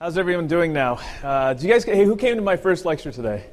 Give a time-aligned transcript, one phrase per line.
[0.00, 1.00] How's everyone doing now?
[1.24, 1.82] Uh, do you guys?
[1.82, 3.46] Hey, who came to my first lecture today?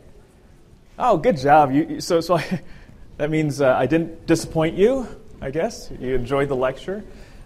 [0.99, 1.71] Oh, good job.
[1.71, 2.61] You, so, so I,
[3.18, 5.08] that means uh, I didn't disappoint you.
[5.42, 7.04] I guess you enjoyed the lecture.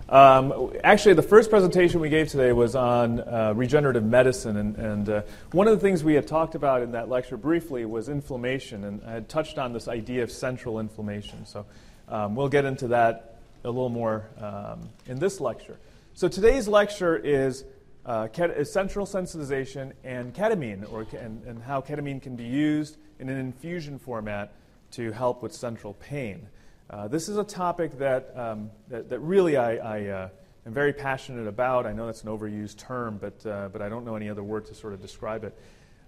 [0.09, 5.09] Um, actually, the first presentation we gave today was on uh, regenerative medicine, and, and
[5.09, 5.21] uh,
[5.53, 9.01] one of the things we had talked about in that lecture briefly was inflammation, and
[9.07, 11.45] I had touched on this idea of central inflammation.
[11.45, 11.65] So
[12.09, 15.79] um, we'll get into that a little more um, in this lecture.
[16.15, 17.63] So today's lecture is
[18.09, 23.37] uh, central sensitization and ketamine, or, and, and how ketamine can be used in an
[23.37, 24.51] infusion format
[24.89, 26.47] to help with central pain.
[26.89, 30.29] Uh, this is a topic that, um, that, that, really I, I uh,
[30.65, 31.85] am very passionate about.
[31.85, 34.65] I know that's an overused term, but, uh, but I don't know any other word
[34.65, 35.55] to sort of describe it.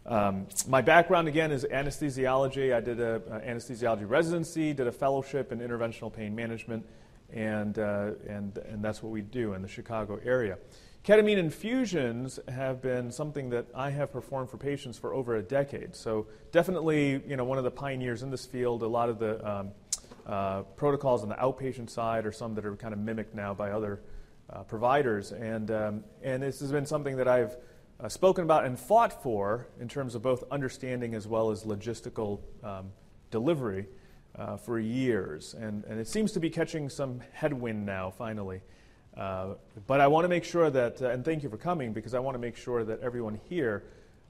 [0.07, 2.73] Um, my background, again, is anesthesiology.
[2.73, 6.84] I did an anesthesiology residency, did a fellowship in interventional pain management,
[7.31, 10.57] and, uh, and, and that's what we do in the Chicago area.
[11.04, 15.96] Ketamine infusions have been something that I have performed for patients for over a decade.
[15.96, 18.84] So definitely, you know, one of the pioneers in this field.
[18.84, 19.71] A lot of the um,
[20.27, 23.71] uh, protocols on the outpatient side are some that are kind of mimicked now by
[23.71, 24.02] other
[24.52, 27.58] uh, providers, and um, and this has been something that I've
[27.99, 32.41] uh, spoken about and fought for in terms of both understanding as well as logistical
[32.63, 32.91] um,
[33.32, 33.88] delivery
[34.38, 38.62] uh, for years, and and it seems to be catching some headwind now finally.
[39.15, 39.55] Uh,
[39.87, 42.20] but I want to make sure that, uh, and thank you for coming, because I
[42.20, 43.84] want to make sure that everyone here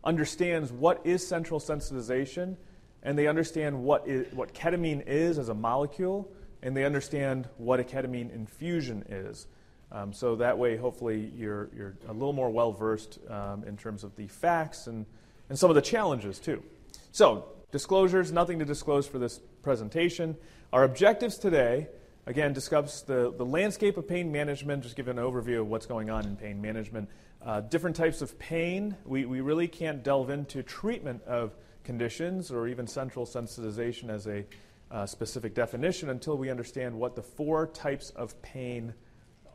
[0.03, 2.57] understands what is central sensitization,
[3.03, 6.31] and they understand what, is, what ketamine is as a molecule,
[6.63, 9.47] and they understand what a ketamine infusion is.
[9.91, 14.03] Um, so that way, hopefully, you're, you're a little more well versed um, in terms
[14.03, 15.05] of the facts and,
[15.49, 16.63] and some of the challenges, too.
[17.11, 20.37] So, disclosures, nothing to disclose for this presentation.
[20.71, 21.87] Our objectives today
[22.27, 26.11] Again, discuss the, the landscape of pain management, just give an overview of what's going
[26.11, 27.09] on in pain management.
[27.43, 28.95] Uh, different types of pain.
[29.05, 34.45] We, we really can't delve into treatment of conditions or even central sensitization as a
[34.91, 38.93] uh, specific definition until we understand what the four types of pain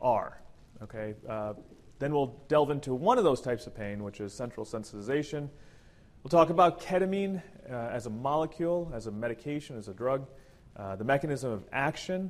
[0.01, 0.41] are.
[0.83, 1.13] Okay?
[1.27, 1.53] Uh,
[1.99, 5.49] then we'll delve into one of those types of pain, which is central sensitization.
[6.21, 7.41] We'll talk about ketamine
[7.71, 10.27] uh, as a molecule, as a medication, as a drug,
[10.75, 12.29] uh, the mechanism of action,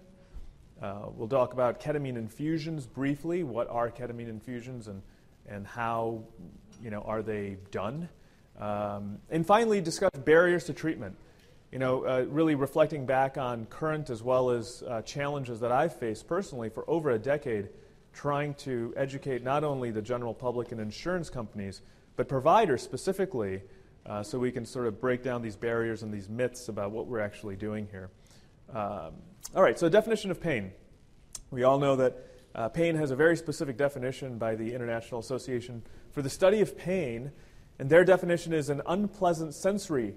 [0.82, 3.44] uh, we'll talk about ketamine infusions briefly.
[3.44, 5.02] What are ketamine infusions and,
[5.48, 6.24] and how
[6.84, 8.10] you know, are they done?
[8.60, 11.16] Um, and finally, discuss barriers to treatment.
[11.72, 15.96] You know, uh, really reflecting back on current as well as uh, challenges that I've
[15.96, 17.70] faced personally for over a decade,
[18.14, 21.82] trying to educate not only the general public and insurance companies,
[22.16, 23.62] but providers specifically,
[24.06, 27.06] uh, so we can sort of break down these barriers and these myths about what
[27.08, 28.10] we're actually doing here.
[28.70, 29.14] Um,
[29.56, 30.72] all right, so definition of pain.
[31.52, 35.84] We all know that uh, pain has a very specific definition by the International Association
[36.12, 37.32] for the Study of Pain,
[37.80, 40.16] and their definition is an unpleasant sensory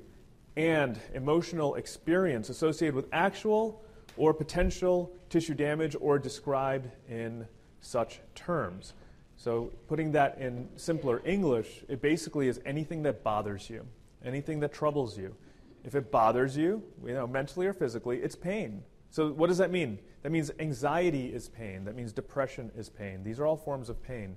[0.57, 3.85] and emotional experience associated with actual
[4.17, 7.47] or potential tissue damage or described in
[7.81, 8.95] such terms.
[9.37, 13.87] So, putting that in simpler English, it basically is anything that bothers you,
[14.25, 15.35] anything that troubles you.
[15.85, 18.83] If it bothers you, you know, mentally or physically, it's pain.
[19.11, 19.99] So, what does that mean?
[20.23, 21.85] That means anxiety is pain.
[21.85, 23.25] That means depression is pain.
[23.25, 24.37] These are all forms of pain.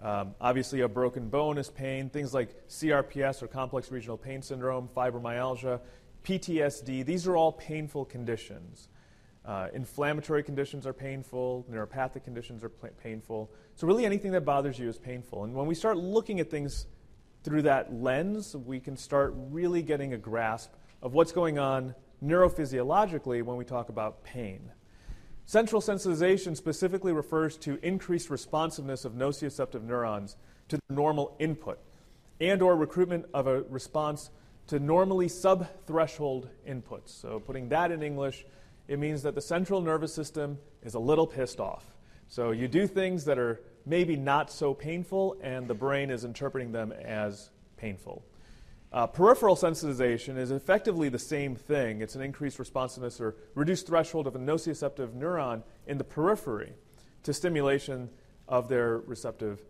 [0.00, 2.08] Um, obviously, a broken bone is pain.
[2.08, 5.80] Things like CRPS or complex regional pain syndrome, fibromyalgia,
[6.24, 8.88] PTSD, these are all painful conditions.
[9.44, 13.50] Uh, inflammatory conditions are painful, neuropathic conditions are painful.
[13.76, 15.44] So, really, anything that bothers you is painful.
[15.44, 16.86] And when we start looking at things
[17.44, 20.72] through that lens, we can start really getting a grasp
[21.02, 21.94] of what's going on
[22.24, 24.70] neurophysiologically when we talk about pain.
[25.46, 30.36] Central sensitization specifically refers to increased responsiveness of nociceptive neurons
[30.68, 31.78] to the normal input
[32.40, 34.30] and or recruitment of a response
[34.66, 37.08] to normally subthreshold inputs.
[37.08, 38.44] So putting that in English,
[38.86, 41.84] it means that the central nervous system is a little pissed off.
[42.28, 46.72] So you do things that are maybe not so painful, and the brain is interpreting
[46.72, 48.22] them as painful.
[48.90, 52.00] Uh, peripheral sensitization is effectively the same thing.
[52.00, 56.72] It's an increased responsiveness or reduced threshold of a nociceptive neuron in the periphery
[57.24, 58.08] to stimulation
[58.48, 59.60] of their receptive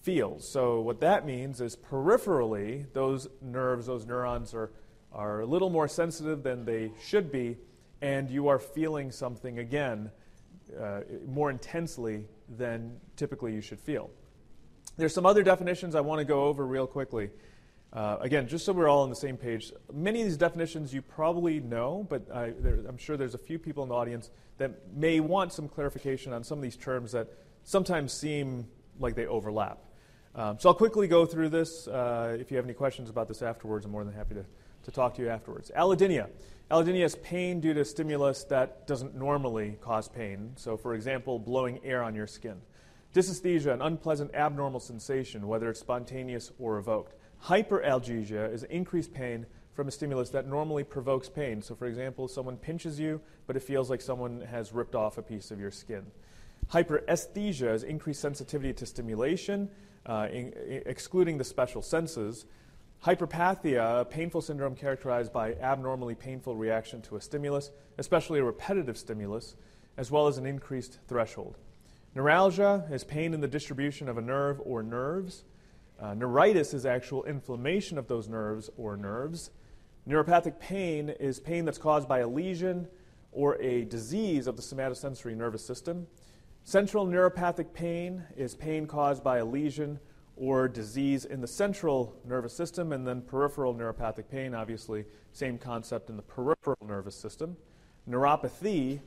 [0.00, 0.48] fields.
[0.48, 4.70] So, what that means is peripherally, those nerves, those neurons are,
[5.12, 7.58] are a little more sensitive than they should be,
[8.00, 10.10] and you are feeling something again
[10.80, 12.24] uh, more intensely
[12.56, 14.10] than typically you should feel.
[14.96, 17.30] There's some other definitions I want to go over real quickly.
[17.92, 21.02] Uh, again, just so we're all on the same page, many of these definitions you
[21.02, 22.52] probably know, but I,
[22.88, 26.42] am sure there's a few people in the audience that may want some clarification on
[26.42, 27.28] some of these terms that
[27.64, 28.66] sometimes seem
[28.98, 29.78] like they overlap.
[30.34, 31.86] Um, so I'll quickly go through this.
[31.86, 34.46] Uh, if you have any questions about this afterwards, I'm more than happy to,
[34.84, 35.70] to talk to you afterwards.
[35.76, 36.30] Allodynia.
[36.70, 40.52] Allodynia is pain due to stimulus that doesn't normally cause pain.
[40.56, 42.62] So, for example, blowing air on your skin.
[43.14, 47.14] Dysesthesia, an unpleasant abnormal sensation, whether it's spontaneous or evoked.
[47.44, 51.62] Hyperalgesia is increased pain from a stimulus that normally provokes pain.
[51.62, 55.22] So, for example, someone pinches you, but it feels like someone has ripped off a
[55.22, 56.06] piece of your skin.
[56.70, 59.68] Hyperesthesia is increased sensitivity to stimulation,
[60.06, 60.52] uh, in,
[60.86, 62.46] excluding the special senses.
[63.04, 68.96] Hyperpathia, a painful syndrome characterized by abnormally painful reaction to a stimulus, especially a repetitive
[68.96, 69.56] stimulus,
[69.96, 71.58] as well as an increased threshold.
[72.14, 75.44] Neuralgia is pain in the distribution of a nerve or nerves.
[76.02, 79.50] Uh, neuritis is actual inflammation of those nerves or nerves.
[80.08, 82.88] Neuropathic pain is pain that's caused by a lesion
[83.30, 86.08] or a disease of the somatosensory nervous system.
[86.64, 90.00] Central neuropathic pain is pain caused by a lesion
[90.34, 96.10] or disease in the central nervous system, and then peripheral neuropathic pain, obviously, same concept
[96.10, 97.56] in the peripheral nervous system.
[98.10, 99.00] Neuropathy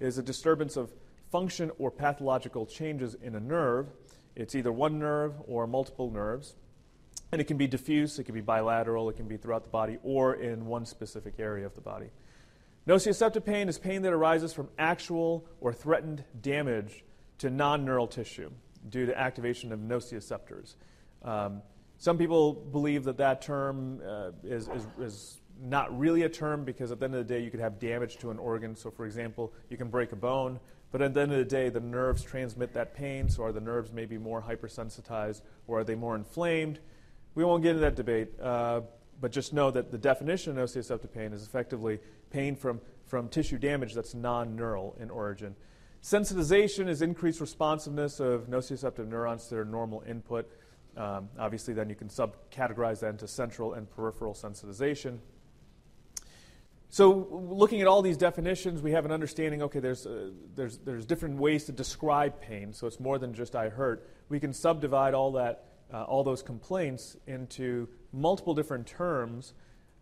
[0.00, 0.92] is a disturbance of
[1.30, 3.86] function or pathological changes in a nerve.
[4.34, 6.54] It's either one nerve or multiple nerves.
[7.30, 9.98] And it can be diffuse, it can be bilateral, it can be throughout the body,
[10.02, 12.10] or in one specific area of the body.
[12.86, 17.04] Nociceptive pain is pain that arises from actual or threatened damage
[17.38, 18.50] to non neural tissue
[18.88, 20.74] due to activation of nociceptors.
[21.22, 21.62] Um,
[21.98, 26.90] some people believe that that term uh, is, is, is, not really a term because
[26.90, 28.74] at the end of the day you could have damage to an organ.
[28.74, 30.58] So, for example, you can break a bone,
[30.92, 33.28] but at the end of the day the nerves transmit that pain.
[33.28, 36.78] So, are the nerves maybe more hypersensitized or are they more inflamed?
[37.34, 38.38] We won't get into that debate.
[38.40, 38.82] Uh,
[39.22, 42.00] but just know that the definition of nociceptive pain is effectively
[42.30, 45.54] pain from, from tissue damage that's non neural in origin.
[46.02, 50.50] Sensitization is increased responsiveness of nociceptive neurons to their normal input.
[50.96, 55.18] Um, obviously, then you can subcategorize that into central and peripheral sensitization.
[56.92, 59.62] So, looking at all these definitions, we have an understanding.
[59.62, 62.74] Okay, there's uh, there's there's different ways to describe pain.
[62.74, 64.06] So it's more than just I hurt.
[64.28, 69.54] We can subdivide all that uh, all those complaints into multiple different terms,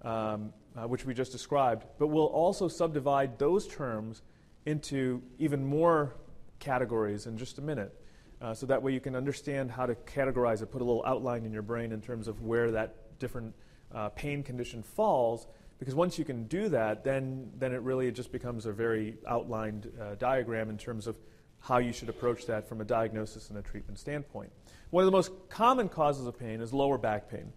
[0.03, 4.23] um, uh, which we just described, but we'll also subdivide those terms
[4.67, 6.17] into even more
[6.59, 7.95] categories in just a minute.
[8.43, 11.45] Uh, so that way you can understand how to categorize it, put a little outline
[11.45, 13.55] in your brain in terms of where that different
[13.95, 15.47] uh, pain condition falls.
[15.81, 19.91] Because once you can do that, then, then it really just becomes a very outlined
[20.01, 21.19] uh, diagram in terms of
[21.59, 24.53] how you should approach that from a diagnosis and a treatment standpoint.
[24.91, 27.53] One of the most common causes of pain is lower back pain.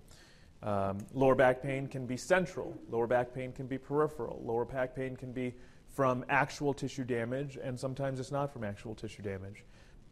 [0.64, 4.96] Um, lower back pain can be central, lower back pain can be peripheral, lower back
[4.96, 5.54] pain can be
[5.90, 9.66] from actual tissue damage, and sometimes it's not from actual tissue damage.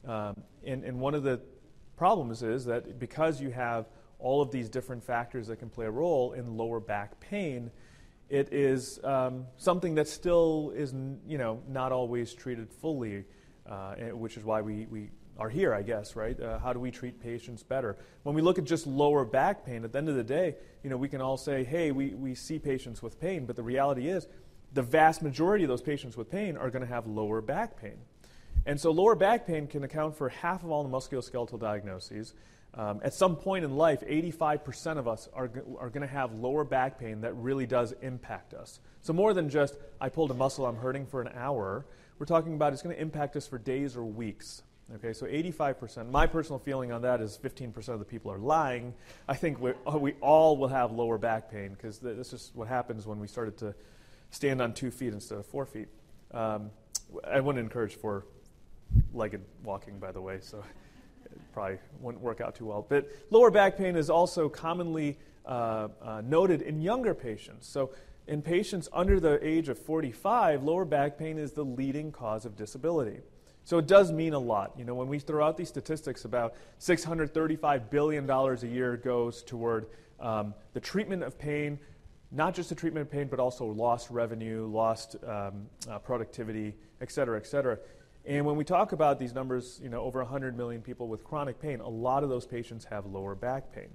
[0.05, 1.39] Um, and, and one of the
[1.95, 3.87] problems is that because you have
[4.19, 7.71] all of these different factors that can play a role in lower back pain,
[8.31, 10.93] it is um, something that still is
[11.27, 13.25] you know, not always treated fully
[13.69, 16.39] uh, which is why we, we are here, I guess, right?
[16.39, 17.97] Uh, how do we treat patients better?
[18.23, 20.89] When we look at just lower back pain, at the end of the day, you
[20.89, 24.09] know, we can all say, hey, we, we see patients with pain, but the reality
[24.09, 24.27] is
[24.73, 27.97] the vast majority of those patients with pain are going to have lower back pain.
[28.65, 32.33] And so lower back pain can account for half of all the musculoskeletal diagnoses.
[32.73, 36.63] Um, at some point in life, 85% of us are, are going to have lower
[36.63, 38.79] back pain that really does impact us.
[39.01, 41.85] So, more than just, I pulled a muscle, I'm hurting for an hour,
[42.17, 44.63] we're talking about it's going to impact us for days or weeks.
[44.95, 46.11] Okay, so 85%.
[46.11, 48.93] My personal feeling on that is 15% of the people are lying.
[49.27, 53.07] I think we we all will have lower back pain because this is what happens
[53.07, 53.73] when we started to
[54.31, 55.87] stand on two feet instead of four feet.
[56.31, 56.71] Um,
[57.25, 58.25] I wouldn't encourage four
[59.13, 60.63] legged walking, by the way, so
[61.51, 62.85] probably wouldn't work out too well.
[62.87, 67.67] But lower back pain is also commonly uh, uh, noted in younger patients.
[67.67, 67.91] So,
[68.27, 72.55] in patients under the age of 45, lower back pain is the leading cause of
[72.55, 73.19] disability.
[73.63, 74.73] So it does mean a lot.
[74.77, 79.87] You know, when we throw out these statistics, about $635 billion a year goes toward
[80.19, 81.79] um, the treatment of pain,
[82.31, 87.11] not just the treatment of pain, but also lost revenue, lost um, uh, productivity, et
[87.11, 87.77] cetera, et cetera.
[88.25, 91.59] And when we talk about these numbers, you know, over 100 million people with chronic
[91.59, 93.89] pain, a lot of those patients have lower back pain.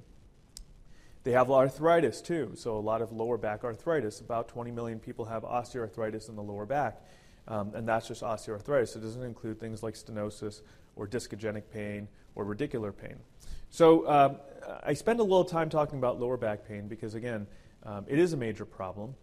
[1.23, 4.21] They have arthritis too, so a lot of lower back arthritis.
[4.21, 7.03] About 20 million people have osteoarthritis in the lower back,
[7.49, 8.97] um, and that's just osteoarthritis.
[8.97, 10.63] It doesn't include things like stenosis
[10.95, 12.07] or discogenic pain
[12.37, 13.17] or radicular pain.
[13.71, 14.37] So um,
[14.85, 17.47] I spend a little time talking about lower back pain because, again,
[17.83, 19.15] um, it is a major problem.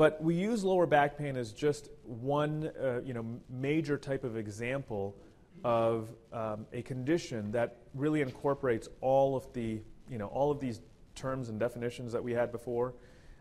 [0.00, 4.34] But we use lower back pain as just one uh, you know, major type of
[4.34, 5.14] example
[5.62, 10.80] of um, a condition that really incorporates all of the, you know, all of these
[11.14, 12.94] terms and definitions that we had before.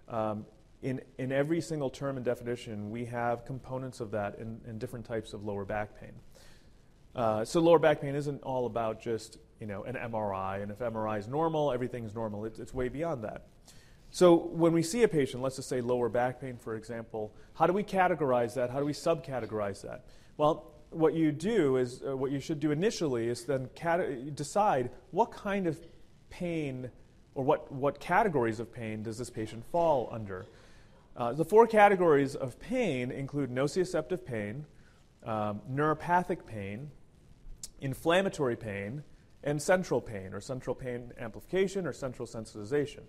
[0.09, 0.45] Um,
[0.81, 5.05] in, in every single term and definition, we have components of that in, in different
[5.05, 6.11] types of lower back pain.
[7.15, 10.79] Uh, so lower back pain isn't all about just you know an MRI, and if
[10.79, 12.43] MRI is normal, everything's normal.
[12.43, 13.47] It's, it's way beyond that.
[14.11, 17.67] So when we see a patient, let's just say lower back pain, for example, how
[17.67, 18.69] do we categorize that?
[18.69, 20.05] How do we subcategorize that?
[20.37, 23.69] Well, what you do is uh, what you should do initially is then
[24.33, 25.79] decide what kind of
[26.29, 26.89] pain
[27.35, 30.45] or what, what categories of pain does this patient fall under.
[31.15, 34.65] Uh, the four categories of pain include nociceptive pain,
[35.23, 36.89] um, neuropathic pain,
[37.81, 39.03] inflammatory pain,
[39.43, 43.01] and central pain, or central pain amplification, or central sensitization.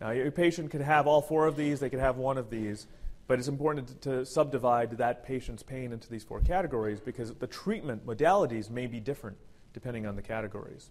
[0.00, 2.86] Now, your patient could have all four of these, they could have one of these,
[3.26, 7.46] but it's important to, to, subdivide that patient's pain into these four categories because the
[7.46, 9.36] treatment modalities may be different
[9.72, 10.90] depending on the categories.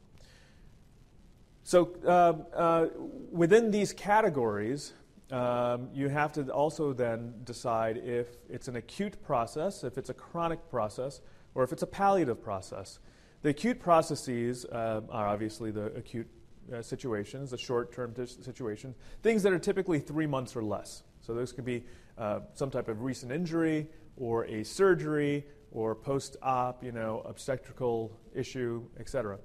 [1.63, 2.87] So, uh, uh,
[3.31, 4.93] within these categories,
[5.31, 10.13] um, you have to also then decide if it's an acute process, if it's a
[10.13, 11.21] chronic process,
[11.55, 12.99] or if it's a palliative process.
[13.41, 16.27] The acute processes uh, are obviously the acute
[16.73, 21.03] uh, situations, the short term t- situations, things that are typically three months or less.
[21.21, 21.83] So those could be
[22.17, 28.17] uh, some type of recent injury or a surgery or post op, you know, obstetrical
[28.33, 29.37] issue, etc.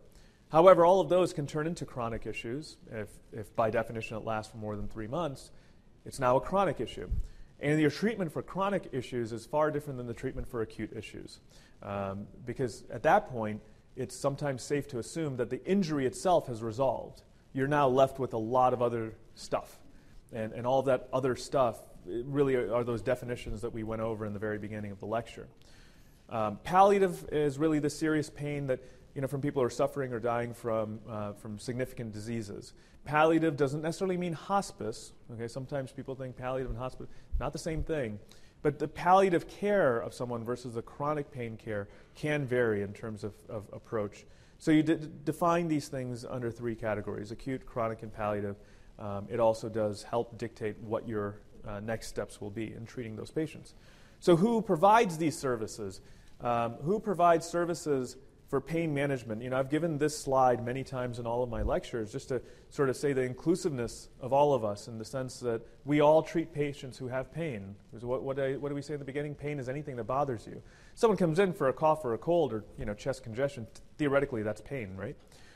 [0.50, 4.50] However, all of those can turn into chronic issues if, if by definition it lasts
[4.50, 5.50] for more than three months.
[6.04, 7.08] It's now a chronic issue.
[7.60, 11.40] And your treatment for chronic issues is far different than the treatment for acute issues.
[11.82, 13.60] Um, because at that point,
[14.00, 17.20] it's sometimes safe to assume that the injury itself has resolved.
[17.52, 19.78] You're now left with a lot of other stuff.
[20.32, 24.32] And, and all that other stuff really are those definitions that we went over in
[24.32, 25.48] the very beginning of the lecture.
[26.30, 28.80] Um, palliative is really the serious pain that
[29.14, 32.72] you know, from people who are suffering or dying from, uh, from significant diseases.
[33.04, 35.12] Palliative doesn't necessarily mean hospice.
[35.34, 38.18] Okay, sometimes people think palliative and hospice, not the same thing.
[38.62, 43.24] But the palliative care of someone versus the chronic pain care can vary in terms
[43.24, 44.26] of, of approach.
[44.58, 48.56] So you define these things under three categories acute, chronic, and palliative.
[48.98, 53.16] Um, it also does help dictate what your uh, next steps will be in treating
[53.16, 53.74] those patients.
[54.18, 56.02] So, who provides these services?
[56.42, 58.16] Um, who provides services
[58.50, 59.40] for pain management.
[59.42, 62.42] You know, I've given this slide many times in all of my lectures just to
[62.68, 66.20] sort of say the inclusiveness of all of us in the sense that we all
[66.20, 67.76] treat patients who have pain.
[68.00, 69.36] What, what, I, what do we say in the beginning?
[69.36, 70.60] Pain is anything that bothers you.
[70.96, 74.42] Someone comes in for a cough or a cold or, you know, chest congestion, theoretically
[74.42, 75.14] that's pain, right?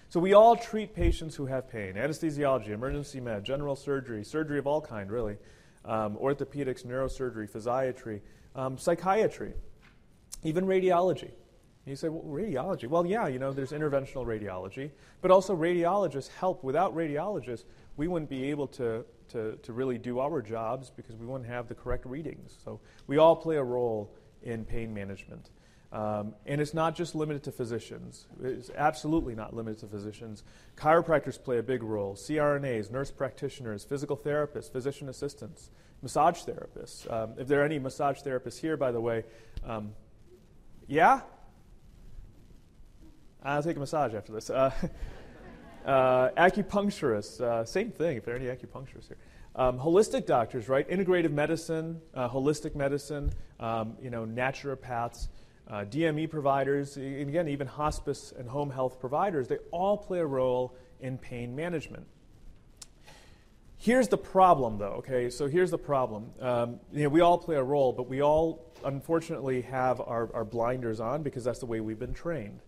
[0.08, 1.94] So we all treat patients who have pain.
[1.94, 5.36] Anesthesiology, emergency med, general surgery, surgery of all kind, really,
[5.84, 8.20] um, orthopedics, neurosurgery, physiatry,
[8.54, 9.54] um, psychiatry,
[10.44, 11.32] even radiology.
[11.86, 12.88] You say, well, radiology.
[12.88, 16.64] Well, yeah, you know, there's interventional radiology, but also radiologists help.
[16.64, 17.64] Without radiologists,
[17.96, 21.68] we wouldn't be able to, to, to really do our jobs because we wouldn't have
[21.68, 22.56] the correct readings.
[22.64, 25.50] So we all play a role in pain management.
[25.92, 28.26] Um, and it's not just limited to physicians.
[28.42, 30.42] It's absolutely not limited to physicians.
[30.76, 32.16] Chiropractors play a big role.
[32.16, 35.70] CRNAs, nurse practitioners, physical therapists, physician assistants,
[36.02, 37.10] massage therapists.
[37.12, 39.22] Um, if there are any massage therapists here, by the way,
[39.64, 39.92] um,
[40.88, 41.20] yeah?
[43.44, 44.48] I'll take a massage after this.
[44.48, 44.70] Uh,
[45.84, 49.18] uh, acupuncturists, uh, same thing, if there are any acupuncturists here.
[49.54, 50.88] Um, holistic doctors, right?
[50.88, 55.28] Integrative medicine, uh, holistic medicine, um, you know, naturopaths,
[55.68, 60.26] uh, DME providers, and again, even hospice and home health providers, they all play a
[60.26, 62.06] role in pain management.
[63.76, 65.28] Here's the problem, though, okay?
[65.28, 66.30] So here's the problem.
[66.40, 70.44] Um, you know, we all play a role, but we all, unfortunately, have our, our
[70.44, 72.60] blinders on because that's the way we've been trained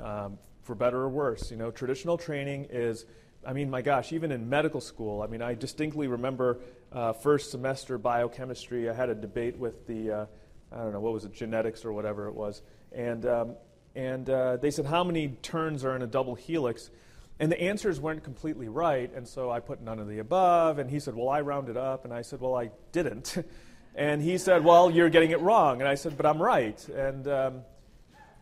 [0.00, 1.50] um, for better or worse.
[1.50, 3.06] You know, traditional training is,
[3.46, 6.58] I mean, my gosh, even in medical school, I mean, I distinctly remember
[6.92, 10.26] uh, first semester biochemistry, I had a debate with the, uh,
[10.72, 12.62] I don't know, what was it, genetics or whatever it was.
[12.92, 13.56] And, um,
[13.94, 16.90] and uh, they said, how many turns are in a double helix?
[17.38, 20.78] And the answers weren't completely right, and so I put none of the above.
[20.78, 22.04] And he said, Well, I rounded up.
[22.04, 23.36] And I said, Well, I didn't.
[23.94, 25.80] and he said, Well, you're getting it wrong.
[25.80, 26.86] And I said, But I'm right.
[26.88, 27.60] And, um,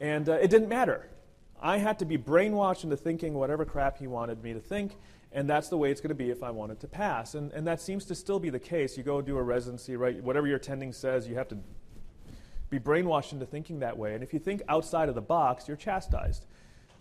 [0.01, 1.09] and uh, it didn't matter.
[1.65, 4.97] I had to be brainwashed into thinking whatever crap he wanted me to think,
[5.33, 7.35] and that's the way it's going to be if I wanted to pass.
[7.35, 8.99] And, and that seems to still be the case.
[8.99, 10.23] You go do a residency, right?
[10.23, 11.59] Whatever your attending says, you have to
[12.69, 14.15] be brainwashed into thinking that way.
[14.15, 16.45] And if you think outside of the box, you're chastised.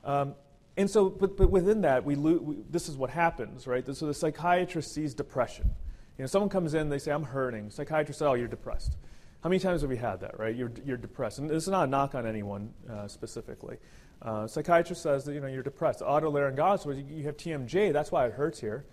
[0.05, 0.33] Um,
[0.77, 3.85] and so, but, but within that, we, lo- we, this is what happens, right?
[3.95, 5.69] So the psychiatrist sees depression.
[6.17, 7.69] You know, someone comes in, they say, I'm hurting.
[7.69, 8.95] Psychiatrist says, oh, you're depressed.
[9.41, 10.55] How many times have we had that, right?
[10.55, 11.39] You're, you're depressed.
[11.39, 13.77] And this is not a knock on anyone uh, specifically.
[14.23, 15.99] Uh, psychiatrist says that you know, you're depressed.
[15.99, 18.85] Otolaryngologist, well, you have TMJ, that's why it hurts here.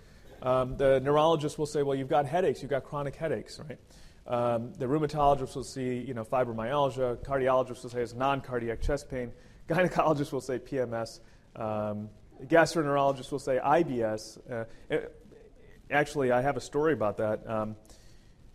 [0.42, 3.78] Um, the neurologist will say, well, you've got headaches, you've got chronic headaches, right?
[4.26, 7.24] Um, the rheumatologist will see, you know, fibromyalgia.
[7.24, 9.32] Cardiologist will say it's non-cardiac chest pain.
[9.68, 11.20] Gynecologist will say PMS.
[11.54, 12.10] Um,
[12.44, 14.38] gastroenterologist will say IBS.
[14.50, 15.16] Uh, it,
[15.90, 17.48] actually, I have a story about that.
[17.48, 17.76] Um,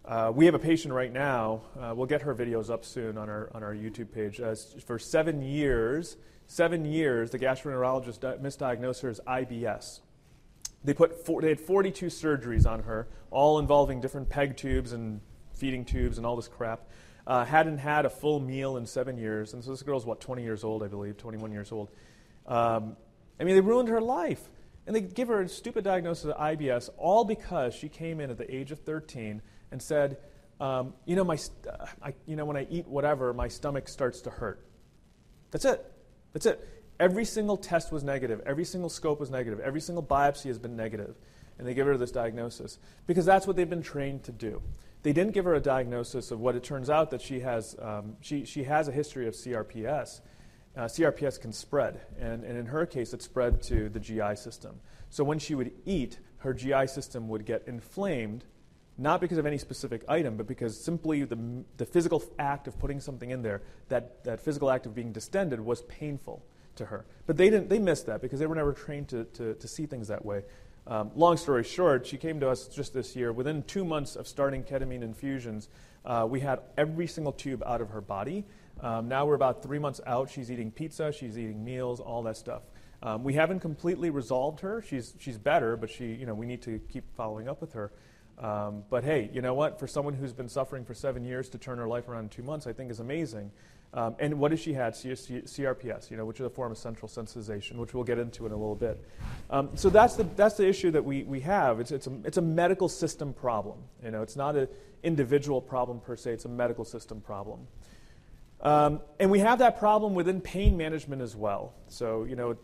[0.04, 1.62] uh, we have a patient right now.
[1.80, 4.40] Uh, we'll get her videos up soon on our on our YouTube page.
[4.40, 4.56] Uh,
[4.86, 6.18] for seven years,
[6.48, 10.02] seven years, the gastroenterologist di- misdiagnosed her as IBS.
[10.84, 15.20] They put four, they had 42 surgeries on her, all involving different peg tubes and
[15.54, 16.88] feeding tubes and all this crap.
[17.28, 20.44] Uh, hadn't had a full meal in seven years, and so this girl's what 20
[20.44, 21.90] years old, I believe, 21 years old.
[22.46, 22.96] Um,
[23.40, 24.48] I mean, they ruined her life.
[24.88, 28.38] And they give her a stupid diagnosis of IBS, all because she came in at
[28.38, 30.18] the age of 13 and said,
[30.60, 33.88] um, you, know, my st- uh, I, you know, when I eat whatever, my stomach
[33.90, 34.64] starts to hurt.
[35.52, 35.92] That's it.
[36.36, 36.70] That's it.
[37.00, 38.44] Every single test was negative.
[38.46, 39.60] Every single scope was negative.
[39.60, 41.16] Every single biopsy has been negative.
[41.58, 42.78] And they give her this diagnosis
[43.08, 44.62] because that's what they've been trained to do.
[45.02, 47.76] They didn't give her a diagnosis of what it turns out that she has.
[47.82, 50.22] Um, she, she has a history of CRPS
[50.76, 52.02] uh, CRPS can spread.
[52.20, 54.80] And, and in her case, it spread to the GI system.
[55.10, 58.46] So when she would eat, her GI system would get inflamed,
[58.98, 61.38] not because of any specific item, but because simply the,
[61.78, 65.60] the physical act of putting something in there, that, that physical act of being distended,
[65.60, 66.44] was painful
[66.76, 67.06] to her.
[67.28, 69.86] But they, didn't, they missed that because they were never trained to, to, to see
[69.86, 70.44] things that way.
[70.88, 73.34] Um, long story short, she came to us just this year.
[73.34, 75.68] Within two months of starting ketamine infusions,
[76.06, 78.46] uh, we had every single tube out of her body.
[78.80, 80.30] Um, now we're about three months out.
[80.30, 82.62] She's eating pizza, she's eating meals, all that stuff.
[83.02, 84.84] Um, we haven't completely resolved her.
[84.88, 87.92] She's, she's better, but she, you know, we need to keep following up with her.
[88.38, 89.80] Um, but hey, you know what?
[89.80, 92.44] For someone who's been suffering for seven years to turn her life around in two
[92.44, 93.52] months, I think is amazing.
[93.94, 94.94] Um, and what has she had?
[94.94, 98.52] CRPS, you know, which is a form of central sensitization, which we'll get into in
[98.52, 99.02] a little bit.
[99.50, 101.80] Um, so that's the, that's the issue that we, we have.
[101.80, 103.78] It's, it's, a, it's a medical system problem.
[104.04, 104.68] You know, it's not an
[105.02, 107.68] individual problem per se, it's a medical system problem.
[108.60, 111.74] Um, and we have that problem within pain management as well.
[111.88, 112.58] So, you know,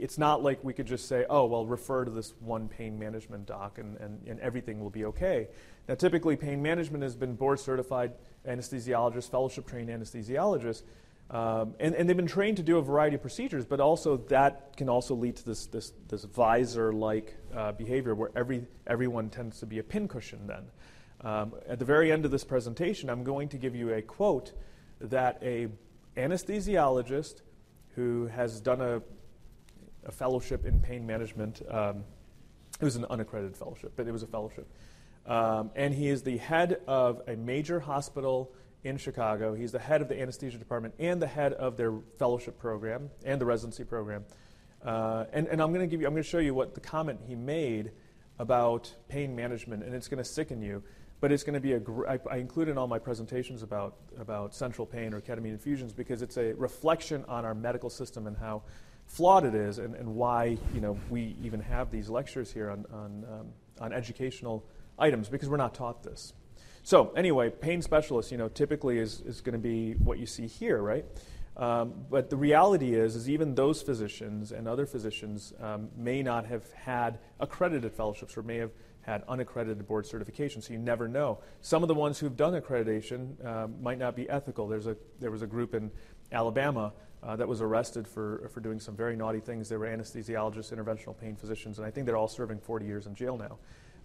[0.00, 3.46] it's not like we could just say, oh, well, refer to this one pain management
[3.46, 5.48] doc and, and, and everything will be okay.
[5.88, 8.12] Now, typically, pain management has been board certified
[8.48, 10.82] anesthesiologists, fellowship trained anesthesiologists,
[11.30, 14.76] um, and, and they've been trained to do a variety of procedures, but also that
[14.76, 19.60] can also lead to this, this, this visor like uh, behavior where every, everyone tends
[19.60, 20.64] to be a pincushion then.
[21.22, 24.52] Um, at the very end of this presentation, I'm going to give you a quote
[25.00, 25.68] that a
[26.16, 27.42] anesthesiologist
[27.94, 29.02] who has done a,
[30.04, 32.04] a fellowship in pain management, um,
[32.80, 34.66] it was an unaccredited fellowship, but it was a fellowship.
[35.26, 39.54] Um, and he is the head of a major hospital in Chicago.
[39.54, 43.40] He's the head of the anesthesia department and the head of their fellowship program and
[43.40, 44.24] the residency program.
[44.82, 46.80] Uh, and, and I'm going to give you, I'm going to show you what the
[46.80, 47.92] comment he made
[48.38, 50.82] about pain management, and it's going to sicken you.
[51.20, 51.78] But it's going to be a.
[51.78, 55.92] Gr- I, I include in all my presentations about about central pain or ketamine infusions
[55.92, 58.62] because it's a reflection on our medical system and how
[59.10, 62.86] flawed it is, and, and why you know we even have these lectures here on
[62.92, 63.46] on, um,
[63.80, 64.64] on educational
[64.98, 66.32] items because we're not taught this.
[66.82, 70.46] So anyway, pain specialist, you know, typically is, is going to be what you see
[70.46, 71.04] here, right?
[71.56, 76.46] Um, but the reality is, is even those physicians and other physicians um, may not
[76.46, 78.70] have had accredited fellowships or may have
[79.02, 81.38] had unaccredited board certification, so you never know.
[81.60, 84.68] Some of the ones who've done accreditation um, might not be ethical.
[84.68, 85.90] There's a, there was a group in
[86.32, 86.92] Alabama
[87.22, 89.68] uh, that was arrested for, for doing some very naughty things.
[89.68, 93.14] They were anesthesiologists, interventional pain physicians, and I think they're all serving 40 years in
[93.14, 93.58] jail now.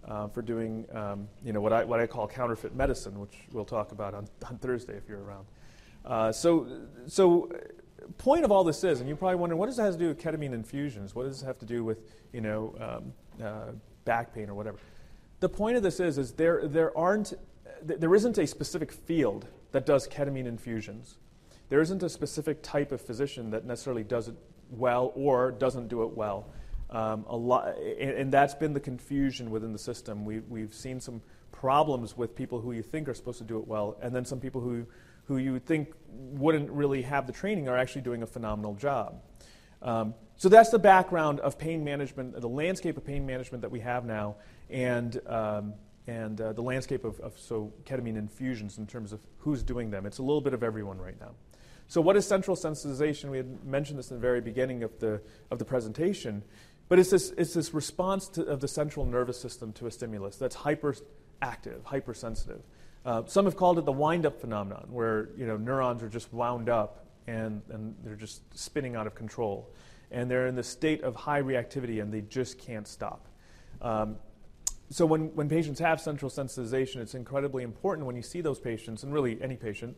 [0.04, 3.64] Uh, for doing um, you know what I, what I call counterfeit medicine, which we'll
[3.64, 5.46] talk about on, on Thursday if you're around.
[6.04, 6.68] Uh, so
[7.08, 7.50] so
[8.16, 10.06] point of all this is, and you're probably wondering, what does it have to do
[10.06, 11.16] with ketamine infusions?
[11.16, 11.98] What does it have to do with
[12.32, 13.72] you know um, uh,
[14.06, 14.78] back pain or whatever.
[15.40, 17.34] The point of this is, is there, there, aren't,
[17.82, 21.18] there isn't a specific field that does ketamine infusions.
[21.68, 24.36] There isn't a specific type of physician that necessarily does it
[24.70, 26.48] well or doesn't do it well.
[26.88, 30.24] Um, a lot, and, and, that's been the confusion within the system.
[30.24, 33.66] We, we've seen some problems with people who you think are supposed to do it
[33.66, 34.86] well, and then some people who,
[35.24, 39.20] who you think wouldn't really have the training are actually doing a phenomenal job.
[39.82, 43.80] Um, so that's the background of pain management, the landscape of pain management that we
[43.80, 44.36] have now,
[44.70, 45.74] and, um,
[46.06, 50.06] and uh, the landscape of, of, so ketamine infusions in terms of who's doing them.
[50.06, 51.32] It's a little bit of everyone right now.
[51.88, 53.30] So what is central sensitization?
[53.30, 55.20] We had mentioned this in the very beginning of the,
[55.50, 56.42] of the presentation,
[56.88, 60.36] but it's this, it's this response to, of the central nervous system to a stimulus
[60.36, 62.62] that's hyperactive, hypersensitive.
[63.04, 66.68] Uh, some have called it the wind-up phenomenon, where you know neurons are just wound
[66.68, 69.72] up and, and they're just spinning out of control,
[70.10, 73.28] and they're in the state of high reactivity and they just can't stop.
[73.80, 74.16] Um,
[74.90, 79.02] so when, when patients have central sensitization, it's incredibly important when you see those patients,
[79.02, 79.96] and really any patient,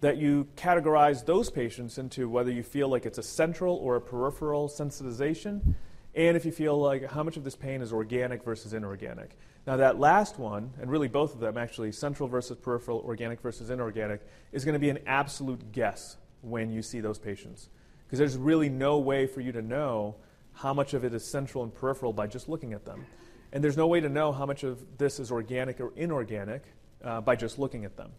[0.00, 4.00] that you categorize those patients into whether you feel like it's a central or a
[4.00, 5.74] peripheral sensitization,
[6.14, 9.36] and if you feel like how much of this pain is organic versus inorganic.
[9.66, 13.70] Now, that last one, and really both of them actually, central versus peripheral, organic versus
[13.70, 17.68] inorganic, is going to be an absolute guess when you see those patients.
[18.06, 20.16] Because there's really no way for you to know
[20.54, 23.04] how much of it is central and peripheral by just looking at them.
[23.52, 26.62] And there's no way to know how much of this is organic or inorganic
[27.04, 28.10] uh, by just looking at them.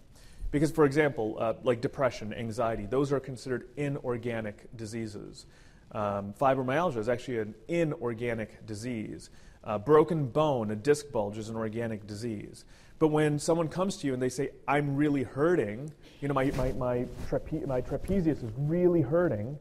[0.51, 5.45] Because, for example, uh, like depression, anxiety, those are considered inorganic diseases.
[5.91, 9.29] Um, fibromyalgia is actually an inorganic disease.
[9.63, 12.65] Uh, broken bone, a disc bulge, is an organic disease.
[12.97, 16.51] But when someone comes to you and they say, I'm really hurting, you know, my,
[16.51, 19.57] my, my, trape- my trapezius is really hurting,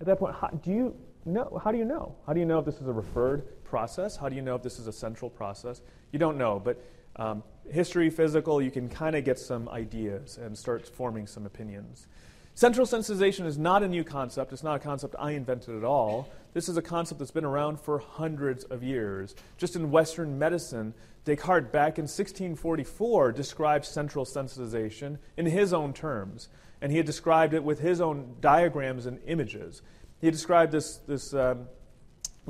[0.00, 2.14] at that point, how, do you know, how do you know?
[2.26, 4.16] How do you know if this is a referred process?
[4.16, 5.82] How do you know if this is a central process?
[6.12, 6.82] You don't know, but
[7.16, 12.06] um, history, physical, you can kind of get some ideas and start forming some opinions.
[12.54, 14.52] Central sensitization is not a new concept.
[14.52, 16.28] It's not a concept I invented at all.
[16.52, 19.34] This is a concept that's been around for hundreds of years.
[19.56, 20.92] Just in Western medicine,
[21.24, 26.48] Descartes, back in 1644, described central sensitization in his own terms.
[26.82, 29.82] And he had described it with his own diagrams and images.
[30.20, 31.66] He described this, this um,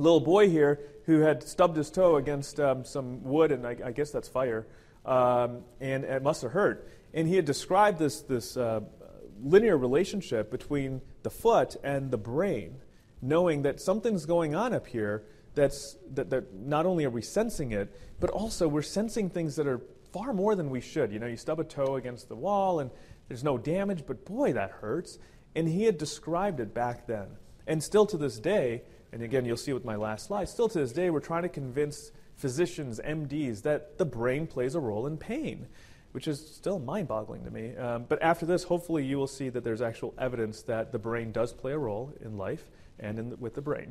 [0.00, 3.92] little boy here who had stubbed his toe against um, some wood, and I, I
[3.92, 4.66] guess that's fire,
[5.04, 6.88] um, and it must have hurt.
[7.12, 8.80] And he had described this, this uh,
[9.42, 12.76] linear relationship between the foot and the brain,
[13.20, 17.72] knowing that something's going on up here that's, that, that not only are we sensing
[17.72, 19.80] it, but also we're sensing things that are
[20.12, 21.12] far more than we should.
[21.12, 22.90] You know, you stub a toe against the wall and
[23.28, 25.18] there's no damage, but boy, that hurts.
[25.54, 27.26] And he had described it back then.
[27.66, 30.78] And still to this day, and again, you'll see with my last slide, still to
[30.78, 35.16] this day, we're trying to convince physicians, MDs, that the brain plays a role in
[35.16, 35.66] pain,
[36.12, 37.76] which is still mind boggling to me.
[37.76, 41.32] Um, but after this, hopefully, you will see that there's actual evidence that the brain
[41.32, 43.90] does play a role in life and in the, with the brain.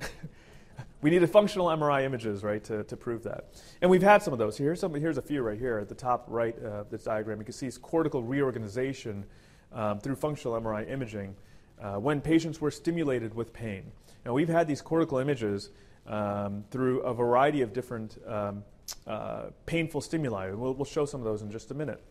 [1.02, 3.62] we needed functional MRI images, right, to, to prove that.
[3.82, 4.58] And we've had some of those.
[4.58, 7.40] Here's, some, here's a few right here at the top right of this diagram.
[7.40, 9.26] You can see cortical reorganization
[9.74, 11.36] um, through functional MRI imaging
[11.82, 13.92] uh, when patients were stimulated with pain.
[14.26, 15.70] Now, we've had these cortical images
[16.08, 18.64] um, through a variety of different um,
[19.08, 20.52] uh, painful stimuli.
[20.52, 22.02] We'll, we'll show some of those in just a minute.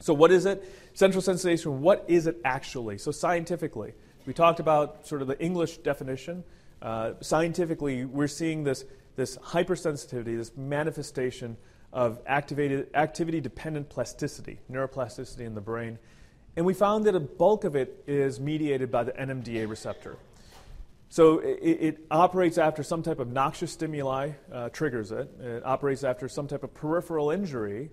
[0.00, 0.64] So, what is it?
[0.94, 2.98] Central sensation, what is it actually?
[2.98, 3.92] So, scientifically,
[4.26, 6.44] we talked about sort of the English definition.
[6.82, 8.84] Uh, scientifically, we're seeing this,
[9.16, 11.56] this hypersensitivity, this manifestation
[11.92, 15.98] of activated, activity dependent plasticity, neuroplasticity in the brain.
[16.56, 20.16] And we found that a bulk of it is mediated by the NMDA receptor.
[21.08, 25.28] So it, it operates after some type of noxious stimuli uh, triggers it.
[25.40, 27.90] It operates after some type of peripheral injury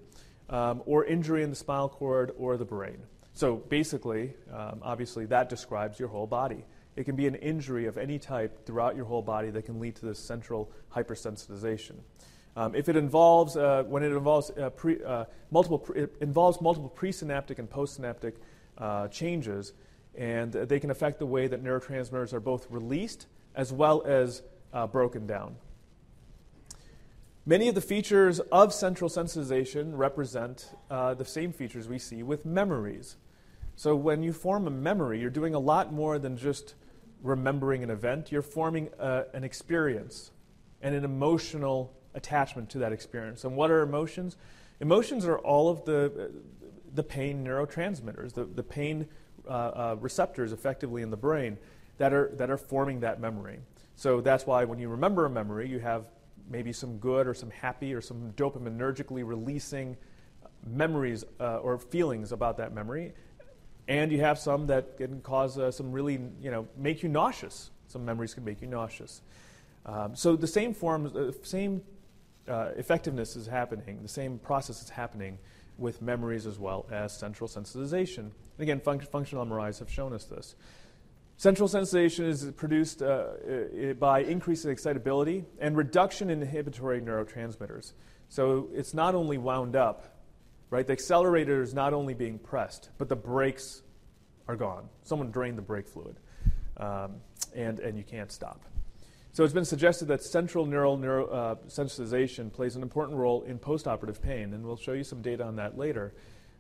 [0.50, 2.98] um, or injury in the spinal cord or the brain.
[3.34, 6.64] So basically, um, obviously, that describes your whole body.
[6.96, 9.96] It can be an injury of any type throughout your whole body that can lead
[9.98, 11.96] to this central hypersensitization.
[12.58, 16.60] Um, if it involves, uh, when it involves uh, pre, uh, multiple, pre, it involves
[16.60, 18.34] multiple presynaptic and postsynaptic
[18.80, 19.74] uh, changes,
[20.16, 24.42] and they can affect the way that neurotransmitters are both released as well as
[24.74, 25.56] uh, broken down.
[27.46, 32.44] Many of the features of central sensitization represent uh, the same features we see with
[32.44, 33.18] memories.
[33.76, 36.74] So when you form a memory, you're doing a lot more than just
[37.22, 38.32] remembering an event.
[38.32, 40.32] You're forming an experience
[40.82, 43.46] and an emotional attachment to that experience.
[43.46, 44.36] And what are emotions?
[44.82, 46.32] Emotions are all of the,
[46.94, 49.08] the pain neurotransmitters, the, the pain
[49.48, 51.58] uh, uh, receptors effectively in the brain
[51.98, 53.60] that are, that are forming that memory.
[53.96, 56.10] So that's why when you remember a memory, you have
[56.50, 59.98] maybe some good or some happy or some dopaminergically releasing
[60.66, 63.14] memories uh, or feelings about that memory.
[63.88, 67.72] And you have some that can cause uh, some really, you know, make you nauseous.
[67.88, 69.22] Some memories can make you nauseous.
[69.86, 71.82] Um, so the same forms, uh, same
[72.48, 75.38] uh, effectiveness is happening, the same process is happening
[75.78, 78.18] with memories as well as central sensitization.
[78.18, 80.56] And again, functional MRIs have shown us this.
[81.38, 83.28] Central sensitization is produced uh,
[84.00, 87.94] by increase in excitability and reduction in inhibitory neurotransmitters.
[88.30, 90.18] So it's not only wound up,
[90.72, 90.86] right?
[90.86, 93.84] The accelerator is not only being pressed, but the brakes
[94.48, 94.90] are gone.
[95.04, 96.18] Someone drained the brake fluid,
[96.78, 97.18] um,
[97.56, 98.66] and, and you can't stop.
[99.38, 103.60] So it's been suggested that central neural neuro, uh, sensitization plays an important role in
[103.60, 106.16] postoperative pain, and we'll show you some data on that later.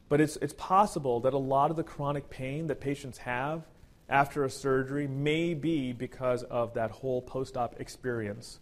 [0.09, 3.63] But it's, it's possible that a lot of the chronic pain that patients have
[4.07, 8.59] after a surgery may be because of that whole post op experience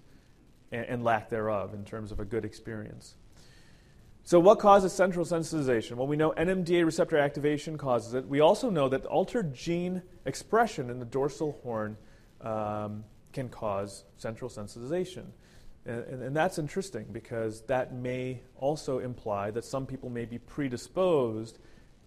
[0.71, 3.15] and, and, lack thereof in terms of a good experience.
[4.23, 5.97] So, what causes central sensitization?
[5.97, 8.25] Well, we know NMDA receptor activation causes it.
[8.25, 11.97] We also know that altered gene expression in the dorsal horn
[12.39, 13.03] um,
[13.35, 15.25] can cause central sensitization.
[15.85, 21.59] And, and, that's interesting because that may also imply that some people may be predisposed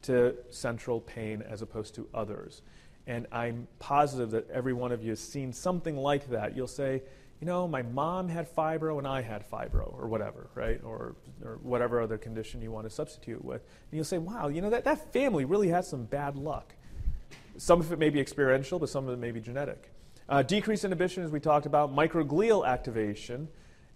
[0.02, 2.62] to central pain as opposed to others.
[3.06, 6.56] And I'm positive that every one of you has seen something like that.
[6.56, 7.02] You'll say,
[7.40, 10.80] you know, my mom had fibro and I had fibro, or whatever, right?
[10.82, 11.14] Or,
[11.44, 13.62] or whatever other condition you want to substitute with.
[13.62, 16.74] And you'll say, wow, you know, that, that family really has some bad luck.
[17.58, 19.92] Some of it may be experiential, but some of it may be genetic.
[20.28, 23.48] Uh, decreased inhibition, as we talked about, microglial activation,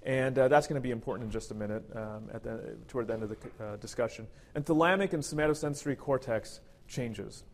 [0.02, 3.06] and uh, that's going to be important in just a minute um, at the, toward
[3.06, 4.26] the end of the uh, discussion.
[4.54, 7.44] And thalamic and somatosensory cortex changes.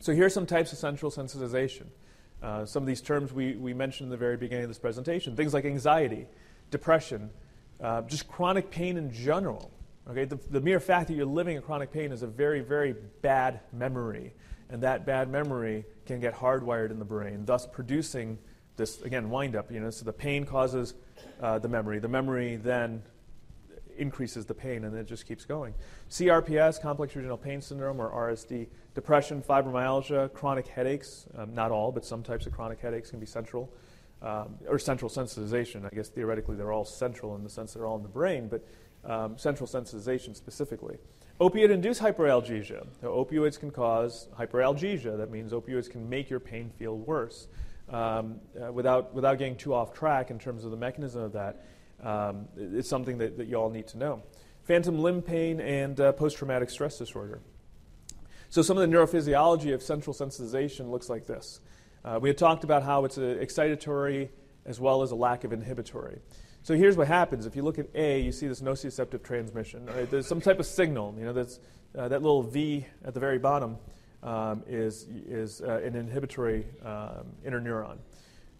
[0.00, 1.86] So here are some types of central sensitization.
[2.42, 5.36] Uh, some of these terms we, we mentioned in the very beginning of this presentation
[5.36, 6.26] things like anxiety,
[6.72, 7.30] depression,
[7.80, 9.70] uh, just chronic pain in general.
[10.10, 10.24] Okay?
[10.24, 13.60] The, the mere fact that you're living in chronic pain is a very, very bad
[13.72, 14.34] memory.
[14.70, 18.38] And that bad memory can get hardwired in the brain, thus producing
[18.76, 19.70] this, again, wind up.
[19.70, 20.94] You know, so the pain causes
[21.40, 21.98] uh, the memory.
[21.98, 23.02] The memory then
[23.96, 25.74] increases the pain, and it just keeps going.
[26.10, 32.04] CRPS, complex regional pain syndrome, or RSD, depression, fibromyalgia, chronic headaches, um, not all, but
[32.04, 33.72] some types of chronic headaches can be central,
[34.22, 35.84] um, or central sensitization.
[35.84, 38.66] I guess theoretically they're all central in the sense they're all in the brain, but
[39.04, 40.98] um, central sensitization specifically.
[41.42, 42.86] Opioid induced hyperalgesia.
[43.02, 45.18] opioids can cause hyperalgesia.
[45.18, 47.48] That means opioids can make your pain feel worse.
[47.88, 51.64] Um, uh, without, without getting too off track in terms of the mechanism of that,
[52.00, 54.22] um, it's something that, that you all need to know.
[54.62, 57.40] Phantom limb pain and uh, post traumatic stress disorder.
[58.48, 61.58] So, some of the neurophysiology of central sensitization looks like this.
[62.04, 64.28] Uh, we had talked about how it's excitatory
[64.64, 66.20] as well as a lack of inhibitory.
[66.64, 67.44] So here's what happens.
[67.44, 69.86] If you look at A, you see this nociceptive transmission.
[69.86, 70.08] Right?
[70.08, 71.14] There's some type of signal.
[71.18, 71.58] You know, that's,
[71.98, 73.78] uh, that little V at the very bottom
[74.22, 77.98] um, is, is uh, an inhibitory um, interneuron.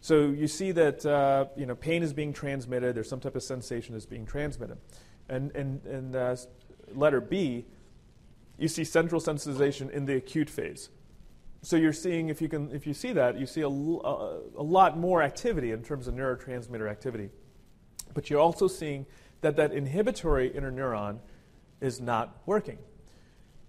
[0.00, 3.42] So you see that uh, you know, pain is being transmitted, there's some type of
[3.44, 4.78] sensation is being transmitted.
[5.28, 6.36] And, and, and uh,
[6.92, 7.66] letter B,
[8.58, 10.88] you see central sensitization in the acute phase.
[11.62, 14.98] So you're seeing, if you, can, if you see that, you see a, a lot
[14.98, 17.30] more activity in terms of neurotransmitter activity.
[18.14, 19.06] But you're also seeing
[19.40, 21.18] that that inhibitory interneuron
[21.80, 22.78] is not working.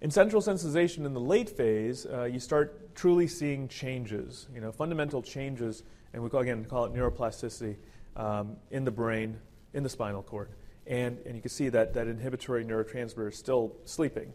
[0.00, 4.70] In central sensitization in the late phase, uh, you start truly seeing changes, you know,
[4.70, 7.76] fundamental changes, and we call, again call it neuroplasticity
[8.16, 9.38] um, in the brain,
[9.72, 10.50] in the spinal cord.
[10.86, 14.32] And, and you can see that that inhibitory neurotransmitter is still sleeping.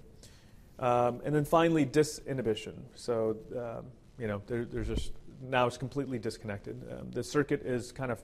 [0.79, 2.73] Um, and then finally, disinhibition.
[2.95, 3.85] So, um,
[4.17, 6.81] you know, there, there's just now it's completely disconnected.
[6.91, 8.21] Um, the circuit is kind of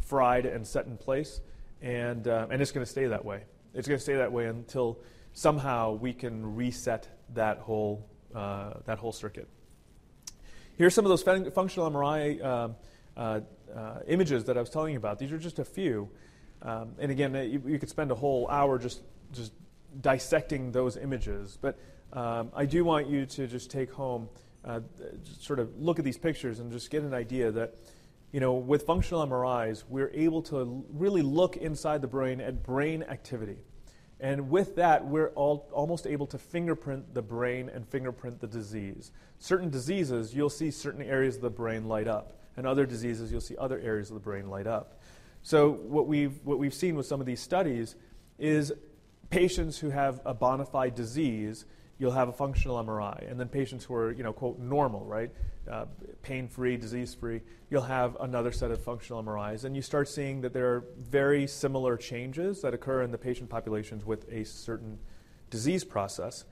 [0.00, 1.40] fried and set in place,
[1.82, 3.42] and, uh, and it's going to stay that way.
[3.74, 5.00] It's going to stay that way until
[5.32, 9.48] somehow we can reset that whole, uh, that whole circuit.
[10.76, 12.68] Here's some of those fun- functional MRI uh,
[13.16, 13.40] uh,
[13.74, 15.18] uh, images that I was telling you about.
[15.18, 16.10] These are just a few.
[16.62, 19.52] Um, and again, uh, you, you, could spend a whole hour just, just
[20.00, 21.58] dissecting those images.
[21.60, 21.78] But
[22.12, 24.28] um, I do want you to just take home,
[24.64, 24.80] uh,
[25.38, 27.74] sort of look at these pictures and just get an idea that,
[28.32, 33.02] you know, with functional MRIs, we're able to really look inside the brain at brain
[33.02, 33.58] activity.
[34.18, 39.12] And with that, we're all, almost able to fingerprint the brain and fingerprint the disease.
[39.38, 43.40] Certain diseases, you'll see certain areas of the brain light up, and other diseases, you'll
[43.42, 45.00] see other areas of the brain light up.
[45.42, 47.94] So, what we've, what we've seen with some of these studies
[48.38, 48.72] is
[49.30, 51.66] patients who have a bona fide disease
[51.98, 53.30] you'll have a functional MRI.
[53.30, 55.30] And then patients who are, you know, quote, normal, right,
[55.70, 55.86] uh,
[56.22, 59.64] pain free, disease free, you'll have another set of functional MRIs.
[59.64, 63.48] And you start seeing that there are very similar changes that occur in the patient
[63.48, 64.98] populations with a certain
[65.50, 66.44] disease process.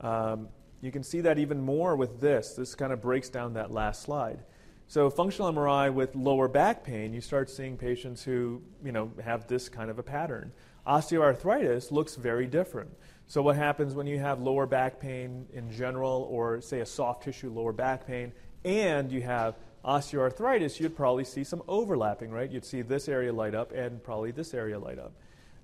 [0.00, 0.48] Um,
[0.80, 2.54] you can see that even more with this.
[2.54, 4.40] This kind of breaks down that last slide.
[4.88, 9.48] So, functional MRI with lower back pain, you start seeing patients who, you know, have
[9.48, 10.52] this kind of a pattern.
[10.86, 12.90] Osteoarthritis looks very different.
[13.28, 17.24] So, what happens when you have lower back pain in general, or say a soft
[17.24, 18.32] tissue lower back pain,
[18.64, 22.50] and you have osteoarthritis, you'd probably see some overlapping, right?
[22.50, 25.12] You'd see this area light up and probably this area light up.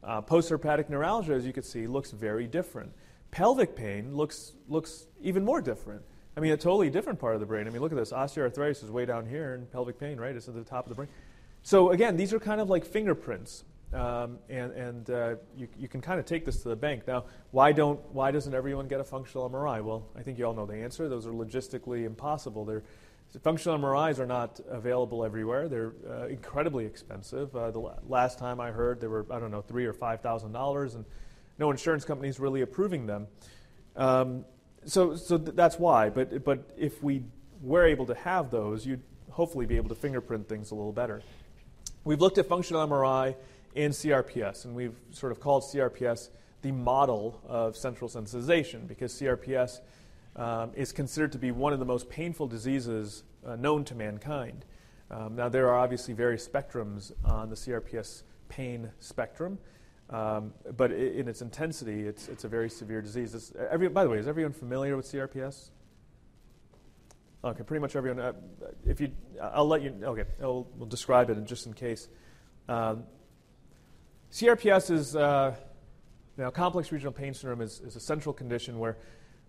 [0.02, 2.92] Uh, postherpetic neuralgia, as you can see, looks very different.
[3.30, 6.02] Pelvic pain looks, looks even more different.
[6.36, 7.68] I mean, a totally different part of the brain.
[7.68, 8.10] I mean, look at this.
[8.10, 10.96] Osteoarthritis is way down here, and pelvic pain, right, is at the top of the
[10.96, 11.08] brain.
[11.62, 16.00] So, again, these are kind of like fingerprints um, and, and uh, you, you can
[16.00, 17.06] kind of take this to the bank.
[17.06, 19.82] Now, why, don't, why doesn't everyone get a functional MRI?
[19.82, 21.08] Well, I think you all know the answer.
[21.08, 22.64] Those are logistically impossible.
[22.64, 22.82] They're,
[23.42, 25.68] functional MRIs are not available everywhere.
[25.68, 27.54] They're uh, incredibly expensive.
[27.54, 31.04] Uh, the last time I heard, they were, I don't know, three or $5,000, and
[31.58, 33.26] no insurance companies really approving them.
[33.96, 34.44] Um,
[34.84, 36.10] so so th- that's why.
[36.10, 37.24] But, but if we
[37.60, 41.22] were able to have those, you'd hopefully be able to fingerprint things a little better.
[42.04, 43.36] We've looked at functional MRI
[43.74, 46.30] in CRPS, and we've sort of called CRPS
[46.62, 49.80] the model of central sensitization because CRPS
[50.36, 54.64] um, is considered to be one of the most painful diseases uh, known to mankind.
[55.10, 59.58] Um, now, there are obviously various spectrums on the CRPS pain spectrum,
[60.08, 63.52] um, but in its intensity, it's, it's a very severe disease.
[63.70, 65.70] Every, by the way, is everyone familiar with CRPS?
[67.44, 68.20] Okay, pretty much everyone.
[68.20, 68.32] Uh,
[68.86, 69.10] if you,
[69.42, 69.92] I'll let you.
[70.02, 72.08] Okay, I'll, we'll describe it just in case.
[72.68, 73.04] Um,
[74.32, 75.54] CRPS is uh,
[76.38, 78.96] now complex regional pain syndrome is, is a central condition where,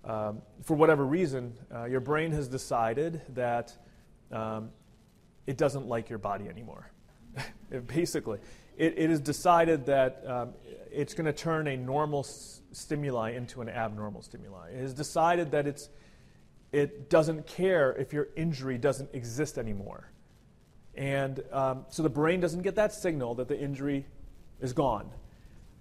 [0.04, 3.74] um, for whatever reason, uh, your brain has decided that
[4.30, 4.72] um,
[5.48, 6.91] it doesn't like your body anymore.
[7.88, 8.39] Basically,
[8.76, 10.50] it, it is decided that um,
[10.91, 14.72] it's going to turn a normal s- stimuli into an abnormal stimuli.
[14.72, 15.89] It has decided that it's
[16.74, 20.12] it doesn't care if your injury doesn't exist anymore.
[20.93, 24.08] And um, so the brain doesn't get that signal that the injury
[24.63, 25.12] is gone.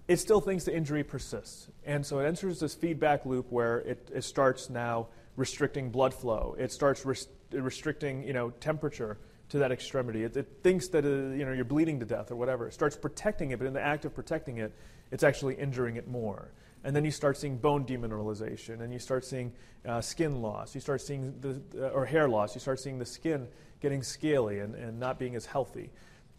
[0.07, 1.69] It still thinks the injury persists.
[1.85, 6.55] And so it enters this feedback loop where it, it starts now restricting blood flow.
[6.59, 9.17] It starts res- restricting you know, temperature
[9.49, 10.23] to that extremity.
[10.23, 12.67] It, it thinks that uh, you know, you're bleeding to death or whatever.
[12.67, 14.73] It starts protecting it, but in the act of protecting it,
[15.11, 16.51] it's actually injuring it more.
[16.83, 19.53] And then you start seeing bone demineralization, and you start seeing
[19.87, 20.75] uh, skin loss.
[20.75, 22.55] You start seeing the uh, or hair loss.
[22.55, 23.47] You start seeing the skin
[23.79, 25.91] getting scaly and, and not being as healthy.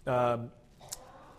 [0.06, 0.50] Um,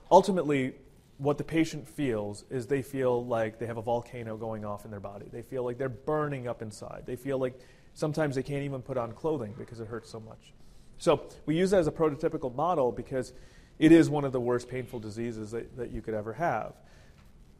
[0.09, 0.73] ultimately,
[1.17, 4.91] what the patient feels is they feel like they have a volcano going off in
[4.91, 5.27] their body.
[5.31, 7.03] They feel like they're burning up inside.
[7.05, 7.57] They feel like
[7.93, 10.53] sometimes they can't even put on clothing because it hurts so much.
[10.97, 13.33] So we use that as a prototypical model because
[13.79, 16.73] it is one of the worst painful diseases that, that you could ever have.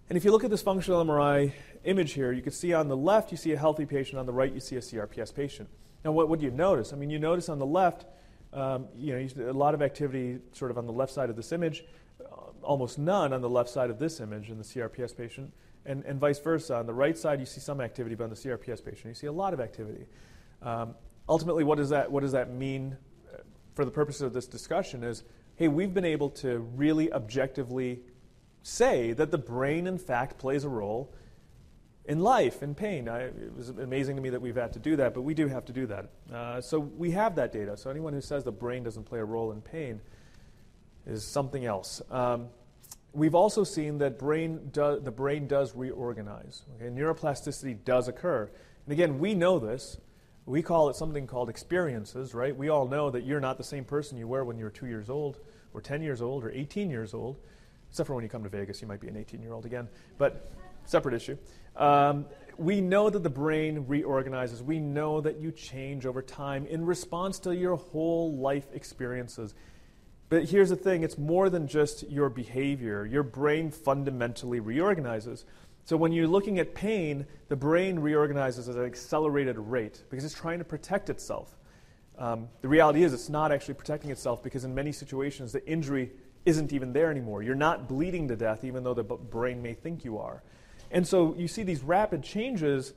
[0.10, 1.52] And if you look at this functional MRI
[1.84, 4.34] image here, you can see on the left you see a healthy patient, on the
[4.34, 5.70] right you see a CRPS patient.
[6.04, 6.94] Now, what, what do you notice?
[6.94, 8.06] I mean, you notice on the left,
[8.54, 11.52] um, you know, a lot of activity sort of on the left side of this
[11.52, 11.84] image,
[12.66, 15.54] almost none on the left side of this image in the CRPS patient,
[15.86, 16.76] and, and vice versa.
[16.76, 19.28] On the right side, you see some activity, but on the CRPS patient, you see
[19.28, 20.06] a lot of activity.
[20.62, 20.96] Um,
[21.30, 22.98] ultimately, what does that what does that mean
[23.34, 23.38] uh,
[23.76, 25.04] for the purposes of this discussion?
[25.04, 25.24] Is
[25.56, 28.02] hey, we've been able to really objectively
[28.64, 31.14] say that the brain, in fact, plays a role
[32.06, 33.08] in life, in pain.
[33.08, 35.48] I, it was amazing to me that we've had to do that, but we do
[35.48, 36.10] have to do that.
[36.32, 37.78] Uh, so we have that data.
[37.78, 40.02] So anyone who says the brain doesn't play a role in pain
[41.06, 42.02] is something else.
[42.10, 42.48] Um,
[43.14, 46.64] we've also seen that brain do, the brain does reorganize.
[46.76, 46.90] Okay?
[46.90, 48.50] Neuroplasticity does occur.
[48.86, 49.98] And again, we know this.
[50.46, 52.56] We call it something called experiences, right?
[52.56, 54.86] We all know that you're not the same person you were when you were two
[54.86, 55.40] years old,
[55.74, 57.38] or 10 years old, or 18 years old.
[57.90, 59.88] Except for when you come to Vegas, you might be an 18 year old again.
[60.18, 60.52] But
[60.86, 61.38] separate issue.
[61.76, 62.26] Um,
[62.58, 64.64] we know that the brain reorganizes.
[64.64, 69.56] We know that you change over time in response to your whole life experiences.
[70.30, 73.06] But here's the thing it's more than just your behavior.
[73.06, 75.46] Your brain fundamentally reorganizes.
[75.86, 80.34] So when you're looking at pain, the brain reorganizes at an accelerated rate because it's
[80.34, 81.56] trying to protect itself.
[82.18, 86.12] Um, the reality is, it's not actually protecting itself because in many situations, the injury
[86.46, 87.44] isn't even there anymore.
[87.44, 90.42] You're not bleeding to death, even though the brain may think you are.
[90.92, 92.94] And so you see these rapid changes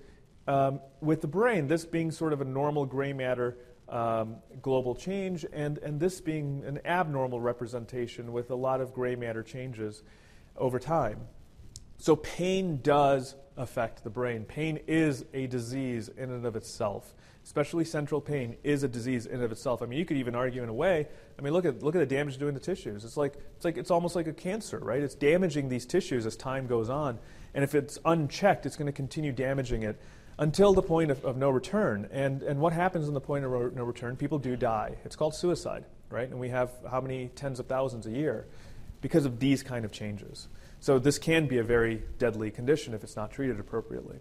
[0.46, 3.56] um, with the brain, this being sort of a normal gray matter
[3.88, 9.16] um, global change, and, and this being an abnormal representation with a lot of gray
[9.16, 10.02] matter changes
[10.56, 11.20] over time.
[11.98, 14.44] So pain does affect the brain.
[14.44, 17.14] Pain is a disease in and of itself
[17.48, 19.80] especially central pain, is a disease in and of itself.
[19.80, 21.08] I mean, you could even argue in a way.
[21.38, 23.06] I mean, look at look at the damage doing to tissues.
[23.06, 25.02] It's like it's like it's almost like a cancer, right?
[25.02, 27.18] It's damaging these tissues as time goes on,
[27.54, 29.98] and if it's unchecked, it's going to continue damaging it
[30.38, 32.08] until the point of, of no return.
[32.12, 34.16] And and what happens in the point of no return?
[34.16, 34.96] People do die.
[35.04, 36.28] It's called suicide, right?
[36.28, 38.46] And we have how many tens of thousands a year
[39.00, 40.48] because of these kind of changes.
[40.80, 44.18] So this can be a very deadly condition if it's not treated appropriately.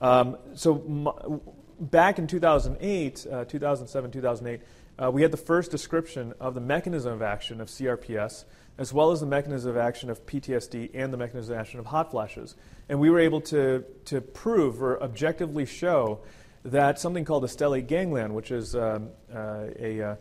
[0.00, 1.42] Um, so
[1.78, 4.66] back in 2008, uh, 2007, 2008,
[4.98, 8.44] uh, we had the first description of the mechanism of action of CRPS,
[8.78, 11.86] as well as the mechanism of action of PTSD and the mechanism of action of
[11.86, 12.56] hot flashes.
[12.88, 16.20] And we were able to, to prove or objectively show
[16.64, 20.16] that something called the stellate ganglion, which is um, uh, a, uh,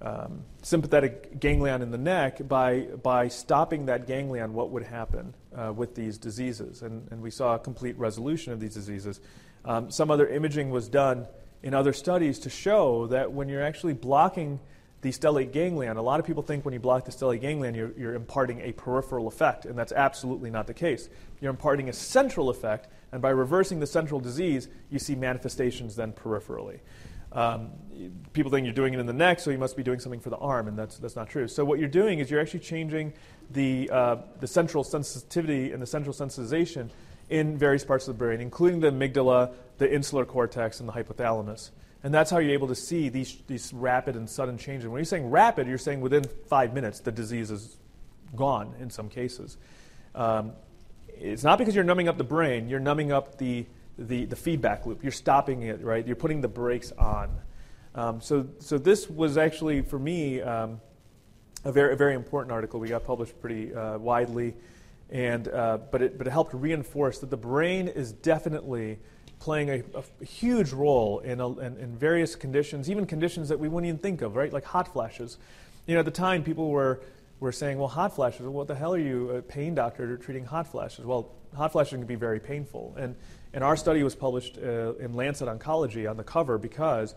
[0.00, 5.72] um, sympathetic ganglion in the neck, by, by stopping that ganglion, what would happen uh,
[5.72, 6.82] with these diseases?
[6.82, 9.20] And, and we saw a complete resolution of these diseases.
[9.64, 11.26] Um, some other imaging was done
[11.62, 14.60] in other studies to show that when you're actually blocking
[15.00, 17.92] the stellate ganglion, a lot of people think when you block the stellate ganglion, you're,
[17.96, 21.08] you're imparting a peripheral effect, and that's absolutely not the case.
[21.40, 26.12] You're imparting a central effect, and by reversing the central disease, you see manifestations then
[26.12, 26.80] peripherally.
[27.30, 27.70] Um,
[28.32, 30.30] people think you're doing it in the neck, so you must be doing something for
[30.30, 31.46] the arm, and that's, that's not true.
[31.46, 33.12] So, what you're doing is you're actually changing
[33.50, 36.90] the, uh, the central sensitivity and the central sensitization
[37.28, 41.70] in various parts of the brain, including the amygdala, the insular cortex, and the hypothalamus.
[42.02, 44.88] And that's how you're able to see these, these rapid and sudden changes.
[44.88, 47.76] When you're saying rapid, you're saying within five minutes the disease is
[48.36, 49.56] gone in some cases.
[50.14, 50.52] Um,
[51.08, 53.66] it's not because you're numbing up the brain, you're numbing up the
[53.98, 55.02] the, the feedback loop.
[55.02, 56.06] You're stopping it, right?
[56.06, 57.30] You're putting the brakes on.
[57.94, 60.80] Um, so, so this was actually, for me, um,
[61.64, 62.78] a, very, a very important article.
[62.78, 64.54] We got published pretty uh, widely,
[65.10, 69.00] and, uh, but, it, but it helped reinforce that the brain is definitely
[69.40, 73.68] playing a, a huge role in, a, in, in, various conditions, even conditions that we
[73.68, 74.52] wouldn't even think of, right?
[74.52, 75.38] Like hot flashes.
[75.86, 77.00] You know, at the time, people were,
[77.40, 80.66] were saying, well, hot flashes, what the hell are you, a pain doctor, treating hot
[80.66, 81.04] flashes?
[81.04, 82.94] Well, hot flashes can be very painful.
[82.98, 83.14] And
[83.52, 87.14] and our study was published uh, in Lancet Oncology on the cover because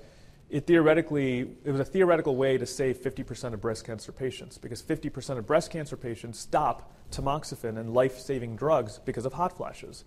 [0.49, 4.81] it theoretically it was a theoretical way to save 50% of breast cancer patients because
[4.81, 10.05] 50% of breast cancer patients stop tamoxifen and life-saving drugs because of hot flashes.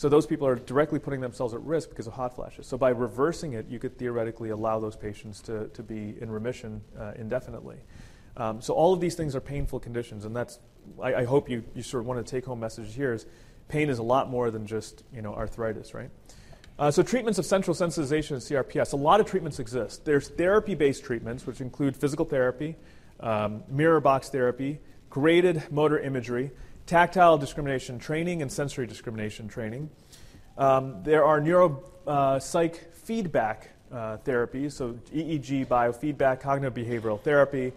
[0.00, 2.66] So those people are directly putting themselves at risk because of hot flashes.
[2.66, 6.80] So by reversing it, you could theoretically allow those patients to, to be in remission
[6.98, 7.76] uh, indefinitely.
[8.34, 10.58] Um, so all of these things are painful conditions, and that's
[11.02, 13.26] I, I hope you, you sort of want to take home message here is
[13.68, 16.08] pain is a lot more than just you know arthritis, right?
[16.78, 20.06] Uh, so treatments of central sensitization and CRPS, a lot of treatments exist.
[20.06, 22.74] There's therapy-based treatments, which include physical therapy,
[23.20, 24.80] um, mirror box therapy,
[25.10, 26.52] graded motor imagery,
[26.86, 29.90] tactile discrimination training, and sensory discrimination training.
[30.58, 37.72] Um, there are neuropsych uh, feedback uh, therapies, so EEG biofeedback, cognitive behavioral therapy,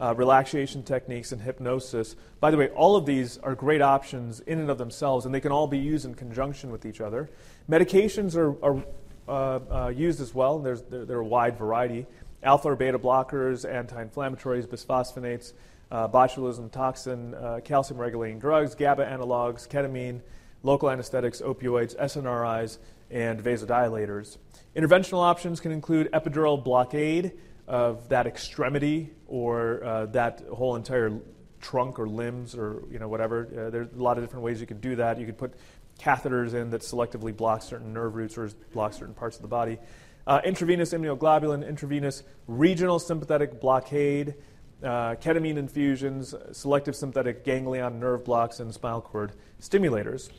[0.00, 2.16] uh, relaxation techniques, and hypnosis.
[2.40, 5.40] By the way, all of these are great options in and of themselves, and they
[5.40, 7.28] can all be used in conjunction with each other.
[7.68, 8.84] Medications are, are
[9.28, 10.58] uh, uh, used as well.
[10.58, 12.06] There's, there, there, are a wide variety
[12.42, 15.52] alpha or beta blockers, anti inflammatories, bisphosphonates,
[15.90, 20.20] uh, botulism toxin, uh, calcium regulating drugs, GABA analogs, ketamine,
[20.62, 22.78] local anesthetics, opioids, SNRIs,
[23.10, 24.38] and vasodilators.
[24.76, 27.32] Interventional options can include epidural blockade
[27.66, 31.12] of that extremity or uh, that whole entire
[31.60, 33.46] trunk or limbs or you know whatever.
[33.46, 35.18] Uh, there's a lot of different ways you can do that.
[35.18, 35.54] You could put
[35.98, 39.78] catheters in that selectively block certain nerve roots or block certain parts of the body.
[40.26, 44.34] Uh, intravenous immunoglobulin, intravenous regional sympathetic blockade,
[44.82, 50.30] uh, ketamine infusions, selective synthetic ganglion nerve blocks, and spinal cord stimulators.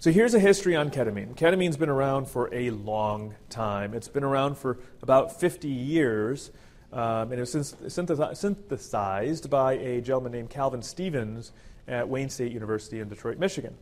[0.00, 1.34] So here's a history on ketamine.
[1.34, 3.94] Ketamine's been around for a long time.
[3.94, 6.52] It's been around for about 50 years,
[6.92, 11.50] um, and it was synthesized by a gentleman named Calvin Stevens
[11.88, 13.74] at Wayne State University in Detroit, Michigan.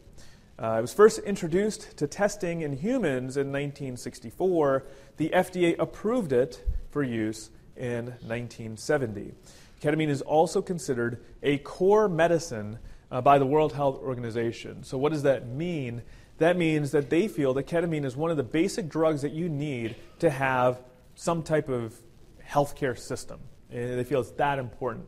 [0.58, 4.86] Uh, it was first introduced to testing in humans in 1964.
[5.18, 9.34] The FDA approved it for use in 1970.
[9.80, 12.78] Ketamine is also considered a core medicine
[13.10, 14.82] uh, by the World Health Organization.
[14.82, 16.02] So, what does that mean?
[16.38, 19.48] That means that they feel that ketamine is one of the basic drugs that you
[19.48, 20.82] need to have
[21.14, 21.94] some type of
[22.46, 23.40] healthcare system.
[23.70, 25.06] And they feel it's that important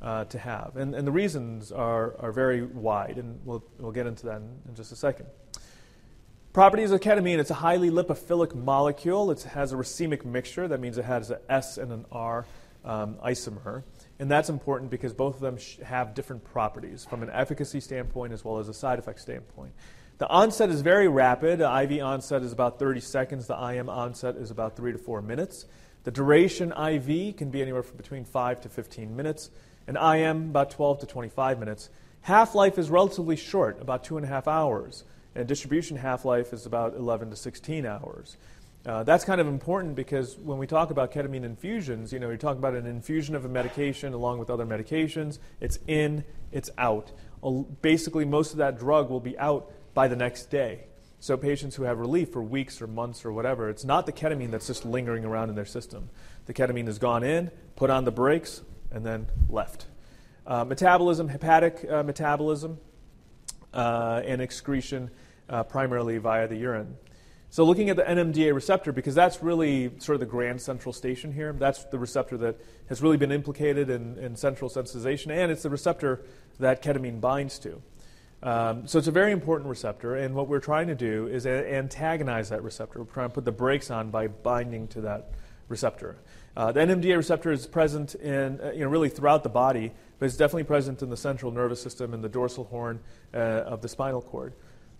[0.00, 0.76] uh, to have.
[0.76, 4.58] And, and the reasons are, are very wide, and we'll, we'll get into that in,
[4.68, 5.26] in just a second.
[6.52, 9.30] Properties of ketamine it's a highly lipophilic molecule.
[9.30, 12.44] It has a racemic mixture, that means it has an S and an R
[12.84, 13.84] um, isomer.
[14.18, 18.44] And that's important because both of them have different properties from an efficacy standpoint as
[18.44, 19.72] well as a side effect standpoint.
[20.18, 21.60] The onset is very rapid.
[21.60, 23.46] The IV onset is about 30 seconds.
[23.46, 25.66] The IM onset is about 3 to 4 minutes.
[26.02, 29.50] The duration IV can be anywhere from between 5 to 15 minutes,
[29.86, 31.90] and IM about 12 to 25 minutes.
[32.22, 35.04] Half life is relatively short, about 2.5 hours,
[35.34, 38.36] and distribution half life is about 11 to 16 hours.
[38.86, 42.38] Uh, that's kind of important because when we talk about ketamine infusions, you know, you're
[42.38, 45.38] talking about an infusion of a medication along with other medications.
[45.60, 47.12] It's in, it's out.
[47.82, 50.84] Basically, most of that drug will be out by the next day.
[51.20, 54.50] So patients who have relief for weeks or months or whatever, it's not the ketamine
[54.50, 56.08] that's just lingering around in their system.
[56.46, 59.84] The ketamine has gone in, put on the brakes, and then left.
[60.46, 62.78] Uh, metabolism, hepatic uh, metabolism,
[63.72, 65.10] uh, and excretion
[65.48, 66.96] uh, primarily via the urine.
[67.52, 71.32] So, looking at the NMDA receptor, because that's really sort of the grand central station
[71.32, 75.64] here, that's the receptor that has really been implicated in, in central sensitization, and it's
[75.64, 76.24] the receptor
[76.60, 77.82] that ketamine binds to.
[78.44, 81.74] Um, so, it's a very important receptor, and what we're trying to do is a-
[81.74, 83.00] antagonize that receptor.
[83.00, 85.32] We're trying to put the brakes on by binding to that
[85.68, 86.18] receptor.
[86.56, 89.90] Uh, the NMDA receptor is present in, uh, you know, really throughout the body,
[90.20, 93.00] but it's definitely present in the central nervous system and the dorsal horn
[93.34, 94.52] uh, of the spinal cord.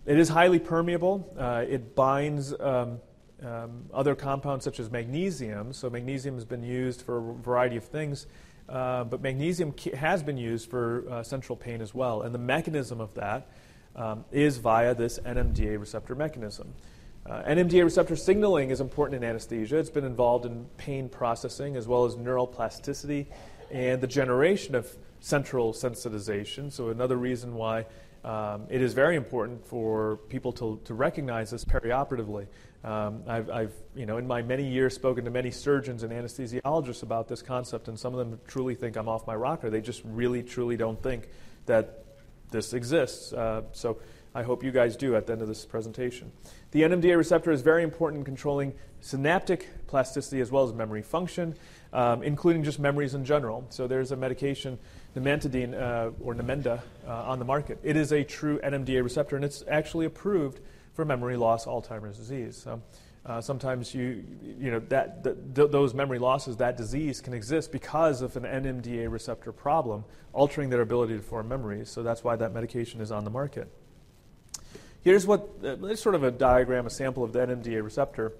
[0.07, 1.31] It is highly permeable.
[1.37, 2.99] Uh, it binds um,
[3.45, 5.73] um, other compounds such as magnesium.
[5.73, 8.25] So, magnesium has been used for a variety of things,
[8.67, 12.23] uh, but magnesium has been used for uh, central pain as well.
[12.23, 13.47] And the mechanism of that
[13.95, 16.73] um, is via this NMDA receptor mechanism.
[17.27, 19.77] Uh, NMDA receptor signaling is important in anesthesia.
[19.77, 23.27] It's been involved in pain processing as well as neural plasticity
[23.69, 26.71] and the generation of central sensitization.
[26.71, 27.85] So, another reason why
[28.23, 32.47] um, it is very important for people to, to recognize this perioperatively.
[32.83, 37.03] Um, I've, I've, you know, in my many years, spoken to many surgeons and anesthesiologists
[37.03, 39.69] about this concept, and some of them truly think I'm off my rocker.
[39.69, 41.29] They just really, truly don't think
[41.65, 42.05] that
[42.51, 43.33] this exists.
[43.33, 43.99] Uh, so
[44.33, 46.31] I hope you guys do at the end of this presentation.
[46.71, 51.55] The NMDA receptor is very important in controlling synaptic plasticity as well as memory function,
[51.91, 53.65] um, including just memories in general.
[53.69, 54.79] So there's a medication
[55.15, 57.79] Namentadine uh, or Namenda uh, on the market.
[57.83, 60.59] It is a true NMDA receptor, and it's actually approved
[60.93, 62.57] for memory loss Alzheimer's disease.
[62.57, 62.81] So,
[63.23, 64.23] uh, sometimes you,
[64.59, 69.11] you know, that, th- those memory losses, that disease can exist because of an NMDA
[69.11, 71.89] receptor problem, altering their ability to form memories.
[71.89, 73.71] So that's why that medication is on the market.
[75.03, 78.33] Here's what, uh, sort of a diagram, a sample of the NMDA receptor.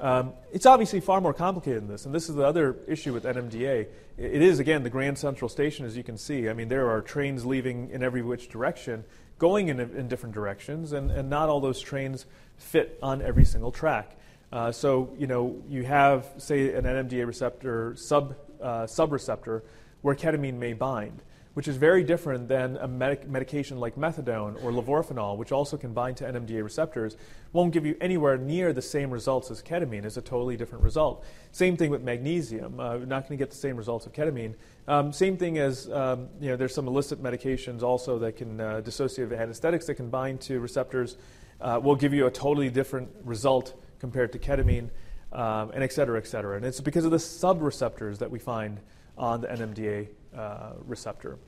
[0.00, 3.24] Um, it's obviously far more complicated than this, and this is the other issue with
[3.24, 3.86] NMDA.
[4.16, 6.48] It is, again, the Grand Central Station, as you can see.
[6.48, 9.04] I mean, there are trains leaving in every which direction,
[9.38, 12.26] going in, in different directions, and, and not all those trains
[12.56, 14.16] fit on every single track.
[14.52, 19.62] Uh, so, you know, you have, say, an NMDA receptor, sub, uh, subreceptor,
[20.02, 21.22] where ketamine may bind
[21.58, 25.92] which is very different than a medic- medication like methadone or levorphanol, which also can
[25.92, 27.16] bind to NMDA receptors,
[27.52, 30.04] won't give you anywhere near the same results as ketamine.
[30.04, 31.24] It's a totally different result.
[31.50, 32.78] Same thing with magnesium.
[32.78, 34.54] Uh, not going to get the same results of ketamine.
[34.86, 38.80] Um, same thing as um, you know, there's some illicit medications also that can uh,
[38.84, 41.16] dissociative anesthetics that can bind to receptors.
[41.60, 44.90] Uh, will give you a totally different result compared to ketamine,
[45.32, 46.56] um, and et cetera, et cetera.
[46.56, 48.78] And it's because of the subreceptors that we find
[49.16, 50.06] on the NMDA
[50.36, 51.38] uh, receptor.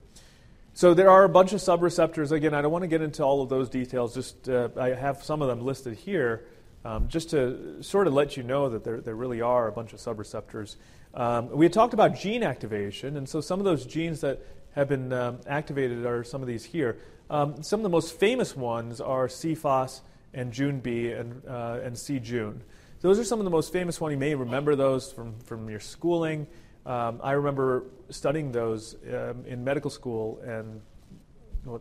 [0.72, 2.32] So there are a bunch of subreceptors.
[2.32, 4.14] Again, I don't want to get into all of those details.
[4.14, 6.44] Just uh, I have some of them listed here,
[6.84, 9.92] um, just to sort of let you know that there, there really are a bunch
[9.92, 10.76] of subreceptors.
[11.12, 14.40] Um, we had talked about gene activation, and so some of those genes that
[14.72, 16.98] have been um, activated are some of these here.
[17.28, 20.00] Um, some of the most famous ones are CFOS
[20.32, 22.62] and JUNB and, uh, and C-Jun.
[23.00, 24.12] Those are some of the most famous ones.
[24.12, 26.46] You may remember those from, from your schooling.
[26.86, 30.80] Um, I remember studying those um, in medical school and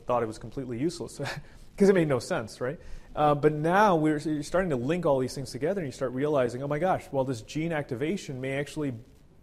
[0.05, 1.19] thought it was completely useless
[1.75, 2.79] because it made no sense, right?
[3.15, 6.61] Uh, but now we're starting to link all these things together and you start realizing,
[6.61, 8.93] oh my gosh, well, this gene activation may actually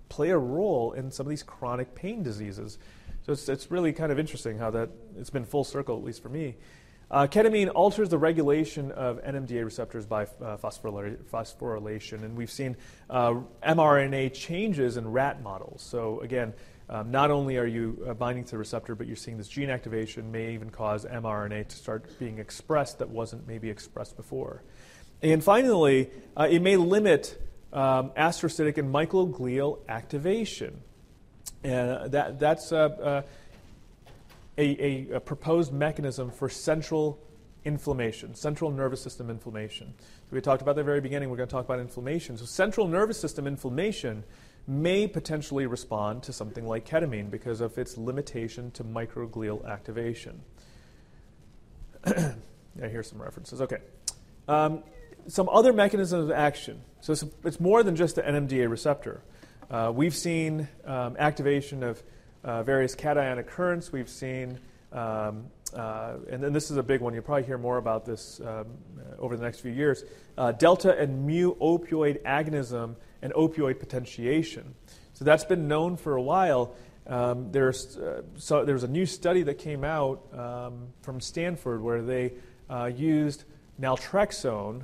[0.08, 2.78] play a role in some of these chronic pain diseases.
[3.22, 6.22] So it's, it's really kind of interesting how that it's been full circle, at least
[6.22, 6.56] for me.
[7.08, 12.76] Uh, ketamine alters the regulation of NMDA receptors by uh, phosphorylation, and we've seen
[13.08, 13.34] uh,
[13.64, 15.82] mRNA changes in rat models.
[15.82, 16.52] So, again,
[16.88, 19.70] um, not only are you uh, binding to the receptor, but you're seeing this gene
[19.70, 24.62] activation may even cause mRNA to start being expressed that wasn't maybe expressed before.
[25.22, 27.40] And finally, uh, it may limit
[27.72, 30.82] um, astrocytic and microglial activation.
[31.62, 33.22] And that, that's uh,
[34.58, 37.20] a, a, a proposed mechanism for central
[37.64, 39.92] inflammation, central nervous system inflammation.
[39.98, 42.38] So we talked about at the very beginning, we're going to talk about inflammation.
[42.38, 44.24] So central nervous system inflammation
[44.68, 50.40] may potentially respond to something like ketamine because of its limitation to microglial activation.
[52.06, 52.34] yeah,
[52.76, 53.60] here's some references.
[53.60, 53.78] Okay.
[54.48, 54.82] Um,
[55.28, 56.82] some other mechanisms of action.
[57.00, 59.22] So it's, it's, more than just the NMDA receptor.
[59.70, 62.00] Uh, we've seen um, activation of
[62.46, 63.92] uh, various cationic currents.
[63.92, 64.58] We've seen,
[64.92, 67.12] um, uh, and then this is a big one.
[67.12, 68.66] You'll probably hear more about this um,
[69.18, 70.04] over the next few years.
[70.38, 74.74] Uh, delta and mu opioid agonism and opioid potentiation.
[75.12, 76.74] So that's been known for a while.
[77.08, 82.02] Um, there's, uh, so there's a new study that came out um, from Stanford where
[82.02, 82.34] they
[82.70, 83.44] uh, used
[83.80, 84.82] naltrexone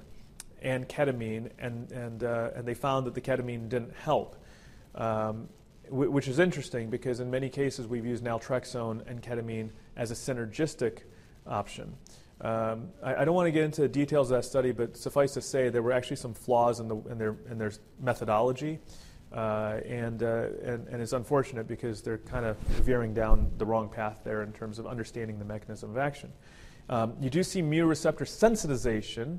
[0.60, 4.36] and ketamine, and, and, uh, and they found that the ketamine didn't help.
[4.94, 5.48] Um,
[5.92, 11.00] which is interesting because in many cases we've used naltrexone and ketamine as a synergistic
[11.46, 11.94] option.
[12.40, 15.34] Um, I, I, don't want to get into the details of that study, but suffice
[15.34, 17.70] to say, there were actually some flaws in, the, in, their, in their
[18.00, 18.80] methodology.
[19.32, 23.88] Uh, and, uh, and, and it's unfortunate because they're kind of veering down the wrong
[23.88, 26.32] path there in terms of understanding the mechanism of action.
[26.88, 29.38] Um, you do see mu receptor sensitization,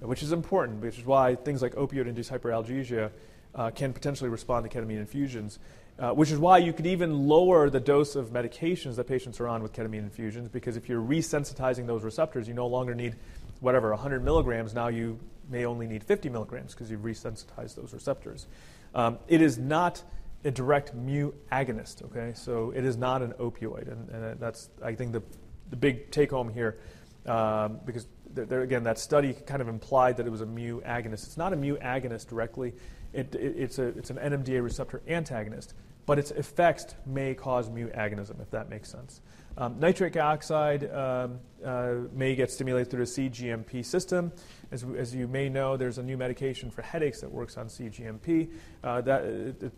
[0.00, 3.10] which is important, which is why things like opioid-induced hyperalgesia
[3.54, 5.58] uh, can potentially respond to ketamine infusions.
[5.98, 9.48] Uh, which is why you could even lower the dose of medications that patients are
[9.48, 13.16] on with ketamine infusions, because if you're resensitizing those receptors, you no longer need
[13.58, 14.72] whatever 100 milligrams.
[14.72, 15.18] Now you
[15.50, 18.46] may only need 50 milligrams because you've resensitized those receptors.
[18.94, 20.00] Um, it is not
[20.44, 22.32] a direct mu agonist, okay?
[22.34, 25.22] So it is not an opioid, and, and that's I think the
[25.70, 26.78] the big take home here,
[27.26, 30.80] um, because there, there, again that study kind of implied that it was a mu
[30.82, 31.26] agonist.
[31.26, 32.72] It's not a mu agonist directly.
[33.12, 35.74] It, it, it's a it's an NMDA receptor antagonist
[36.08, 39.20] but its effects may cause mu agonism, if that makes sense.
[39.58, 44.32] Um, nitric oxide um, uh, may get stimulated through the CGMP system.
[44.72, 48.50] As, as, you may know, there's a new medication for headaches that works on CGMP.
[48.82, 49.72] Uh, that, it, it,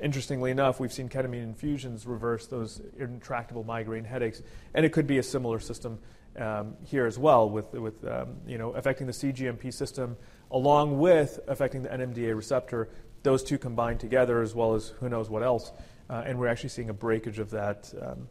[0.00, 4.40] interestingly enough, we've seen ketamine infusions reverse those intractable migraine headaches,
[4.72, 5.98] and it could be a similar system
[6.38, 10.16] um, here as well, with, with um, you know, affecting the CGMP system
[10.50, 12.88] along with affecting the NMDA receptor
[13.24, 15.72] those two combined together, as well as who knows what else,
[16.08, 18.28] uh, and we're actually seeing a breakage of that um,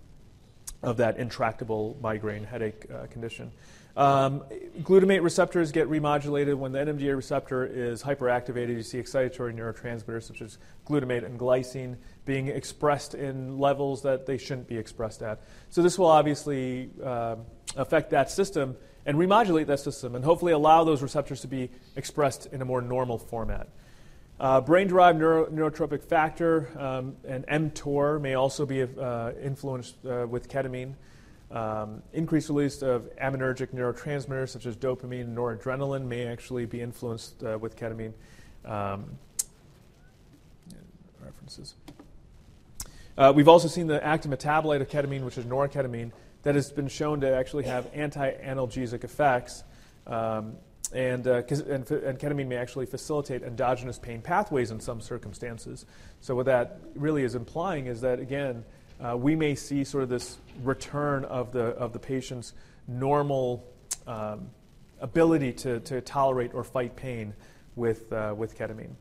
[0.82, 3.52] of that intractable migraine headache uh, condition.
[3.96, 4.44] Um,
[4.80, 8.70] glutamate receptors get remodulated when the NMDA receptor is hyperactivated.
[8.70, 14.38] You see excitatory neurotransmitters such as glutamate and glycine being expressed in levels that they
[14.38, 15.42] shouldn't be expressed at.
[15.70, 17.36] So this will obviously uh,
[17.78, 18.76] affect that system
[19.06, 22.82] and remodulate that system, and hopefully allow those receptors to be expressed in a more
[22.82, 23.68] normal format.
[24.44, 30.28] Uh, brain derived neuro- neurotrophic factor um, and mTOR may also be uh, influenced uh,
[30.30, 30.96] with ketamine.
[31.50, 37.42] Um, increased release of aminergic neurotransmitters such as dopamine and noradrenaline may actually be influenced
[37.42, 38.12] uh, with ketamine.
[38.66, 39.18] Um,
[41.22, 41.76] references.
[43.18, 46.90] Uh, we've also seen the active metabolite of ketamine, which is norketamine, that has been
[46.90, 49.64] shown to actually have anti analgesic effects.
[50.06, 50.58] Um,
[50.94, 55.86] and, uh, and, and, ketamine may actually facilitate endogenous pain pathways in some circumstances.
[56.22, 58.64] So, what that really is implying is that, again,
[59.04, 62.54] uh, we may see sort of this return of the, of the patient's
[62.88, 63.68] normal
[64.06, 64.50] um,
[65.00, 67.34] ability to, to tolerate or fight pain
[67.76, 68.94] with, uh, with ketamine.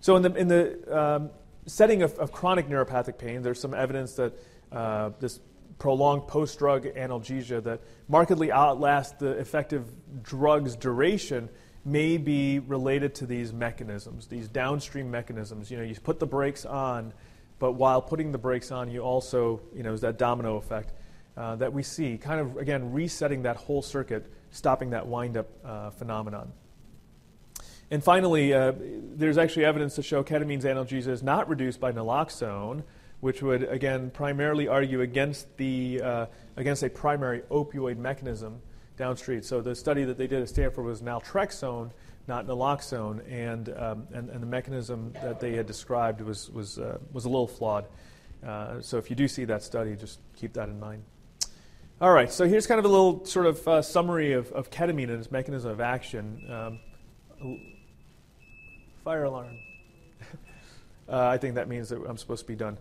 [0.00, 1.30] So, in the, in the um,
[1.66, 4.32] setting of, of, chronic neuropathic pain, there's some evidence that
[4.70, 5.40] uh, this
[5.82, 9.84] prolonged post drug analgesia that markedly outlasts the effective
[10.22, 11.48] drug's duration
[11.84, 15.72] may be related to these mechanisms, these downstream mechanisms.
[15.72, 17.12] You know, you put the brakes on,
[17.58, 20.92] but while putting the brakes on, you also, you know, is that domino effect
[21.36, 25.48] uh, that we see, kind of, again, resetting that whole circuit, stopping that wind up
[25.64, 26.52] uh, phenomenon.
[27.90, 28.72] And finally, uh,
[29.16, 32.84] there's actually evidence to show ketamine's analgesia is not reduced by naloxone,
[33.22, 38.60] which would again primarily argue against the uh, against a primary opioid mechanism
[38.96, 39.42] downstream.
[39.42, 41.92] So the study that they did at Stanford was naltrexone,
[42.26, 46.98] not naloxone, and um, and, and, the mechanism that they had described was was uh,
[47.12, 47.86] was a little flawed.
[48.44, 51.04] Uh, so if you do see that study, just keep that in mind.
[52.00, 55.04] All right, so here's kind of a little sort of uh, summary of, of ketamine
[55.04, 56.80] and its mechanism of action.
[57.40, 57.60] Um,
[59.04, 59.56] fire alarm.
[61.08, 62.78] Uh, I think that means that I'm supposed to be done.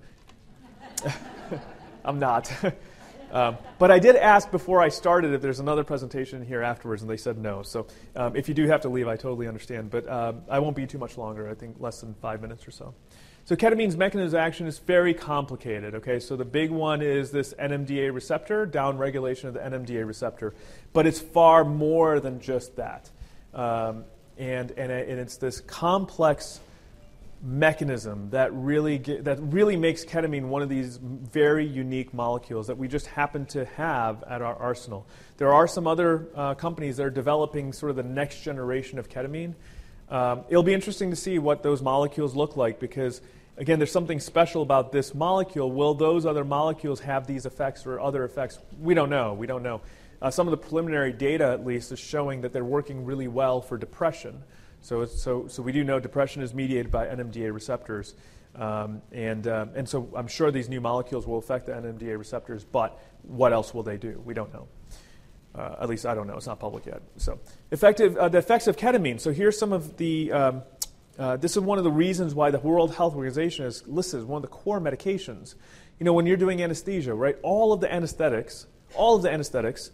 [2.05, 2.51] I'm not.
[3.31, 7.09] um, but I did ask before I started if there's another presentation here afterwards, and
[7.09, 7.63] they said no.
[7.63, 9.89] So um, if you do have to leave, I totally understand.
[9.91, 11.49] But um, I won't be too much longer.
[11.49, 12.93] I think less than five minutes or so.
[13.45, 15.95] So ketamine's mechanism of action is very complicated.
[15.95, 20.53] Okay, so the big one is this NMDA receptor, downregulation of the NMDA receptor,
[20.93, 23.09] but it's far more than just that.
[23.53, 24.05] Um,
[24.37, 26.59] and, and, and it's this complex
[27.43, 32.87] mechanism that really that really makes ketamine one of these very unique molecules that we
[32.87, 35.07] just happen to have at our arsenal.
[35.37, 39.09] There are some other uh, companies that are developing sort of the next generation of
[39.09, 39.55] ketamine.
[40.09, 43.21] Um, it'll be interesting to see what those molecules look like because
[43.57, 45.71] again, there's something special about this molecule.
[45.71, 48.59] Will those other molecules have these effects or other effects?
[48.79, 49.33] We don't know.
[49.33, 49.81] We don't know.
[50.21, 53.61] Uh, some of the preliminary data, at least, is showing that they're working really well
[53.61, 54.43] for depression.
[54.81, 58.15] So, so, so we do know depression is mediated by NMDA receptors.
[58.55, 62.63] Um, and, um, and so I'm sure these new molecules will affect the NMDA receptors,
[62.63, 64.21] but what else will they do?
[64.25, 64.67] We don't know.
[65.53, 66.37] Uh, at least I don't know.
[66.37, 67.01] It's not public yet.
[67.17, 67.39] So,
[67.71, 69.19] effective, uh, the effects of ketamine.
[69.19, 70.31] So, here's some of the.
[70.31, 70.63] Um,
[71.19, 74.25] uh, this is one of the reasons why the World Health Organization is listed as
[74.25, 75.55] one of the core medications.
[75.99, 77.35] You know, when you're doing anesthesia, right?
[77.43, 78.65] All of the anesthetics,
[78.95, 79.91] all of the anesthetics,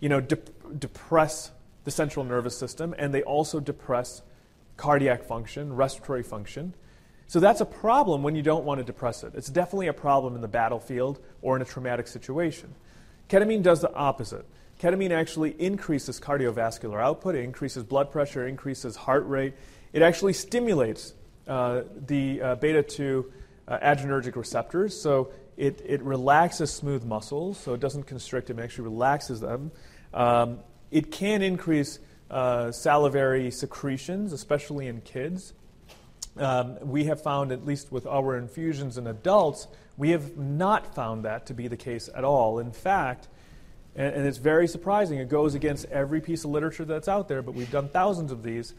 [0.00, 1.50] you know, dep- depress
[1.84, 4.22] the central nervous system, and they also depress
[4.76, 6.74] cardiac function, respiratory function.
[7.26, 9.32] So that's a problem when you don't want to depress it.
[9.34, 12.74] It's definitely a problem in the battlefield or in a traumatic situation.
[13.28, 14.44] Ketamine does the opposite.
[14.80, 19.54] Ketamine actually increases cardiovascular output, it increases blood pressure, increases heart rate.
[19.92, 21.14] It actually stimulates
[21.46, 23.32] uh, the uh, beta 2
[23.66, 24.98] uh, adrenergic receptors.
[25.00, 29.70] So it, it relaxes smooth muscles, so it doesn't constrict them, it actually relaxes them.
[30.12, 30.58] Um,
[30.94, 31.98] it can increase
[32.30, 35.52] uh, salivary secretions, especially in kids.
[36.36, 39.66] Um, we have found, at least with our infusions in adults,
[39.96, 42.60] we have not found that to be the case at all.
[42.60, 43.26] In fact,
[43.96, 47.42] and, and, it's very surprising, it goes against every piece of literature that's out there,
[47.42, 48.74] but we've done thousands of these.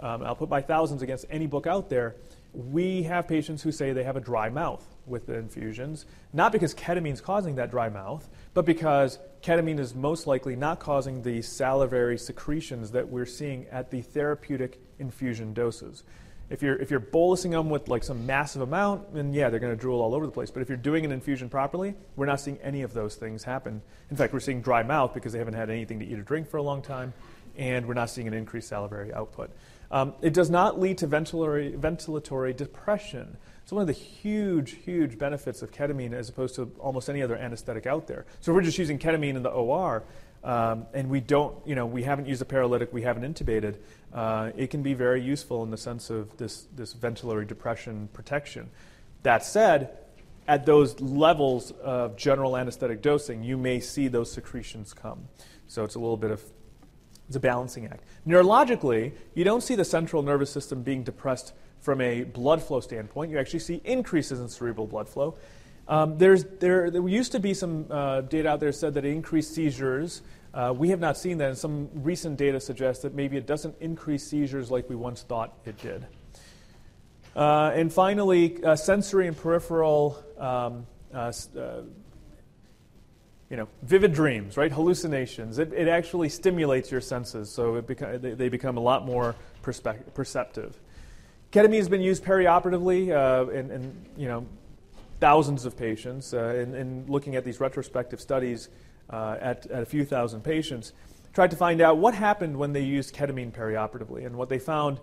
[0.00, 2.16] Um, I'll put my thousands against any book out there.
[2.52, 6.74] We have patients who say they have a dry mouth with the infusions, not because
[6.74, 11.42] ketamine is causing that dry mouth, but because ketamine is most likely not causing the
[11.42, 16.04] salivary secretions that we're seeing at the therapeutic infusion doses.
[16.50, 19.74] If you're, if you're bolusing them with like some massive amount, then yeah, they're going
[19.74, 20.50] to drool all over the place.
[20.50, 23.80] But if you're doing an infusion properly, we're not seeing any of those things happen.
[24.10, 26.48] In fact, we're seeing dry mouth because they haven't had anything to eat or drink
[26.48, 27.14] for a long time,
[27.56, 29.50] and we're not seeing an increased salivary output.
[29.92, 33.36] Um, it does not lead to ventilatory, ventilatory depression.
[33.70, 37.36] So one of the huge, huge benefits of ketamine as opposed to almost any other
[37.36, 38.26] anesthetic out there.
[38.40, 40.02] So we're just using ketamine in the OR,
[40.42, 43.76] um, and we don't, you know, we haven't used a paralytic, we haven't intubated,
[44.12, 48.70] uh, it can be very useful in the sense of this, this ventilatory depression protection.
[49.22, 49.98] That said,
[50.48, 55.28] at those levels of general anesthetic dosing, you may see those secretions come.
[55.68, 56.42] So it's a little bit of
[57.28, 58.02] it's a balancing act.
[58.26, 63.30] Neurologically, you don't see the central nervous system being depressed from a blood flow standpoint.
[63.30, 65.36] You actually see increases in cerebral blood flow.
[65.88, 69.12] Um, there's, there, there used to be some uh, data out there said that it
[69.12, 70.22] increased seizures.
[70.52, 73.74] Uh, we have not seen that, and some recent data suggests that maybe it doesn't
[73.80, 76.06] increase seizures like we once thought it did.
[77.34, 81.82] Uh, and finally, uh, sensory and peripheral, um, uh, uh,
[83.48, 84.70] you know, vivid dreams, right?
[84.70, 85.58] Hallucinations.
[85.58, 90.14] It, it actually stimulates your senses, so beca- they, they, become a lot more perspe-
[90.14, 90.78] perceptive.
[91.52, 94.46] Ketamine has been used perioperatively in, in, you know,
[95.20, 98.68] thousands of patients, uh, and, and, looking at these retrospective studies
[99.10, 100.92] uh, at, at, a few thousand patients,
[101.34, 104.24] tried to find out what happened when they used ketamine perioperatively.
[104.24, 104.98] And what they found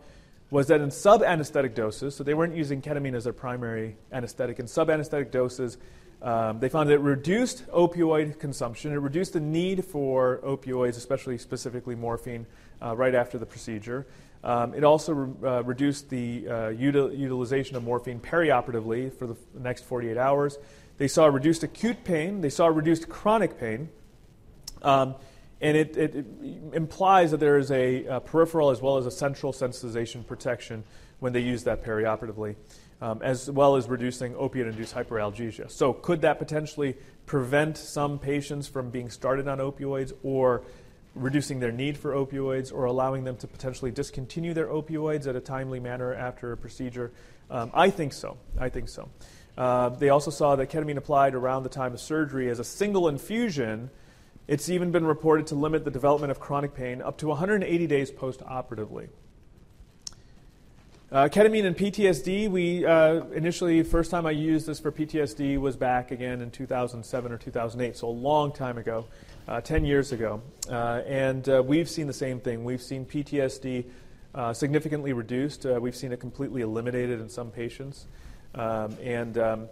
[0.49, 4.59] was that in sub anesthetic doses, so they weren't using ketamine as their primary anesthetic,
[4.59, 5.77] in sub anesthetic doses,
[6.21, 11.37] um, they found that it reduced opioid consumption, it reduced the need for opioids, especially
[11.37, 12.47] specifically morphine,
[12.81, 14.07] uh, right after the procedure.
[14.43, 19.33] Um, it also re- uh, reduced the uh, util- utilization of morphine perioperatively for the
[19.33, 20.57] f- next 48 hours.
[20.97, 23.89] They saw reduced acute pain, they saw reduced chronic pain.
[24.81, 25.15] Um,
[25.59, 26.25] and it, it, it,
[26.73, 30.83] implies that there is a, a, peripheral as well as a central sensitization protection
[31.19, 32.55] when they use that perioperatively,
[33.01, 35.71] um, as well as reducing opiate induced hyperalgesia.
[35.71, 40.61] So, could that potentially prevent some patients from being started on opioids or
[41.17, 45.39] reducing their need for opioids or allowing them to potentially discontinue their opioids at a
[45.39, 47.11] timely manner after a procedure?
[47.49, 48.37] Um, I think so.
[48.59, 49.09] I think so.
[49.57, 53.07] Uh, they also saw that ketamine applied around the time of surgery as a single
[53.07, 53.89] infusion.
[54.47, 58.11] It's even been reported to limit the development of chronic pain up to 180 days
[58.11, 59.09] post operatively.
[61.09, 65.77] Uh, ketamine and PTSD, we uh, initially, first time I used this for PTSD was
[65.77, 69.05] back again in 2007 or 2008, so a long time ago
[69.47, 70.41] uh, 10 years ago.
[70.69, 72.63] Uh, and uh, we've seen the same thing.
[72.63, 73.85] We've seen PTSD
[74.35, 75.65] uh, significantly reduced.
[75.65, 78.07] Uh, we've seen it completely eliminated in some patients.
[78.55, 79.69] Um, and, um,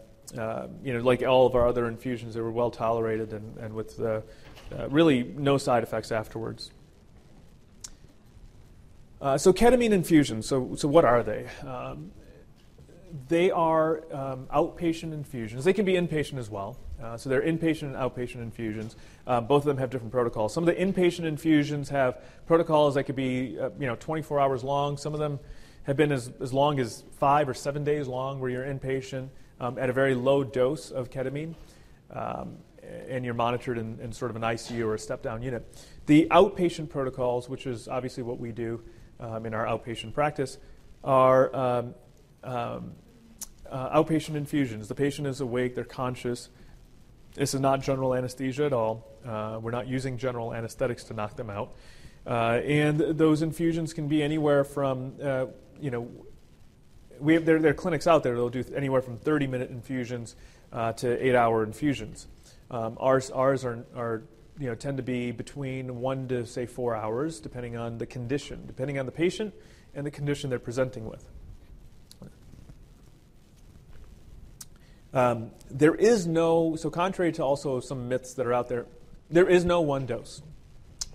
[0.84, 4.00] you know, like all of our other infusions, they were well tolerated and, and with
[4.90, 6.72] really no side effects afterwards.
[9.38, 10.48] so, ketamine infusions.
[10.48, 11.48] So, so what are they?
[11.66, 12.12] Um,
[13.30, 15.64] they are um, outpatient infusions.
[15.64, 16.78] They can be inpatient as well.
[17.02, 18.96] Uh, so they're inpatient and outpatient infusions.
[19.28, 20.54] Uh, both of them have different protocols.
[20.54, 24.64] Some of the inpatient infusions have protocols that could be, uh, you know, 24 hours
[24.64, 24.98] long.
[24.98, 25.40] Some of them
[25.84, 29.30] have been as, as long as five or seven days long, where you're inpatient
[29.60, 31.54] um, at a very low dose of ketamine,
[32.12, 32.58] um,
[33.08, 35.66] and you're monitored in, in, sort of an ICU or a step-down unit.
[36.06, 38.82] The outpatient protocols, which is obviously what we do
[39.20, 40.58] um, in our outpatient practice,
[41.04, 41.96] are um,
[42.44, 42.94] um,
[43.70, 44.88] uh, outpatient infusions.
[44.88, 46.50] The patient is awake, they're conscious.
[47.36, 49.06] This is not general anesthesia at all.
[49.26, 51.74] Uh, we're not using general anesthetics to knock them out.
[52.26, 55.46] Uh, and those infusions can be anywhere from, uh,
[55.80, 56.10] you know,
[57.20, 60.36] we have, there, there, are clinics out there that'll do anywhere from 30 minute infusions
[60.72, 62.28] uh, to eight hour infusions.
[62.72, 64.24] Um, ours, ours are, are
[64.58, 68.64] you know, tend to be between one to say four hours, depending on the condition,
[68.66, 69.54] depending on the patient
[69.94, 71.30] and the condition they're presenting with.
[75.16, 78.86] Um, there is no, so contrary to also some myths that are out there,
[79.32, 80.42] there is no one dose.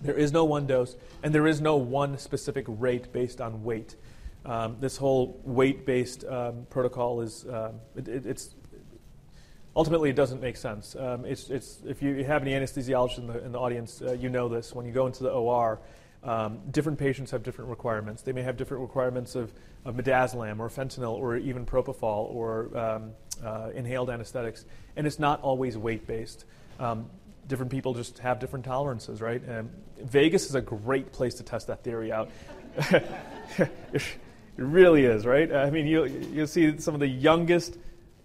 [0.01, 3.95] There is no one dose, and there is no one specific rate based on weight.
[4.43, 8.55] Um, this whole weight-based um, protocol is uh, it, it, it's
[9.75, 10.95] ultimately it doesn't make sense.
[10.95, 14.29] Um, it's, it's, if you have any anesthesiologists in the, in the audience, uh, you
[14.29, 14.73] know this.
[14.73, 15.79] When you go into the OR,
[16.23, 18.21] um, different patients have different requirements.
[18.21, 19.51] They may have different requirements of,
[19.85, 23.11] of midazolam or fentanyl or even propofol or um,
[23.43, 24.65] uh, inhaled anesthetics,
[24.95, 26.45] and it's not always weight-based.
[26.79, 27.09] Um,
[27.47, 29.41] different people just have different tolerances, right?
[29.99, 32.29] Vegas is a great place to test that theory out.
[34.57, 35.51] It really is, right?
[35.51, 37.77] I mean, you'll, you'll see some of the youngest,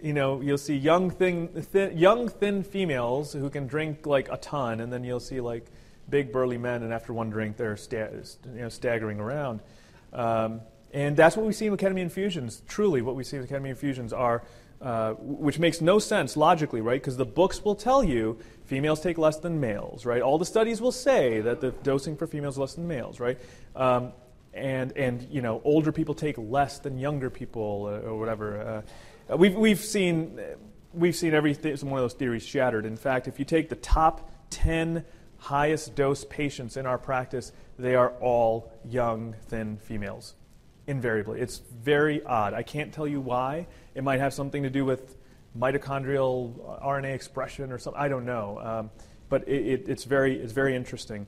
[0.02, 4.36] you know, you'll see young, thin, thin, young, thin females who can drink like a
[4.36, 5.66] ton, and then you'll see like
[6.08, 8.10] big, burly men, and after one drink, they're sta-
[8.54, 9.60] you know, staggering around.
[10.12, 10.60] Um,
[10.92, 12.62] and that's what we see in ketamine infusions.
[12.68, 14.44] Truly, what we see with ketamine infusions are,
[14.80, 17.00] uh, which makes no sense logically, right?
[17.00, 20.22] Because the books will tell you females take less than males, right?
[20.22, 23.38] All the studies will say that the dosing for females is less than males, right?
[23.74, 24.12] Um,
[24.54, 28.84] and and you know older people take less than younger people or, or whatever.
[29.28, 30.40] Uh, we've we've seen
[30.94, 32.86] we've seen every th- one of those theories shattered.
[32.86, 35.04] In fact, if you take the top ten
[35.38, 40.34] highest dose patients in our practice, they are all young, thin females,
[40.86, 41.40] invariably.
[41.40, 42.54] It's very odd.
[42.54, 43.66] I can't tell you why.
[43.94, 45.16] It might have something to do with
[45.58, 48.00] mitochondrial RNA expression or something.
[48.00, 48.60] I don't know.
[48.60, 48.90] Um,
[49.28, 51.26] but it, it, it's very it's very interesting.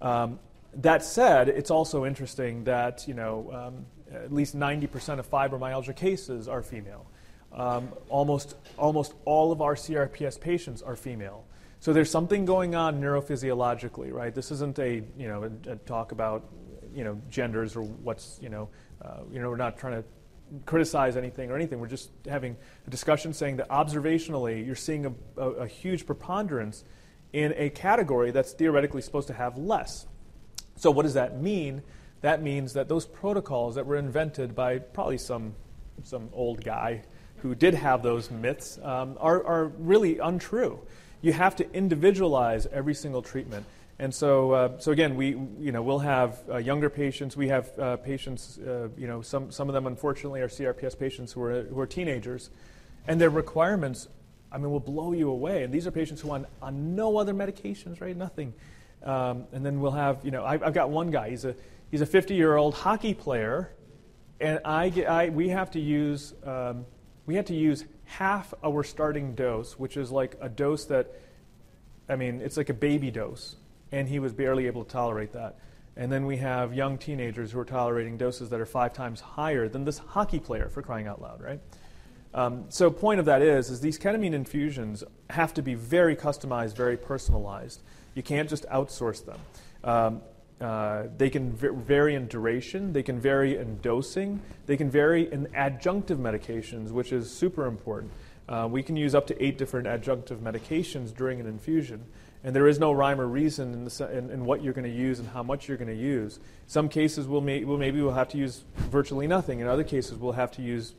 [0.00, 0.38] Um,
[0.76, 6.48] that said, it's also interesting that you know um, at least 90% of fibromyalgia cases
[6.48, 7.06] are female.
[7.52, 11.44] Um, almost almost all of our CRPS patients are female.
[11.84, 14.34] So there's something going on neurophysiologically, right?
[14.34, 16.48] This isn't a you know a, a talk about
[16.94, 18.70] you know genders or what's you know
[19.02, 20.04] uh, you know we're not trying to
[20.64, 21.80] criticize anything or anything.
[21.80, 22.56] We're just having
[22.86, 26.84] a discussion saying that observationally you're seeing a, a, a huge preponderance
[27.34, 30.06] in a category that's theoretically supposed to have less.
[30.76, 31.82] So, what does that mean?
[32.22, 35.54] That means that those protocols that were invented by probably some,
[36.02, 37.02] some old guy
[37.42, 40.80] who did have those myths um, are, are really untrue.
[41.24, 43.64] You have to individualize every single treatment.
[43.98, 47.34] And so, uh, so again, we, you know, we'll have uh, younger patients.
[47.34, 51.32] We have uh, patients, uh, you know, some, some of them unfortunately are CRPS patients
[51.32, 52.50] who are, who are teenagers.
[53.08, 54.08] And their requirements,
[54.52, 55.62] I mean, will blow you away.
[55.62, 58.14] And these are patients who are on, on no other medications, right?
[58.14, 58.52] Nothing.
[59.02, 61.30] Um, and then we'll have, you know, I've, I've, got one guy.
[61.30, 61.54] He's a
[61.90, 63.72] he's a 50 year old hockey player,
[64.40, 66.84] and I, get, I we have to use um,
[67.24, 67.84] we have to use
[68.18, 71.12] half our starting dose, which is like a dose that,
[72.08, 73.56] I mean, it's like a baby dose,
[73.92, 75.58] and he was barely able to tolerate that.
[75.96, 79.68] And then we have young teenagers who are tolerating doses that are five times higher
[79.68, 81.60] than this hockey player, for crying out loud, right?
[82.34, 86.76] Um, so, point of that is, is these ketamine infusions have to be very customized,
[86.76, 87.80] very personalized.
[88.14, 89.38] You can't just outsource them.
[89.84, 90.22] Um,
[90.60, 95.46] uh, they can vary in duration, they can vary in dosing, they can vary in
[95.48, 98.12] adjunctive medications, which is super important.
[98.48, 102.04] Uh, we can use up to eight different adjunctive medications during an infusion,
[102.44, 104.96] and there is no rhyme or reason in, the, in, in what you're going to
[104.96, 106.38] use and how much you're going to use.
[106.66, 109.60] Some cases we'll, may, we'll maybe we'll have to use virtually nothing.
[109.60, 110.94] In other cases, we'll have to use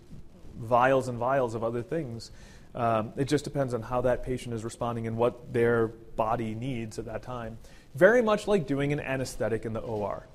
[0.60, 2.32] vials and vials of other things.
[2.74, 7.00] Um, it just depends on how that patient is responding and what their body needs
[7.00, 7.58] at that time.
[7.96, 10.28] Very much like doing an anesthetic in the OR.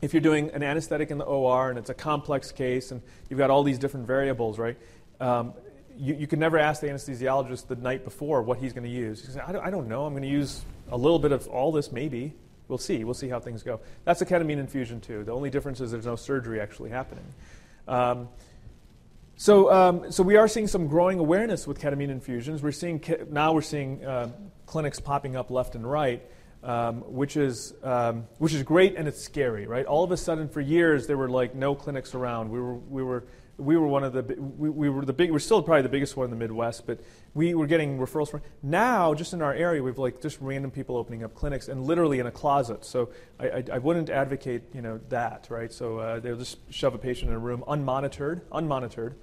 [0.00, 3.38] If you're doing an anesthetic in the OR and it's a complex case and you've
[3.38, 4.76] got all these different variables, right?
[5.20, 5.54] Um,
[5.96, 9.24] you, you can never ask the anesthesiologist the night before what he's going to use.
[9.24, 10.06] He say, I don't, I don't know.
[10.06, 12.32] I'm going to use a little bit of all this, maybe.
[12.68, 13.02] We'll see.
[13.02, 13.80] We'll see how things go.
[14.04, 15.24] That's a ketamine infusion, too.
[15.24, 17.24] The only difference is there's no surgery actually happening.
[17.88, 18.28] Um,
[19.36, 22.62] so, um, so we are seeing some growing awareness with ketamine infusions.
[22.62, 24.30] We're seeing now we're seeing uh,
[24.66, 26.22] clinics popping up left and right,
[26.62, 29.86] um, which is um, which is great and it's scary, right?
[29.86, 32.50] All of a sudden, for years there were like no clinics around.
[32.50, 33.24] We were we were
[33.58, 36.16] we were one of the we, we were the big we're still probably the biggest
[36.16, 37.00] one in the Midwest, but
[37.34, 40.96] we were getting referrals from now just in our area we've like just random people
[40.96, 42.84] opening up clinics and literally in a closet.
[42.84, 45.72] So I, I, I wouldn't advocate you know that right.
[45.72, 49.14] So uh, they'll just shove a patient in a room unmonitored, unmonitored.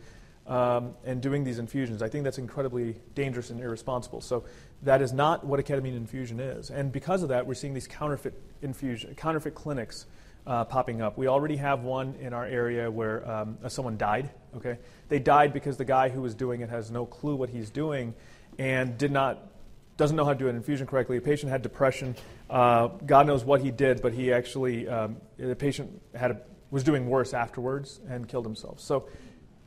[0.48, 2.04] Um, and doing these infusions.
[2.04, 4.22] I think that's incredibly dangerous and irresponsible.
[4.22, 4.46] So
[4.86, 6.70] that is not what a ketamine infusion is.
[6.70, 10.06] And because of that, we're seeing these counterfeit infusion, counterfeit clinics
[10.48, 11.18] uh, popping up.
[11.18, 14.30] We already have one in our area where um, uh, someone died.
[14.56, 14.78] Okay,
[15.10, 18.14] they died because the guy who was doing it has no clue what he's doing,
[18.58, 19.52] and did not
[19.98, 21.18] doesn't know how to do an infusion correctly.
[21.18, 22.16] A patient had depression.
[22.50, 26.84] Uh, God knows what he did, but he actually, um, the patient had a, was
[26.84, 28.82] doing worse afterwards and killed himself.
[28.82, 29.08] So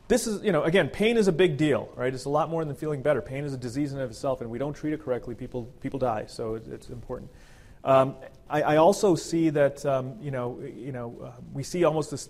[0.09, 2.13] this is, you know, again, pain is a big deal, right?
[2.13, 3.21] It's a lot more than feeling better.
[3.21, 5.99] Pain is a disease in of itself, and we don't treat it correctly, people, people
[5.99, 6.25] die.
[6.27, 7.31] So it, it's important.
[7.85, 8.17] Um,
[8.49, 12.29] I, I, also see that, um, you know, you know uh, we see almost this,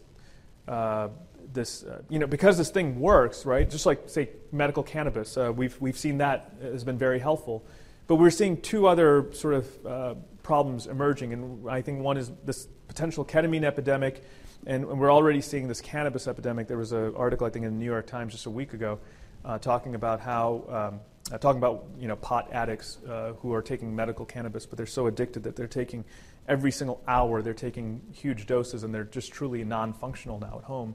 [0.66, 1.08] uh,
[1.52, 3.68] this uh, you know, because this thing works, right?
[3.68, 7.64] Just like, say, medical cannabis, uh, we've, we've seen that has been very helpful.
[8.08, 12.30] But we're seeing two other sort of uh, problems emerging, and I think one is
[12.44, 14.22] this potential ketamine epidemic,
[14.68, 16.68] and, and we're already seeing this cannabis epidemic.
[16.68, 19.00] There was an article, I think, in the New York Times just a week ago,
[19.44, 21.00] uh, talking about how um,
[21.32, 24.86] uh, talking about you know pot addicts uh, who are taking medical cannabis, but they're
[24.86, 26.04] so addicted that they're taking
[26.46, 27.40] every single hour.
[27.42, 30.94] They're taking huge doses, and they're just truly non-functional now at home.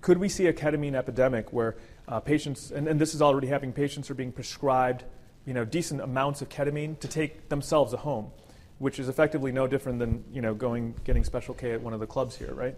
[0.00, 3.72] Could we see a ketamine epidemic where uh, patients, and, and, this is already happening,
[3.72, 5.02] patients are being prescribed
[5.44, 8.30] you know, decent amounts of ketamine to take themselves at home,
[8.78, 12.00] which is effectively no different than you know, going getting Special K at one of
[12.00, 12.76] the clubs here, right?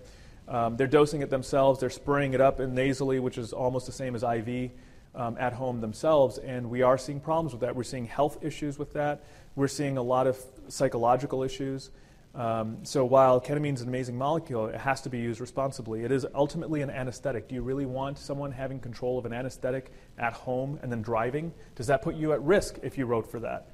[0.51, 1.78] Um, they're dosing it themselves.
[1.78, 4.72] They're spraying it up in nasally, which is almost the same as IV,
[5.14, 6.38] um, at home themselves.
[6.38, 7.74] And we are seeing problems with that.
[7.74, 9.22] We're seeing health issues with that.
[9.55, 10.36] We're seeing a lot of
[10.68, 11.90] psychological issues.
[12.34, 16.05] Um, so while ketamine is an amazing molecule, it has to be used responsibly.
[16.05, 17.48] It is ultimately an anesthetic.
[17.48, 21.53] Do you really want someone having control of an anesthetic at home and then driving?
[21.74, 23.70] Does that put you at risk if you wrote for that?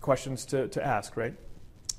[0.00, 1.34] Questions to, to ask, right?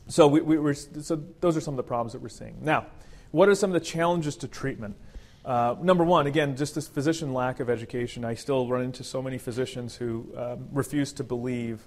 [0.07, 2.57] So, we, we, so those are some of the problems that we're seeing.
[2.61, 2.87] Now,
[3.31, 4.95] what are some of the challenges to treatment?
[5.43, 8.23] Uh, number one, again, just this physician lack of education.
[8.23, 11.81] I still run into so many physicians who um, refuse to believe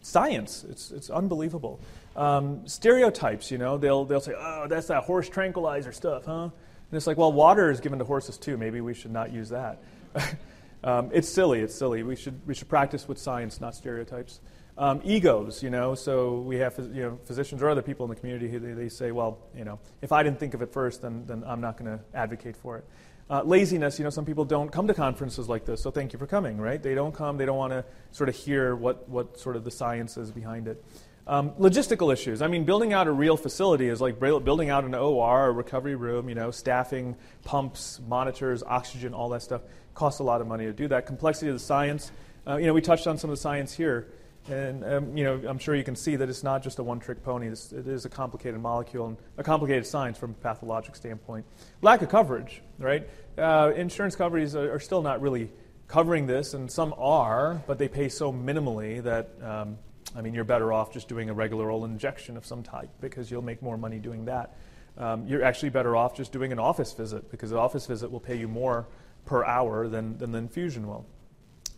[0.00, 0.64] science.
[0.68, 1.80] It's, it's unbelievable.
[2.16, 6.42] Um, stereotypes, you know, they'll, they'll say, oh, that's that horse tranquilizer stuff, huh?
[6.42, 8.56] And it's like, well, water is given to horses too.
[8.56, 9.82] Maybe we should not use that.
[10.84, 11.60] um, it's silly.
[11.60, 12.02] It's silly.
[12.02, 14.40] We should, we should practice with science, not stereotypes.
[14.80, 18.14] Um, egos, you know, so we have you know, physicians or other people in the
[18.14, 21.02] community who they, they say, well, you know, if I didn't think of it first,
[21.02, 22.84] then, then I'm not going to advocate for it.
[23.28, 26.18] Uh, laziness, you know, some people don't come to conferences like this, so thank you
[26.18, 26.80] for coming, right?
[26.80, 29.70] They don't come, they don't want to sort of hear what, what sort of the
[29.72, 30.82] science is behind it.
[31.26, 32.40] Um, logistical issues.
[32.40, 35.96] I mean, building out a real facility is like building out an OR, a recovery
[35.96, 39.60] room, you know, staffing, pumps, monitors, oxygen, all that stuff.
[39.92, 41.04] Costs a lot of money to do that.
[41.04, 42.12] Complexity of the science.
[42.46, 44.08] Uh, you know, we touched on some of the science here.
[44.50, 47.22] And um, you know, I'm sure you can see that it's not just a one-trick
[47.22, 47.48] pony.
[47.48, 51.44] It's, it is a complicated molecule and a complicated science from a pathologic standpoint.
[51.82, 53.08] Lack of coverage, right?
[53.36, 55.50] Uh, insurance companies are, are, still not really
[55.86, 59.78] covering this, and some are, but they pay so minimally that um,
[60.16, 63.30] I mean, you're better off just doing a regular old injection of some type because
[63.30, 64.56] you'll make more money doing that.
[64.96, 68.20] Um, you're actually better off just doing an office visit because the office visit will
[68.20, 68.88] pay you more
[69.26, 71.06] per hour than, than the infusion will.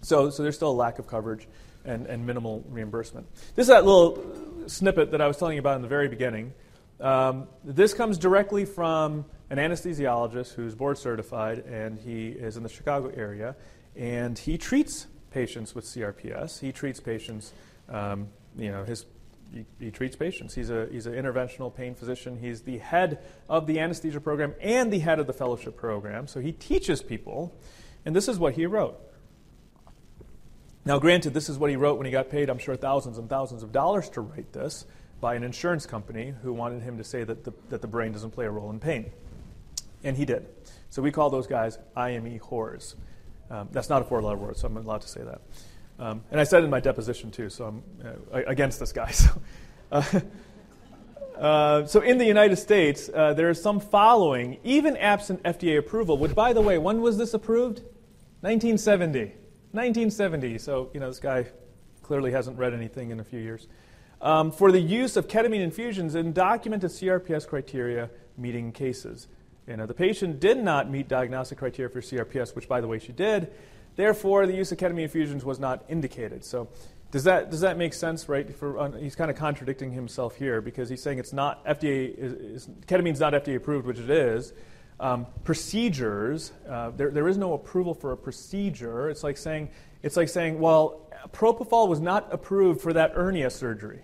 [0.03, 1.47] So, so there's still a lack of coverage
[1.85, 3.27] and, and minimal reimbursement.
[3.55, 4.23] This is that little
[4.67, 6.53] snippet that I was telling you about in the very beginning.
[7.01, 12.69] Um, this comes directly from an anesthesiologist who's board certified, and he is in the
[12.69, 13.57] Chicago area,
[13.97, 16.61] and he treats patients with CRPS.
[16.61, 17.53] He treats patients,
[17.89, 19.07] um, you know, his
[19.53, 20.55] he, he, treats patients.
[20.55, 22.39] He's a he's an interventional pain physician.
[22.39, 23.19] He's the head
[23.49, 26.29] of the anesthesia program and the head of the fellowship program.
[26.29, 27.53] So he teaches people,
[28.05, 29.01] and this is what he wrote.
[30.85, 33.29] Now, granted, this is what he wrote when he got paid, I'm sure, thousands and
[33.29, 34.87] thousands of dollars to write this
[35.21, 38.31] by an insurance company who wanted him to say that the, that the brain doesn't
[38.31, 39.11] play a role in pain.
[40.03, 40.47] And he did.
[40.89, 42.95] So we call those guys IME whores.
[43.51, 45.41] Um, that's not a four letter word, so I'm allowed to say that.
[45.99, 47.83] Um, and I said in my deposition, too, so I'm
[48.33, 49.13] uh, against this guy.
[49.21, 49.43] So,
[49.93, 50.21] uh,
[51.37, 56.17] uh, so in the United States, uh, there is some following, even absent FDA approval,
[56.17, 57.79] which, by the way, when was this approved?
[58.43, 59.33] 1970.
[59.73, 61.47] 1970, so you know this guy
[62.03, 63.69] clearly hasn't read anything in a few years.
[64.21, 69.29] Um, for the use of ketamine infusions in documented CRPS criteria meeting cases.
[69.67, 72.99] You know, the patient did not meet diagnostic criteria for CRPS, which, by the way,
[72.99, 73.53] she did.
[73.97, 76.45] Therefore, the use of ketamine infusions was not indicated.
[76.45, 76.69] So,
[77.13, 78.29] does that does that make sense?
[78.29, 78.55] Right?
[78.55, 82.15] For, uh, he's kind of contradicting himself here because he's saying it's not FDA.
[82.17, 84.53] Is, is, ketamine's not FDA approved, which it is.
[85.01, 89.09] Um, procedures, uh, there, there is no approval for a procedure.
[89.09, 89.71] It's like saying,
[90.03, 94.03] it's like saying, well, propofol was not approved for that hernia surgery.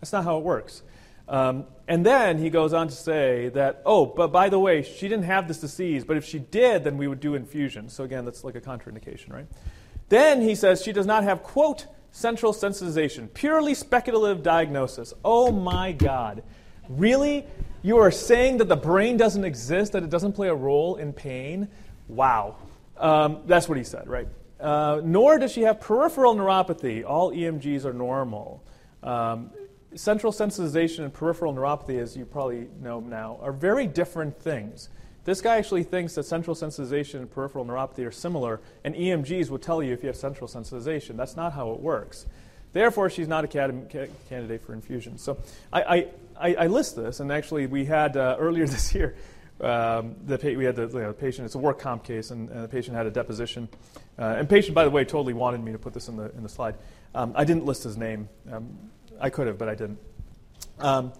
[0.00, 0.82] That's not how it works.
[1.26, 5.08] Um, and then he goes on to say that, oh, but by the way, she
[5.08, 7.88] didn't have this disease, but if she did, then we would do infusion.
[7.88, 9.46] So again, that's like a contraindication, right?
[10.08, 15.12] Then he says she does not have, quote, central sensitization, purely speculative diagnosis.
[15.24, 16.42] Oh my God.
[16.88, 17.44] Really?
[17.82, 21.12] You are saying that the brain doesn't exist, that it doesn't play a role in
[21.12, 21.68] pain?
[22.08, 22.56] Wow.
[22.96, 24.28] Um, that's what he said, right?
[24.58, 27.04] Uh, nor does she have peripheral neuropathy.
[27.04, 28.64] All EMGs are normal.
[29.02, 29.50] Um,
[29.94, 34.88] central sensitization and peripheral neuropathy, as you probably know now, are very different things.
[35.24, 39.58] This guy actually thinks that central sensitization and peripheral neuropathy are similar, and EMGs will
[39.58, 41.16] tell you if you have central sensitization.
[41.16, 42.26] That's not how it works.
[42.72, 45.18] Therefore, she's not a candidate for infusion.
[45.18, 45.38] So
[45.72, 46.06] I, I,
[46.40, 49.16] I list this, and actually, we had uh, earlier this year,
[49.60, 52.30] um, the pa- we had the, you know, the, patient, it's a work comp case,
[52.30, 53.68] and, and the patient had a deposition.
[54.18, 56.42] Uh, and patient, by the way, totally wanted me to put this in the, in
[56.42, 56.74] the slide.
[57.14, 58.28] Um, I didn't list his name.
[58.52, 58.76] Um,
[59.18, 59.98] I could have, but I didn't.
[60.78, 61.12] Um,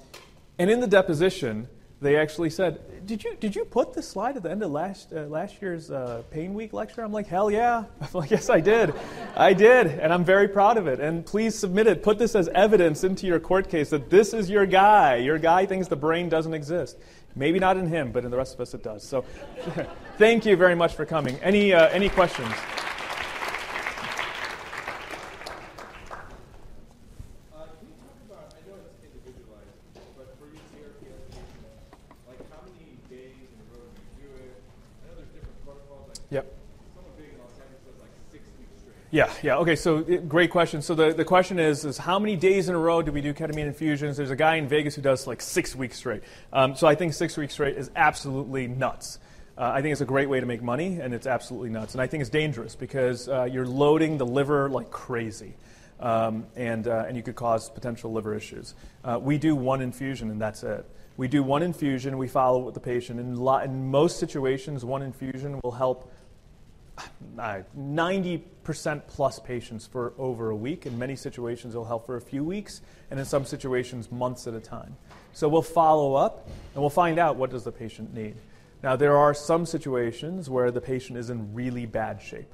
[0.58, 1.68] and in the deposition,
[2.00, 5.12] they actually said, "Did you did you put this slide at the end of last
[5.12, 8.60] uh, last year's uh, Pain Week lecture?" I'm like, "Hell yeah!" I'm like, "Yes, I
[8.60, 8.92] did,
[9.34, 11.00] I did, and I'm very proud of it.
[11.00, 12.02] And please submit it.
[12.02, 15.16] Put this as evidence into your court case that this is your guy.
[15.16, 16.98] Your guy thinks the brain doesn't exist.
[17.34, 19.02] Maybe not in him, but in the rest of us it does.
[19.02, 19.24] So,
[20.18, 21.36] thank you very much for coming.
[21.40, 22.52] Any uh, any questions?"
[39.12, 39.58] Yeah, yeah.
[39.58, 40.82] Okay, so great question.
[40.82, 43.32] So the, the question is, is how many days in a row do we do
[43.32, 44.16] ketamine infusions?
[44.16, 46.24] There's a guy in Vegas who does like six weeks straight.
[46.52, 49.20] Um, so I think six weeks straight is absolutely nuts.
[49.56, 51.94] Uh, I think it's a great way to make money, and it's absolutely nuts.
[51.94, 55.54] And I think it's dangerous because uh, you're loading the liver like crazy,
[56.00, 58.74] um, and, uh, and you could cause potential liver issues.
[59.04, 60.84] Uh, we do one infusion, and that's it.
[61.16, 63.18] We do one infusion, we follow with the patient.
[63.18, 66.12] In, lo- in most situations, one infusion will help
[67.36, 70.86] 90% plus patients for over a week.
[70.86, 72.80] In many situations, it'll help for a few weeks,
[73.10, 74.96] and in some situations, months at a time.
[75.32, 78.36] So we'll follow up, and we'll find out what does the patient need.
[78.82, 82.52] Now, there are some situations where the patient is in really bad shape,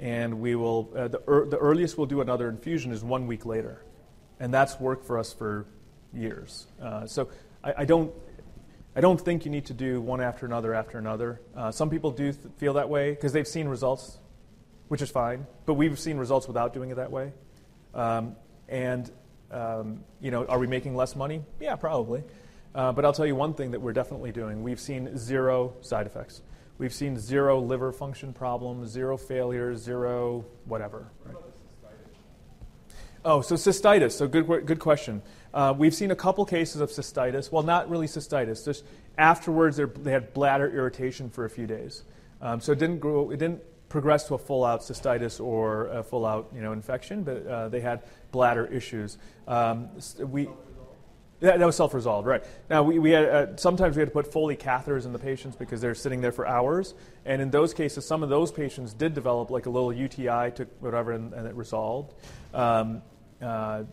[0.00, 3.46] and we will, uh, the, er, the earliest we'll do another infusion is one week
[3.46, 3.84] later,
[4.40, 5.66] and that's worked for us for
[6.12, 6.66] years.
[6.80, 7.28] Uh, so
[7.62, 8.12] I, I don't
[8.96, 11.40] I don't think you need to do one after another after another.
[11.56, 14.18] Uh, some people do th- feel that way because they've seen results,
[14.88, 15.46] which is fine.
[15.66, 17.32] But we've seen results without doing it that way.
[17.92, 18.36] Um,
[18.68, 19.10] and
[19.50, 21.42] um, you know, are we making less money?
[21.60, 22.22] Yeah, probably.
[22.74, 24.62] Uh, but I'll tell you one thing that we're definitely doing.
[24.62, 26.42] We've seen zero side effects.
[26.78, 31.06] We've seen zero liver function problems, zero failures, zero whatever.
[31.24, 31.36] Right?
[33.24, 34.12] Oh, so cystitis.
[34.12, 35.22] So good, good question.
[35.54, 37.50] Uh, we've seen a couple cases of cystitis.
[37.50, 38.64] Well, not really cystitis.
[38.64, 38.84] Just
[39.16, 42.02] afterwards, they had bladder irritation for a few days.
[42.42, 43.30] Um, so it didn't grow.
[43.30, 47.68] It didn't progress to a full-out cystitis or a full-out you know infection, but uh,
[47.68, 49.16] they had bladder issues.
[49.48, 50.48] Um, we.
[51.40, 52.42] That, was self-resolved, right?
[52.70, 55.56] Now we, we had uh, sometimes we had to put Foley catheters in the patients
[55.56, 56.94] because they're sitting there for hours,
[57.26, 60.68] and in those cases, some of those patients did develop like a little UTI, took
[60.80, 62.14] whatever, and, and it resolved.
[62.54, 63.02] Um,
[63.40, 63.84] uh,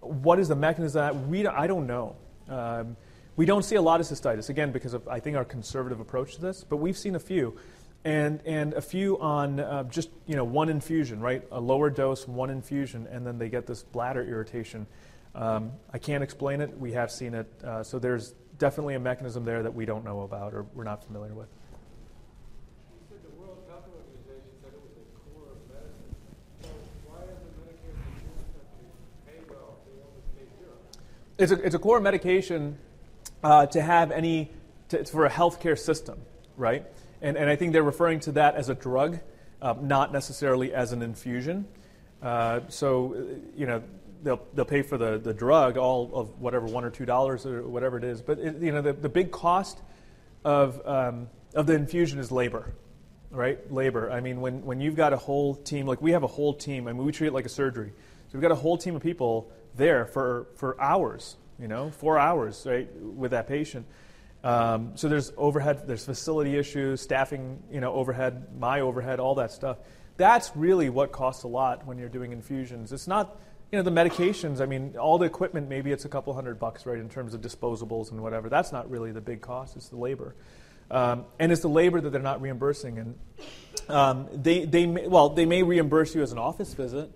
[0.00, 1.30] what is the mechanism?
[1.30, 2.16] We, I don't know.
[2.48, 2.96] Um,
[3.36, 6.34] we don't see a lot of cystitis, again, because of, I think, our conservative approach
[6.34, 7.56] to this, but we've seen a few.
[8.04, 11.44] And, and a few on uh, just you know, one infusion, right?
[11.52, 14.88] A lower dose, one infusion, and then they get this bladder irritation.
[15.36, 16.76] Um, I can't explain it.
[16.76, 17.46] We have seen it.
[17.64, 21.04] Uh, so there's definitely a mechanism there that we don't know about or we're not
[21.04, 21.48] familiar with.
[31.38, 32.78] It's a, it's a core medication
[33.42, 34.50] uh, to have any,
[34.90, 36.20] to, for a healthcare system,
[36.56, 36.84] right?
[37.22, 39.18] And, and I think they're referring to that as a drug,
[39.60, 41.66] uh, not necessarily as an infusion.
[42.22, 43.82] Uh, so, uh, you know,
[44.22, 47.62] they'll, they'll pay for the, the drug, all of whatever, one or two dollars or
[47.66, 48.20] whatever it is.
[48.20, 49.80] But, it, you know, the, the big cost
[50.44, 52.74] of, um, of the infusion is labor,
[53.30, 53.58] right?
[53.72, 54.10] Labor.
[54.10, 56.88] I mean, when, when you've got a whole team, like we have a whole team,
[56.88, 57.92] I mean, we treat it like a surgery.
[58.28, 62.18] So we've got a whole team of people there for, for hours, you know, four
[62.18, 63.86] hours, right, with that patient.
[64.44, 69.52] Um, so there's overhead, there's facility issues, staffing, you know, overhead, my overhead, all that
[69.52, 69.78] stuff.
[70.16, 72.92] That's really what costs a lot when you're doing infusions.
[72.92, 73.40] It's not,
[73.70, 74.60] you know, the medications.
[74.60, 77.40] I mean, all the equipment, maybe it's a couple hundred bucks, right, in terms of
[77.40, 78.48] disposables and whatever.
[78.48, 79.76] That's not really the big cost.
[79.76, 80.34] It's the labor.
[80.90, 82.98] Um, and it's the labor that they're not reimbursing.
[82.98, 83.18] And
[83.88, 87.10] um, they, they may, well, they may reimburse you as an office visit,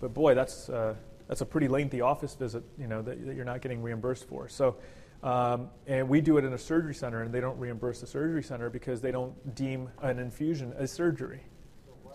[0.00, 0.94] but boy, that's, uh,
[1.28, 4.48] that's a pretty lengthy office visit, you know, that, that you're not getting reimbursed for.
[4.48, 4.76] So,
[5.22, 8.42] um, and we do it in a surgery center, and they don't reimburse the surgery
[8.42, 11.42] center because they don't deem an infusion a surgery.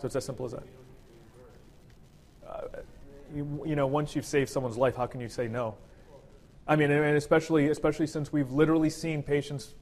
[0.00, 0.64] So it's as simple as that.
[2.46, 2.62] Uh,
[3.34, 5.76] you, you, know, once you've saved someone's life, how can you say no?
[6.66, 9.74] I mean, and especially especially since we've literally seen patients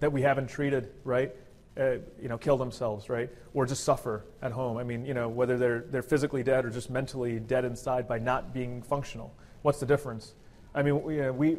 [0.00, 1.34] that we haven't treated, right?
[1.78, 3.30] Uh, you know, kill themselves, right?
[3.54, 4.76] Or just suffer at home.
[4.78, 8.18] I mean, you know, whether they're, they're physically dead or just mentally dead inside by
[8.18, 9.34] not being functional.
[9.62, 10.34] What's the difference?
[10.74, 11.58] I mean, we, uh, we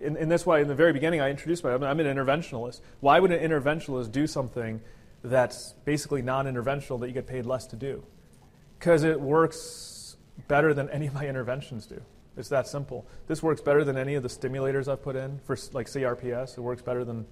[0.00, 1.82] in, in this way, in the very beginning, I introduced myself.
[1.82, 2.80] I'm an interventionalist.
[3.00, 4.80] Why would an interventionalist do something
[5.22, 8.04] that's basically non interventional that you get paid less to do?
[8.78, 10.16] Because it works
[10.48, 12.00] better than any of my interventions do.
[12.36, 13.06] It's that simple.
[13.28, 16.58] This works better than any of the stimulators I've put in for like CRPS.
[16.58, 17.26] It works better than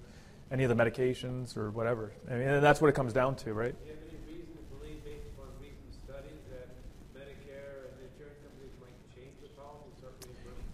[0.53, 2.11] any of the medications or whatever.
[2.29, 3.73] I mean, and that's what it comes down to, right?
[3.73, 6.69] Do you have any reason to believe, based upon recent studies, that
[7.17, 9.89] Medicare and insurance companies might change the policy?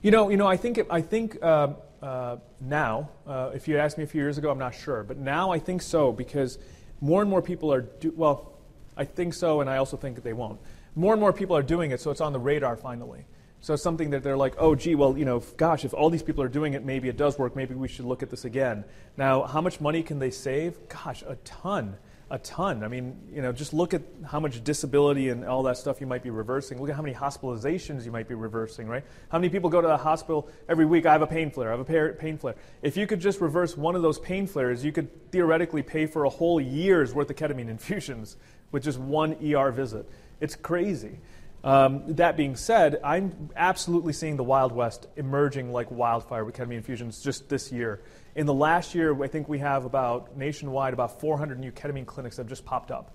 [0.02, 1.70] You know, you know, I think it, I think uh,
[2.02, 5.18] uh, now, uh, if you asked me a few years ago, I'm not sure, but
[5.18, 6.60] now I think so because
[7.00, 8.54] more and more people are do, well.
[8.98, 10.60] I think so, and I also think that they won't.
[10.94, 13.26] More and more people are doing it, so it's on the radar finally.
[13.62, 16.44] So something that they're like, oh, gee, well, you know, gosh, if all these people
[16.44, 17.56] are doing it, maybe it does work.
[17.56, 18.86] Maybe we should look at this again.
[19.18, 20.88] Now, how much money can they save?
[20.88, 21.98] Gosh, a ton.
[22.32, 22.84] A ton.
[22.84, 26.08] I mean, you know, just look at how much disability and all that stuff you
[26.08, 26.80] might be reversing.
[26.80, 29.04] Look at how many hospitalizations you might be reversing, right?
[29.30, 31.06] How many people go to the hospital every week?
[31.06, 31.70] I have a pain flare.
[31.74, 32.56] I have a pain flare.
[32.82, 36.26] If you could just reverse one of those pain flares, you could theoretically pay for
[36.26, 38.38] a whole year's worth of ketamine infusions
[38.72, 40.08] with just one ER visit.
[40.40, 41.20] It's crazy.
[41.64, 46.78] Um, that being said, I'm absolutely seeing the Wild West emerging like wildfire with ketamine
[46.78, 48.02] infusions just this year.
[48.36, 52.38] In the last year, I think we have about nationwide about 400 new ketamine clinics
[52.38, 53.12] that have just popped up,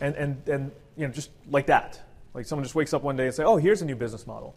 [0.00, 2.00] and and and you know just like that,
[2.32, 4.56] like someone just wakes up one day and say, oh, here's a new business model.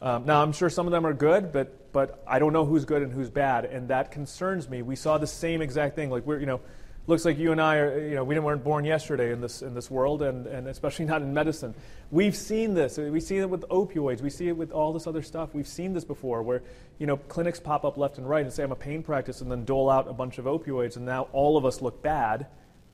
[0.00, 2.84] Um, now I'm sure some of them are good, but but I don't know who's
[2.84, 4.82] good and who's bad, and that concerns me.
[4.82, 6.10] We saw the same exact thing.
[6.10, 6.60] Like we're you know
[7.08, 9.74] looks like you and I are, you know, we weren't born yesterday in this, in
[9.74, 11.74] this world, and, and especially not in medicine.
[12.10, 12.98] We've seen this.
[12.98, 14.20] We've seen it with opioids.
[14.20, 15.54] We see it with all this other stuff.
[15.54, 16.62] We've seen this before where,
[16.98, 19.50] you know, clinics pop up left and right and say, I'm a pain practice, and
[19.50, 22.46] then dole out a bunch of opioids, and now all of us look bad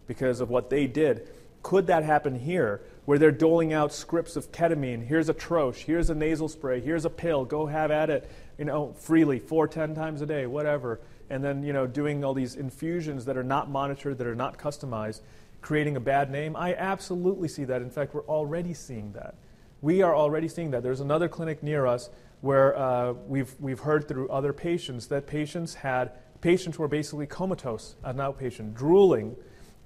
[0.06, 1.28] because of what they did.
[1.64, 5.04] Could that happen here, where they're doling out scripts of ketamine?
[5.04, 8.64] Here's a troche, here's a nasal spray, here's a pill, go have at it, you
[8.64, 11.00] know, freely, four, ten times a day, whatever
[11.34, 14.56] and then you know doing all these infusions that are not monitored, that are not
[14.56, 15.20] customized,
[15.62, 16.54] creating a bad name.
[16.54, 17.82] I absolutely see that.
[17.82, 19.34] In fact, we're already seeing that.
[19.82, 20.84] We are already seeing that.
[20.84, 22.08] There's another clinic near us
[22.40, 27.96] where uh, we've we've heard through other patients that patients had patients were basically comatose
[28.04, 29.34] an outpatient, drooling,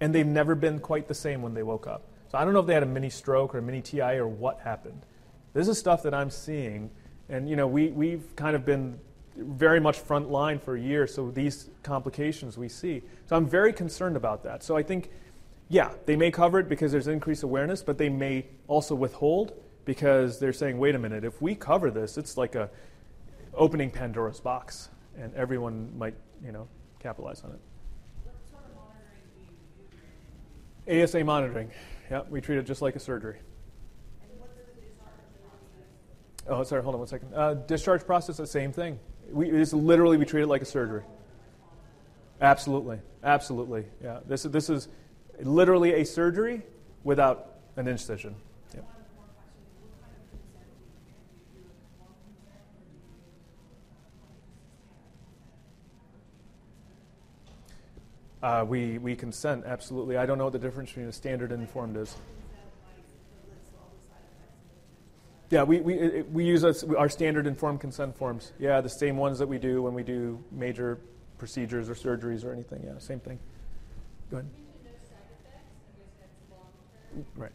[0.00, 2.02] and they've never been quite the same when they woke up.
[2.30, 4.28] So I don't know if they had a mini stroke or a mini TI or
[4.28, 5.00] what happened.
[5.54, 6.90] This is stuff that I'm seeing,
[7.30, 9.00] and you know we we've kind of been
[9.38, 13.02] very much front line for a year, so these complications we see.
[13.26, 14.62] So I'm very concerned about that.
[14.62, 15.10] So I think,
[15.68, 19.52] yeah, they may cover it because there's increased awareness, but they may also withhold
[19.84, 22.68] because they're saying, wait a minute, if we cover this, it's like a
[23.54, 26.68] opening Pandora's box, and everyone might, you know,
[27.00, 27.60] capitalize on it.
[28.50, 28.74] Sort of
[30.86, 31.70] monitoring ASA monitoring.
[32.10, 33.38] Yeah, we treat it just like a surgery.
[36.48, 37.34] Oh, sorry, hold on one second.
[37.34, 38.98] Uh, discharge process, the same thing.
[39.30, 41.02] We, it's literally, we treat it like a surgery.
[42.40, 42.98] Absolutely.
[43.22, 43.84] Absolutely.
[44.02, 44.20] Yeah.
[44.26, 44.88] This, is this is
[45.40, 46.62] literally a surgery
[47.04, 48.34] without an incision.
[48.74, 48.80] Yeah.
[58.42, 60.16] Uh, we, we consent, absolutely.
[60.16, 62.16] I don't know what the difference between a standard and informed is.
[65.50, 68.52] Yeah, we, we, we use our standard informed consent forms.
[68.58, 70.98] Yeah, the same ones that we do when we do major
[71.38, 72.82] procedures or surgeries or anything.
[72.84, 73.38] Yeah, same thing.
[74.30, 74.50] Go ahead.
[77.34, 77.52] Right.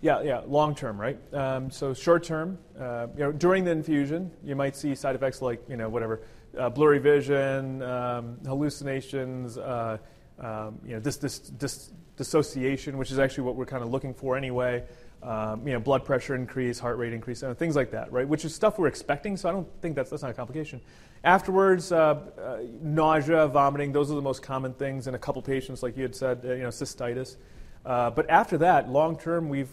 [0.00, 1.18] Yeah, yeah, long term, right?
[1.34, 5.42] Um, so short term, uh, you know, during the infusion, you might see side effects
[5.42, 6.20] like, you know, whatever,
[6.58, 9.98] uh, blurry vision, um, hallucinations, uh,
[10.38, 14.14] um, you know, this, this, this dissociation, which is actually what we're kind of looking
[14.14, 14.84] for anyway.
[15.20, 18.28] Um, you know, blood pressure increase, heart rate increase, uh, things like that, right?
[18.28, 20.80] Which is stuff we're expecting, so I don't think that's, that's not a complication.
[21.24, 25.82] Afterwards, uh, uh, nausea, vomiting, those are the most common things in a couple patients,
[25.82, 27.36] like you had said, uh, you know, cystitis.
[27.84, 29.70] Uh, but after that, long term, we've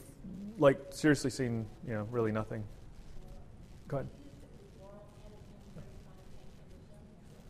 [0.58, 2.64] like seriously seen, you know, really nothing.
[3.88, 4.08] Go ahead.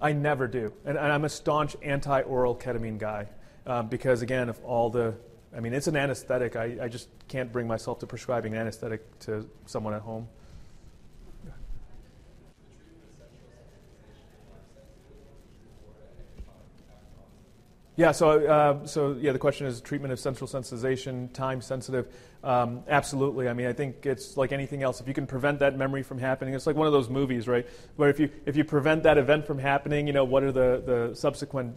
[0.01, 0.73] I never do.
[0.85, 3.27] And, and I'm a staunch anti oral ketamine guy
[3.65, 5.15] um, because, again, of all the,
[5.55, 6.55] I mean, it's an anesthetic.
[6.55, 10.27] I, I just can't bring myself to prescribing an anesthetic to someone at home.
[17.97, 22.13] Yeah, so, uh, so yeah, the question is treatment of central sensitization, time sensitive.
[22.45, 23.49] Um, absolutely.
[23.49, 25.01] I mean, I think it's like anything else.
[25.01, 27.67] If you can prevent that memory from happening, it's like one of those movies, right?
[27.95, 30.83] Where if you if you prevent that event from happening, you know, what are the
[30.85, 31.75] the subsequent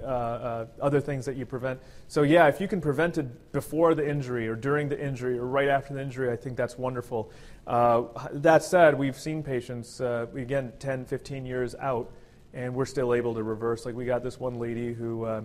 [0.00, 1.80] uh, uh, other things that you prevent?
[2.06, 5.46] So yeah, if you can prevent it before the injury or during the injury or
[5.46, 7.32] right after the injury, I think that's wonderful.
[7.66, 8.04] Uh,
[8.34, 12.12] that said, we've seen patients uh, again 10, 15 years out,
[12.54, 13.84] and we're still able to reverse.
[13.84, 15.42] Like we got this one lady who uh,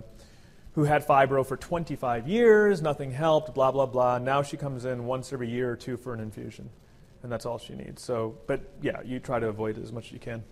[0.74, 4.18] who had fibro for 25 years, nothing helped, blah, blah, blah.
[4.18, 6.68] Now she comes in once every year or two for an infusion,
[7.22, 8.02] and that's all she needs.
[8.02, 10.42] So, but yeah, you try to avoid it as much as you can.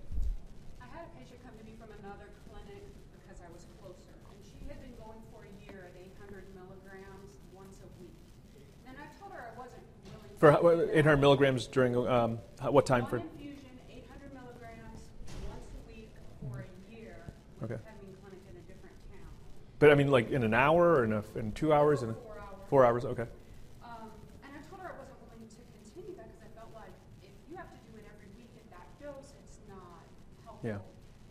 [0.81, 2.85] I had a patient come to me from another clinic
[3.19, 7.43] because I was closer, and she had been going for a year at 800 milligrams
[7.53, 8.15] once a week.
[8.87, 12.39] And I told her I wasn't willing For to how- 800 milligrams during um,
[12.71, 13.17] what time for?
[13.19, 13.59] Infusion,
[13.91, 15.03] 800 milligrams
[15.51, 16.15] once a week
[16.47, 17.27] for a year
[17.67, 17.75] Okay.
[17.75, 19.35] a ketamine clinic in a different town.
[19.83, 22.07] But I mean, like in an hour or in, a, in two hours?
[22.07, 22.63] In a, Four hours.
[22.71, 23.27] four hours, okay.
[23.83, 24.15] Um,
[24.47, 27.35] and I told her I wasn't willing to continue that because I felt like if
[27.51, 30.07] you have to do it every week at that dose, it's not
[30.47, 30.71] helpful.
[30.71, 30.79] Yeah.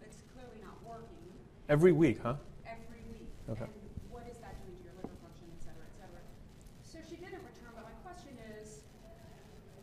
[0.04, 1.32] It's clearly not working
[1.72, 2.36] Every week, huh?
[2.68, 3.32] every week.
[3.48, 3.72] Okay.
[3.72, 6.20] And what is that doing to your liver function, et cetera, et cetera?
[6.84, 8.84] So she didn't return, but my question is,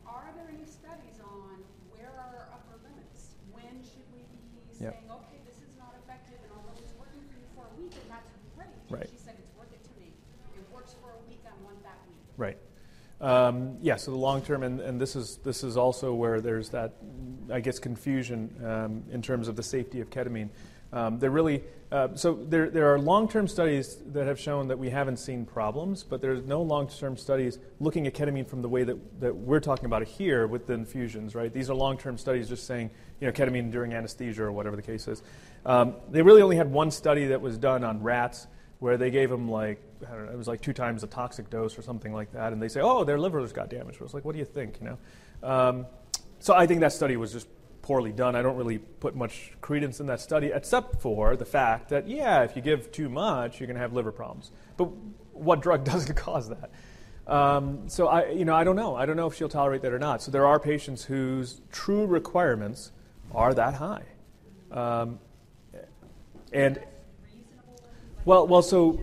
[0.05, 3.33] are there any studies on where are our upper limits?
[3.49, 4.37] When should we be
[4.77, 4.93] Yep.
[4.95, 7.91] saying, okay, this is not effective, and although it's working for you for a week,
[7.99, 8.71] and that's great.
[8.87, 9.11] Right.
[9.11, 10.15] She said it's worth it to me.
[10.55, 12.23] It works for a week, I want that week.
[12.39, 12.57] Right.
[13.21, 16.71] Um, yeah, so the long term, and, and this is this is also where there's
[16.71, 16.95] that,
[17.53, 20.51] I guess, confusion um, in terms of the safety of ketamine.
[20.93, 24.79] Um, there really, uh, so there there are long term studies that have shown that
[24.79, 28.69] we haven't seen problems, but there's no long term studies looking at ketamine from the
[28.69, 31.53] way that, that we're talking about it here with the infusions, right?
[31.53, 32.89] These are long term studies just saying,
[33.21, 35.25] you know, ketamine during anesthesia or whatever the case is.
[35.67, 38.47] Um, they really only had one study that was done on rats
[38.79, 41.51] where they gave them like I don't know, it was like two times the toxic
[41.51, 43.99] dose or something like that, and they say, oh, their livers got damaged.
[44.01, 44.79] I was like, what do you think?
[44.81, 44.99] You
[45.43, 45.87] know, um,
[46.41, 47.49] so I think that study was just
[47.83, 48.37] poorly done.
[48.37, 52.43] I don't really put much credence in that study, except for the fact that yeah,
[52.43, 54.51] if you give too much, you're going to have liver problems.
[54.77, 54.91] But
[55.33, 56.71] what drug doesn't cause that?
[57.27, 58.97] Um, so I, you know, I don't know.
[58.97, 60.23] I don't know if she'll tolerate that or not.
[60.23, 62.93] So there are patients whose true requirements
[63.35, 64.05] are that high,
[64.71, 65.19] um,
[66.53, 66.81] and
[68.25, 69.01] well, well, so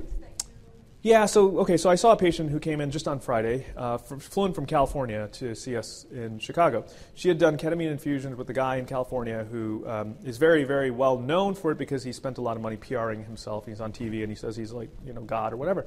[1.06, 4.00] yeah, so okay, so I saw a patient who came in just on Friday, uh,
[4.00, 6.84] fr- flew in from California to see us in Chicago.
[7.14, 10.90] She had done ketamine infusions with a guy in California who um, is very, very
[10.90, 13.68] well known for it because he spent a lot of money PRing himself.
[13.68, 15.86] He's on TV and he says he's like you know God or whatever.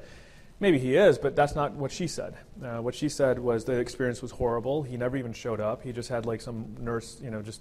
[0.61, 2.37] Maybe he is, but that's not what she said.
[2.63, 4.85] Uh, what she said was the experience was horrible.
[4.85, 5.83] He never even showed up.
[5.83, 7.61] He just had like some nurse, you know, just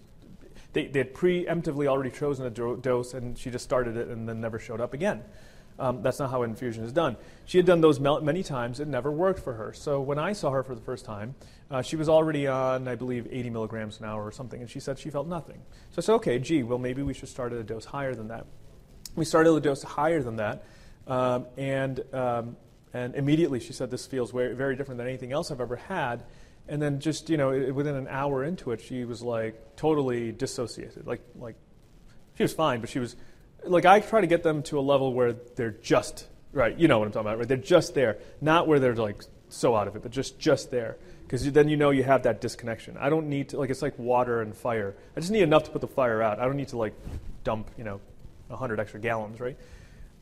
[0.73, 4.29] they, they had preemptively already chosen a do- dose, and she just started it and
[4.29, 5.23] then never showed up again.
[5.79, 7.17] Um, that's not how infusion is done.
[7.45, 8.79] She had done those many times.
[8.79, 9.73] It never worked for her.
[9.73, 11.35] So when I saw her for the first time,
[11.69, 14.79] uh, she was already on, I believe, 80 milligrams an hour or something, and she
[14.79, 15.61] said she felt nothing.
[15.91, 18.29] So I said, okay, gee, well, maybe we should start at a dose higher than
[18.29, 18.45] that.
[19.15, 20.63] We started at a dose higher than that,
[21.07, 22.57] um, and, um,
[22.93, 26.23] and immediately she said, this feels very, very different than anything else I've ever had.
[26.67, 30.31] And then just, you know, i- within an hour into it, she was like totally
[30.31, 31.05] dissociated.
[31.07, 31.55] Like, like
[32.35, 33.15] she was fine, but she was
[33.65, 36.77] like I try to get them to a level where they're just right.
[36.77, 37.47] You know what I'm talking about, right?
[37.47, 40.97] They're just there, not where they're like so out of it, but just just there.
[41.23, 42.97] Because then you know you have that disconnection.
[42.97, 44.95] I don't need to like it's like water and fire.
[45.15, 46.39] I just need enough to put the fire out.
[46.39, 46.93] I don't need to like
[47.43, 47.99] dump you know
[48.49, 49.57] hundred extra gallons, right?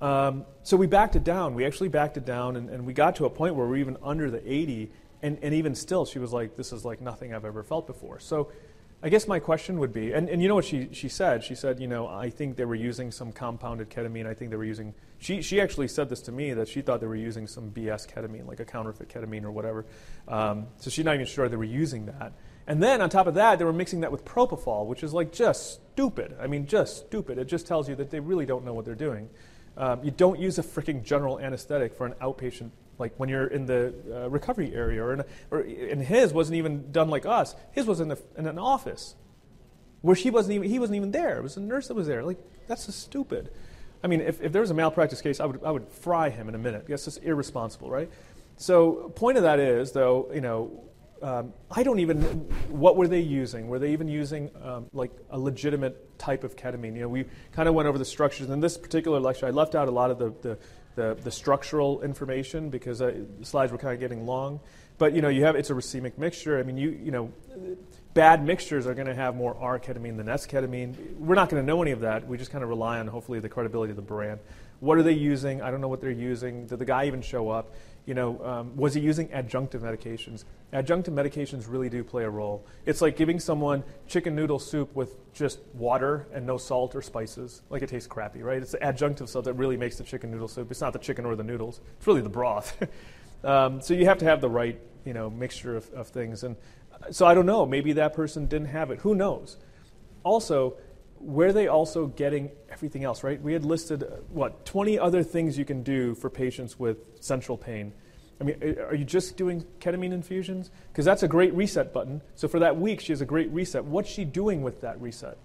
[0.01, 1.55] Um, so we backed it down.
[1.55, 3.77] We actually backed it down, and, and we got to a point where we we're
[3.77, 4.91] even under the 80,
[5.21, 8.19] and, and even still, she was like, "This is like nothing I've ever felt before."
[8.19, 8.51] So,
[9.03, 11.43] I guess my question would be, and, and you know what she, she said?
[11.43, 14.25] She said, you know, I think they were using some compounded ketamine.
[14.25, 14.95] I think they were using.
[15.19, 18.07] She she actually said this to me that she thought they were using some BS
[18.11, 19.85] ketamine, like a counterfeit ketamine or whatever.
[20.27, 22.33] Um, so she's not even sure they were using that.
[22.67, 25.31] And then on top of that, they were mixing that with propofol, which is like
[25.31, 26.35] just stupid.
[26.41, 27.37] I mean, just stupid.
[27.37, 29.29] It just tells you that they really don't know what they're doing.
[29.77, 33.65] Um, you don't use a freaking general anesthetic for an outpatient, like when you're in
[33.65, 37.55] the uh, recovery area, or, in or and his wasn't even done like us.
[37.71, 39.15] His was in, in an office
[40.01, 41.37] where she wasn't even he wasn't even there.
[41.37, 42.23] It was a nurse that was there.
[42.23, 43.51] Like that's just stupid.
[44.03, 46.47] I mean, if, if there was a malpractice case, I would I would fry him
[46.47, 46.85] in a minute.
[46.87, 48.09] That's just irresponsible, right?
[48.57, 50.83] So point of that is though, you know,
[51.21, 52.21] um, I don't even
[52.69, 53.67] what were they using?
[53.67, 56.93] Were they even using um, like a legitimate type of ketamine?
[56.93, 58.49] You know, we kind of went over the structures.
[58.49, 60.57] In this particular lecture, I left out a lot of the the,
[60.95, 64.59] the, the structural information because uh, the slides were kind of getting long.
[64.97, 66.57] But you know, you have it's a racemic mixture.
[66.57, 67.31] I mean, you you know,
[68.13, 71.17] bad mixtures are going to have more R ketamine than S ketamine.
[71.17, 72.27] We're not going to know any of that.
[72.27, 74.39] We just kind of rely on hopefully the credibility of the brand.
[74.79, 75.61] What are they using?
[75.61, 76.67] I don't know what they're using.
[76.67, 77.73] Did the guy even show up?
[78.05, 80.45] You know, um, was he using adjunctive medications?
[80.71, 82.65] Adjunctive medications really do play a role.
[82.85, 87.63] It's like giving someone chicken noodle soup with just water and no salt or spices.
[87.69, 88.61] Like it tastes crappy, right?
[88.61, 90.69] It's the adjunctive stuff that really makes the chicken noodle soup.
[90.69, 91.81] It's not the chicken or the noodles.
[91.97, 92.77] It's really the broth.
[93.43, 96.43] um, so you have to have the right, you know, mixture of, of things.
[96.43, 96.57] And
[96.93, 97.65] uh, so I don't know.
[97.65, 98.99] Maybe that person didn't have it.
[98.99, 99.57] Who knows?
[100.23, 100.75] Also,
[101.25, 103.41] were they also getting everything else, right?
[103.41, 107.57] We had listed, uh, what, 20 other things you can do for patients with central
[107.57, 107.93] pain.
[108.39, 110.69] I mean, are you just doing ketamine infusions?
[110.91, 112.21] Because that's a great reset button.
[112.35, 113.85] So for that week, she has a great reset.
[113.85, 115.37] What's she doing with that reset?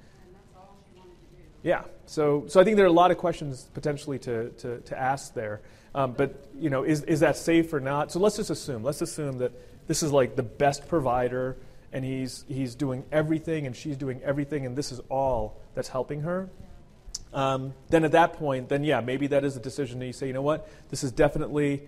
[1.63, 1.85] Yeah.
[2.07, 5.35] So, so I think there are a lot of questions potentially to, to, to ask
[5.35, 5.61] there.
[5.95, 8.11] Um, but, you know, is, is that safe or not?
[8.11, 8.83] So let's just assume.
[8.83, 9.53] Let's assume that
[9.87, 11.57] this is like the best provider
[11.93, 16.23] and he's, he's doing everything and she's doing everything and this is all that's helping
[16.23, 16.49] her.
[17.33, 20.27] Um, then at that point, then yeah, maybe that is a decision that you say,
[20.27, 21.83] you know what, this is definitely,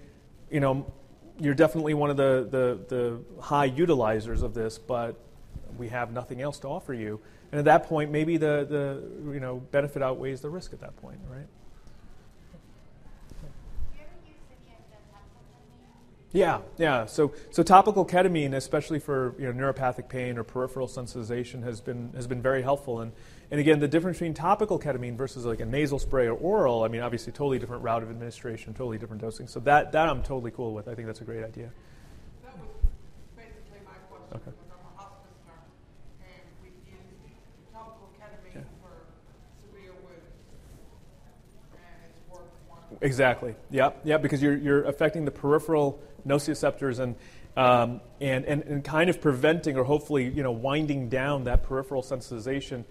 [0.51, 0.87] you know,
[1.41, 5.17] you're definitely one of the, the, the high utilizers of this, but
[5.77, 7.21] we have nothing else to offer you.
[7.51, 10.97] And at that point, maybe the, the you know, benefit outweighs the risk at that
[10.97, 11.47] point, right?
[16.33, 17.05] Yeah, yeah.
[17.05, 22.11] So, so topical ketamine, especially for you know, neuropathic pain or peripheral sensitization, has been
[22.15, 23.01] has been very helpful.
[23.01, 23.13] And
[23.53, 26.89] and again, the difference between topical ketamine versus like a nasal spray or oral, I
[26.89, 29.47] mean, obviously, totally different route of administration, totally different dosing.
[29.47, 30.89] So that that I'm totally cool with.
[30.89, 31.71] I think that's a great idea.
[32.43, 32.67] That was
[33.37, 34.57] basically my question, Okay.
[34.57, 35.69] because I'm a hospice nurse,
[36.23, 37.05] and we use
[37.75, 38.61] topical ketamine Yeah.
[38.81, 39.05] for
[39.61, 40.33] severe wounds.
[41.75, 42.99] And it's worked wonderful.
[43.03, 43.55] Exactly.
[43.71, 44.01] Yep.
[44.05, 44.23] Yep.
[44.23, 47.17] Because you're you're affecting the peripheral nociceptors and.
[47.55, 52.03] Um, and, and, and kind of preventing or hopefully you know winding down that peripheral
[52.03, 52.85] sensitization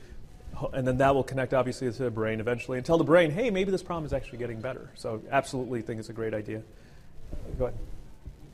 [0.73, 3.49] and then that will connect obviously to the brain eventually and tell the brain hey
[3.49, 6.61] maybe this problem is actually getting better so absolutely think it's a great idea
[7.57, 7.77] go ahead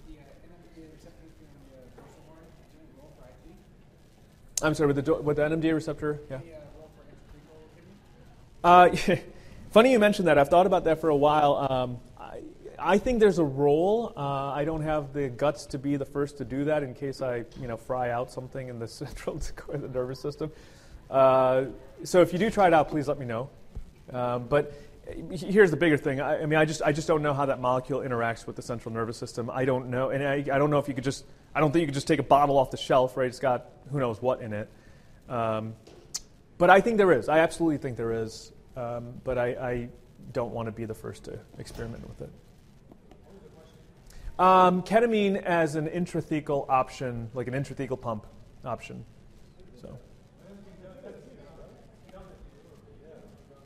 [0.07, 2.39] The NMDA receptors in the dorsal horn,
[2.73, 4.65] doing a role for IT?
[4.65, 6.39] i'm sorry with the, with the nmda receptor yeah uh,
[6.77, 9.17] role for intrathecal ketamine?
[9.17, 9.21] Uh,
[9.71, 10.37] funny you mentioned that.
[10.37, 11.55] I've thought about that for a while.
[11.69, 12.41] Um, I,
[12.79, 14.13] I think there's a role.
[14.15, 17.21] Uh, I don't have the guts to be the first to do that in case
[17.21, 19.37] I, you know, fry out something in the central
[19.71, 20.51] the nervous system.
[21.09, 21.65] Uh,
[22.03, 23.49] so if you do try it out, please let me know.
[24.11, 24.73] Um, but
[25.31, 26.19] here's the bigger thing.
[26.19, 28.61] I, I mean, I just I just don't know how that molecule interacts with the
[28.61, 29.49] central nervous system.
[29.49, 31.25] I don't know, and I, I don't know if you could just.
[31.55, 33.27] I don't think you could just take a bottle off the shelf, right?
[33.27, 34.69] It's got who knows what in it.
[35.29, 35.75] Um,
[36.57, 37.29] but I think there is.
[37.29, 38.51] I absolutely think there is.
[38.75, 39.89] Um, but I, I
[40.33, 42.29] don't want to be the first to experiment with it.
[44.39, 48.27] Um, ketamine as an intrathecal option, like an intrathecal pump
[48.63, 49.03] option.
[49.81, 49.97] So.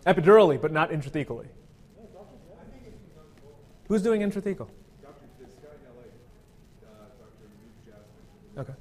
[0.06, 1.48] Epidurally, but not intrathecally.
[3.88, 4.70] Who's doing intrathecal?
[8.58, 8.74] Okay.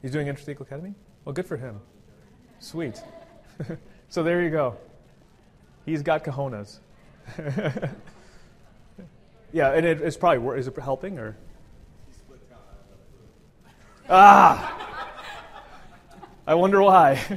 [0.00, 0.94] He's doing intrathecal ketamine?
[1.24, 1.80] Well, good for him.
[2.58, 3.02] Sweet.
[4.08, 4.76] so there you go.
[5.84, 6.78] He's got cojones.
[9.52, 11.36] yeah, and it, it's probably is it helping or?
[14.08, 15.08] Ah,
[16.46, 17.20] I wonder why.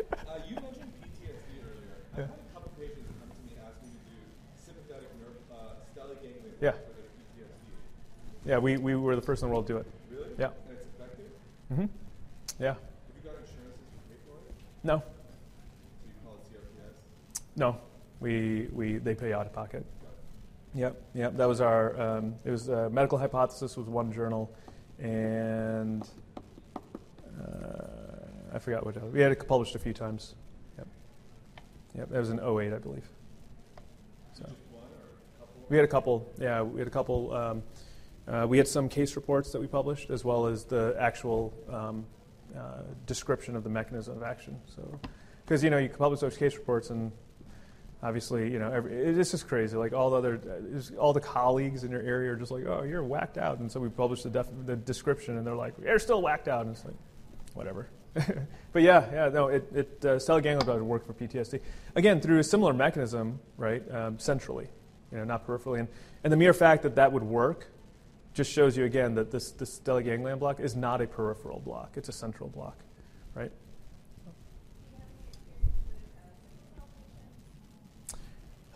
[0.00, 1.98] Uh, you mentioned PTSD earlier.
[2.12, 4.22] I've had a couple patients come to me asking me to do
[4.54, 6.72] sympathetic nerve, uh, stellate ganglion Yeah.
[6.72, 6.82] for their
[7.44, 8.46] PTSD.
[8.46, 9.86] yeah, we, we were the first in the world to do it.
[10.10, 10.28] Really?
[10.38, 10.46] Yeah.
[10.68, 11.26] And it's effective?
[11.74, 11.84] hmm
[12.62, 12.68] Yeah.
[12.68, 12.76] Have
[13.16, 14.54] you got insurances to pay for it?
[14.84, 15.04] No, So
[16.06, 17.42] you call it CRPS?
[17.56, 17.76] no,
[18.20, 19.84] we we they pay out of pocket.
[20.74, 21.36] Yep, yep.
[21.36, 22.00] That was our.
[22.00, 24.54] Um, it was uh, medical hypothesis was one journal,
[25.00, 26.08] and
[26.76, 30.36] uh, I forgot what we had it published a few times.
[30.78, 30.86] Yep,
[31.96, 32.10] yep.
[32.10, 33.08] That was in 08, I believe.
[35.70, 36.30] We had a couple.
[36.38, 37.32] Yeah, we had a couple.
[37.32, 37.62] Um,
[38.28, 42.04] uh, we had some case reports that we published, as well as the actual um,
[42.54, 44.60] uh, description of the mechanism of action.
[44.66, 45.00] So,
[45.44, 47.12] because you know you can publish those case reports and
[48.02, 49.76] obviously, you know, every, it's just crazy.
[49.76, 50.40] Like all the other,
[50.98, 53.58] all the colleagues in your area are just like, oh, you're whacked out.
[53.58, 56.66] And so we published the, def- the description, and they're like, you're still whacked out.
[56.66, 56.94] And it's like,
[57.54, 57.88] whatever.
[58.72, 60.18] but yeah, yeah, no, it, it uh,
[60.84, 61.60] work for PTSD.
[61.94, 64.68] Again, through a similar mechanism, right, um, centrally,
[65.10, 65.80] you know, not peripherally.
[65.80, 65.88] And,
[66.24, 67.68] and the mere fact that that would work
[68.32, 71.92] just shows you again that this, this stellate ganglion block is not a peripheral block;
[71.96, 72.78] it's a central block,
[73.34, 73.50] right?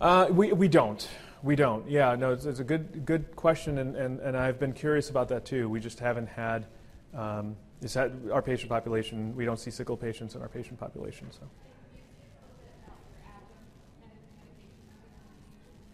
[0.00, 1.08] Uh, we, we don't.
[1.42, 1.88] We don't.
[1.88, 5.28] Yeah, no, it's, it's a good good question, and, and, and I've been curious about
[5.28, 5.68] that too.
[5.68, 6.66] We just haven't had,
[7.14, 9.36] um, it's had our patient population.
[9.36, 11.30] We don't see sickle patients in our patient population.
[11.30, 11.42] So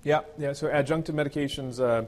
[0.02, 0.54] Yeah, yeah.
[0.54, 2.06] So adjunctive medications, uh,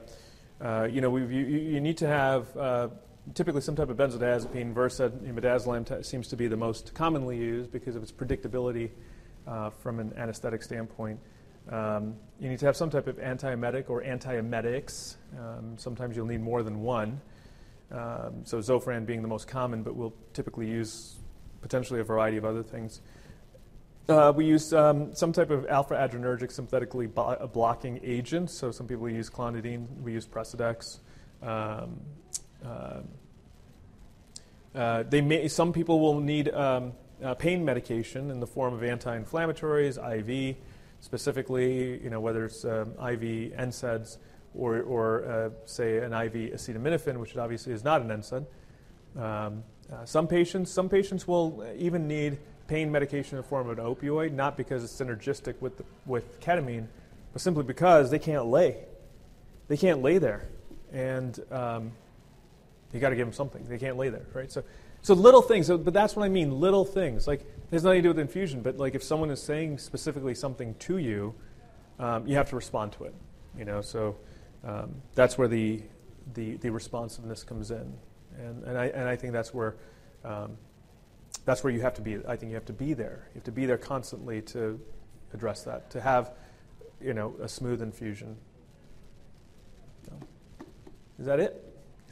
[0.63, 2.87] uh, you know, you, you need to have uh,
[3.35, 4.73] typically some type of benzodiazepine.
[4.73, 8.89] Versed, midazolam seems to be the most commonly used because of its predictability
[9.47, 11.19] uh, from an anesthetic standpoint.
[11.69, 15.15] Um, you need to have some type of antiemetic or antiemetics.
[15.39, 17.21] Um, sometimes you'll need more than one.
[17.91, 21.17] Um, so Zofran being the most common, but we'll typically use
[21.61, 23.01] potentially a variety of other things.
[24.09, 28.49] Uh, we use um, some type of alpha adrenergic synthetically bo- blocking agent.
[28.49, 29.87] So some people use clonidine.
[30.01, 30.99] We use Precedex.
[31.41, 32.01] Um,
[32.65, 33.01] uh,
[34.75, 36.91] uh, they may, some people will need um,
[37.23, 40.57] uh, pain medication in the form of anti-inflammatories, IV,
[40.99, 44.17] specifically, you know, whether it's um, IV NSAIDs
[44.53, 48.45] or, or uh, say an IV acetaminophen, which obviously is not an NSAID.
[49.15, 53.77] Um, uh, some patients, some patients will even need pain medication in the form of
[53.77, 56.87] an opioid, not because it's synergistic with, the, with ketamine,
[57.31, 58.77] but simply because they can't lay.
[59.67, 60.47] They can't lay there.
[60.91, 61.91] And um,
[62.93, 63.65] you got to give them something.
[63.65, 64.51] They can't lay there, right?
[64.51, 64.63] So,
[65.01, 67.27] so little things, but that's what I mean, little things.
[67.27, 70.75] Like, there's nothing to do with infusion, but like if someone is saying specifically something
[70.75, 71.33] to you,
[71.99, 73.15] um, you have to respond to it,
[73.57, 73.81] you know?
[73.81, 74.15] So
[74.63, 75.81] um, that's where the,
[76.33, 77.93] the, the responsiveness comes in.
[78.37, 79.75] And, and, I, and I think that's where
[80.23, 80.57] um,
[81.45, 82.17] that's where you have to be.
[82.27, 83.27] I think you have to be there.
[83.33, 84.79] You have to be there constantly to
[85.33, 86.31] address that, to have,
[87.01, 88.37] you know, a smooth infusion.
[90.05, 90.13] So,
[91.19, 91.63] is that it?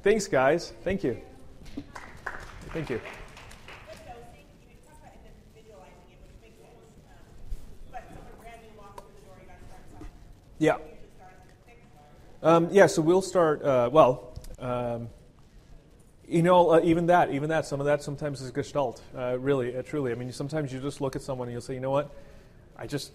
[0.04, 0.74] Thanks, guys.
[0.84, 1.22] Thank you.
[2.74, 3.00] Thank you.
[10.62, 10.78] Yeah.
[12.44, 15.10] Um, yeah, so we'll start, uh, well, um,
[16.32, 19.76] you know, uh, even that, even that, some of that sometimes is gestalt, uh, really,
[19.76, 20.14] uh, truly.
[20.14, 22.10] I mean, sometimes you just look at someone and you'll say, you know what,
[22.78, 23.12] I just,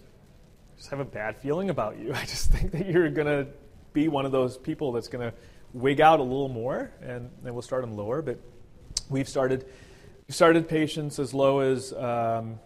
[0.77, 2.13] just have a bad feeling about you.
[2.15, 3.47] I just think that you're going to
[3.93, 5.35] be one of those people that's going to
[5.73, 8.21] wig out a little more, and then we'll start them lower.
[8.21, 8.39] But
[9.09, 9.65] we've started,
[10.27, 12.59] we've started patients as low as, um,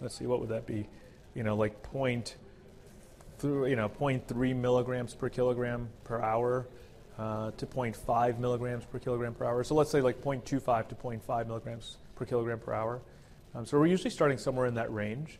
[0.00, 0.88] let's see, what would that be?
[1.36, 2.34] You know, like point,
[3.38, 6.66] through, you know, 0.3 milligrams per kilogram per hour
[7.18, 9.64] uh, to 0.5 milligrams per kilogram per hour.
[9.64, 13.00] So let's say like 0.25 to 0.5 milligrams per kilogram per hour.
[13.54, 15.38] Um, so we're usually starting somewhere in that range.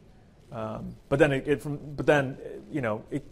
[0.53, 2.39] Um, but then, it, it from, but then,
[2.71, 3.25] you know, it,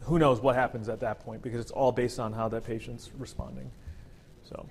[0.00, 3.10] who knows what happens at that point because it's all based on how that patient's
[3.16, 3.70] responding.
[4.48, 4.66] So.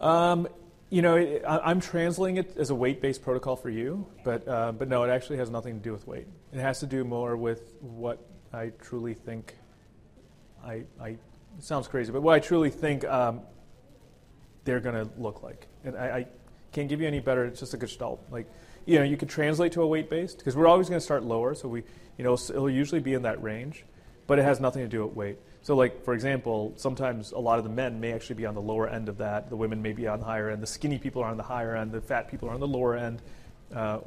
[0.00, 0.48] Um,
[0.90, 4.72] you know, it, I, I'm translating it as a weight-based protocol for you, but uh,
[4.72, 6.26] but no, it actually has nothing to do with weight.
[6.52, 9.56] It has to do more with what I truly think.
[10.64, 11.18] I, I it
[11.60, 13.40] sounds crazy, but what I truly think um,
[14.64, 16.26] they're going to look like, and I, I
[16.72, 17.44] can't give you any better.
[17.44, 18.22] It's just a gestalt.
[18.30, 18.46] Like,
[18.84, 21.54] you know, you could translate to a weight-based because we're always going to start lower,
[21.54, 21.82] so we,
[22.18, 23.84] you know, it'll usually be in that range,
[24.26, 25.38] but it has nothing to do with weight.
[25.62, 28.62] So, like for example, sometimes a lot of the men may actually be on the
[28.62, 29.48] lower end of that.
[29.50, 30.62] The women may be on the higher end.
[30.62, 31.92] The skinny people are on the higher end.
[31.92, 33.22] The fat people are on the lower end,
[33.74, 34.00] uh,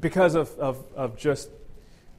[0.00, 1.50] because of, of, of just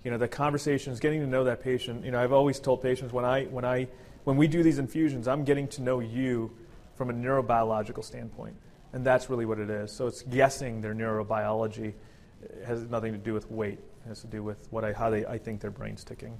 [0.05, 2.05] you know the conversations, getting to know that patient.
[2.05, 3.89] You know, I've always told patients when I when I
[4.23, 6.51] when we do these infusions, I'm getting to know you
[6.95, 8.55] from a neurobiological standpoint,
[8.93, 9.91] and that's really what it is.
[9.91, 11.93] So it's guessing their neurobiology.
[12.41, 13.79] It has nothing to do with weight.
[14.05, 16.37] It has to do with what I how they I think their brain's ticking.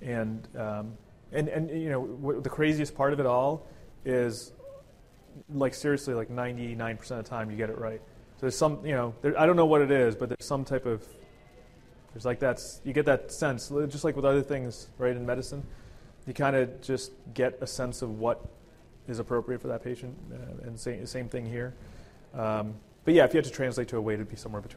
[0.00, 0.96] And, um,
[1.32, 3.66] and, and you know, what, the craziest part of it all
[4.04, 4.52] is,
[5.52, 8.00] like, seriously, like 99% of the time you get it right.
[8.36, 10.64] So there's some, you know, there, I don't know what it is, but there's some
[10.64, 11.04] type of,
[12.12, 15.62] there's like that, you get that sense, just like with other things, right, in medicine.
[16.26, 18.44] You kind of just get a sense of what
[19.06, 21.74] is appropriate for that patient, uh, and same, same thing here.
[22.34, 22.74] Um,
[23.04, 24.66] but yeah, if you had to translate to a weight, it'd be somewhere between.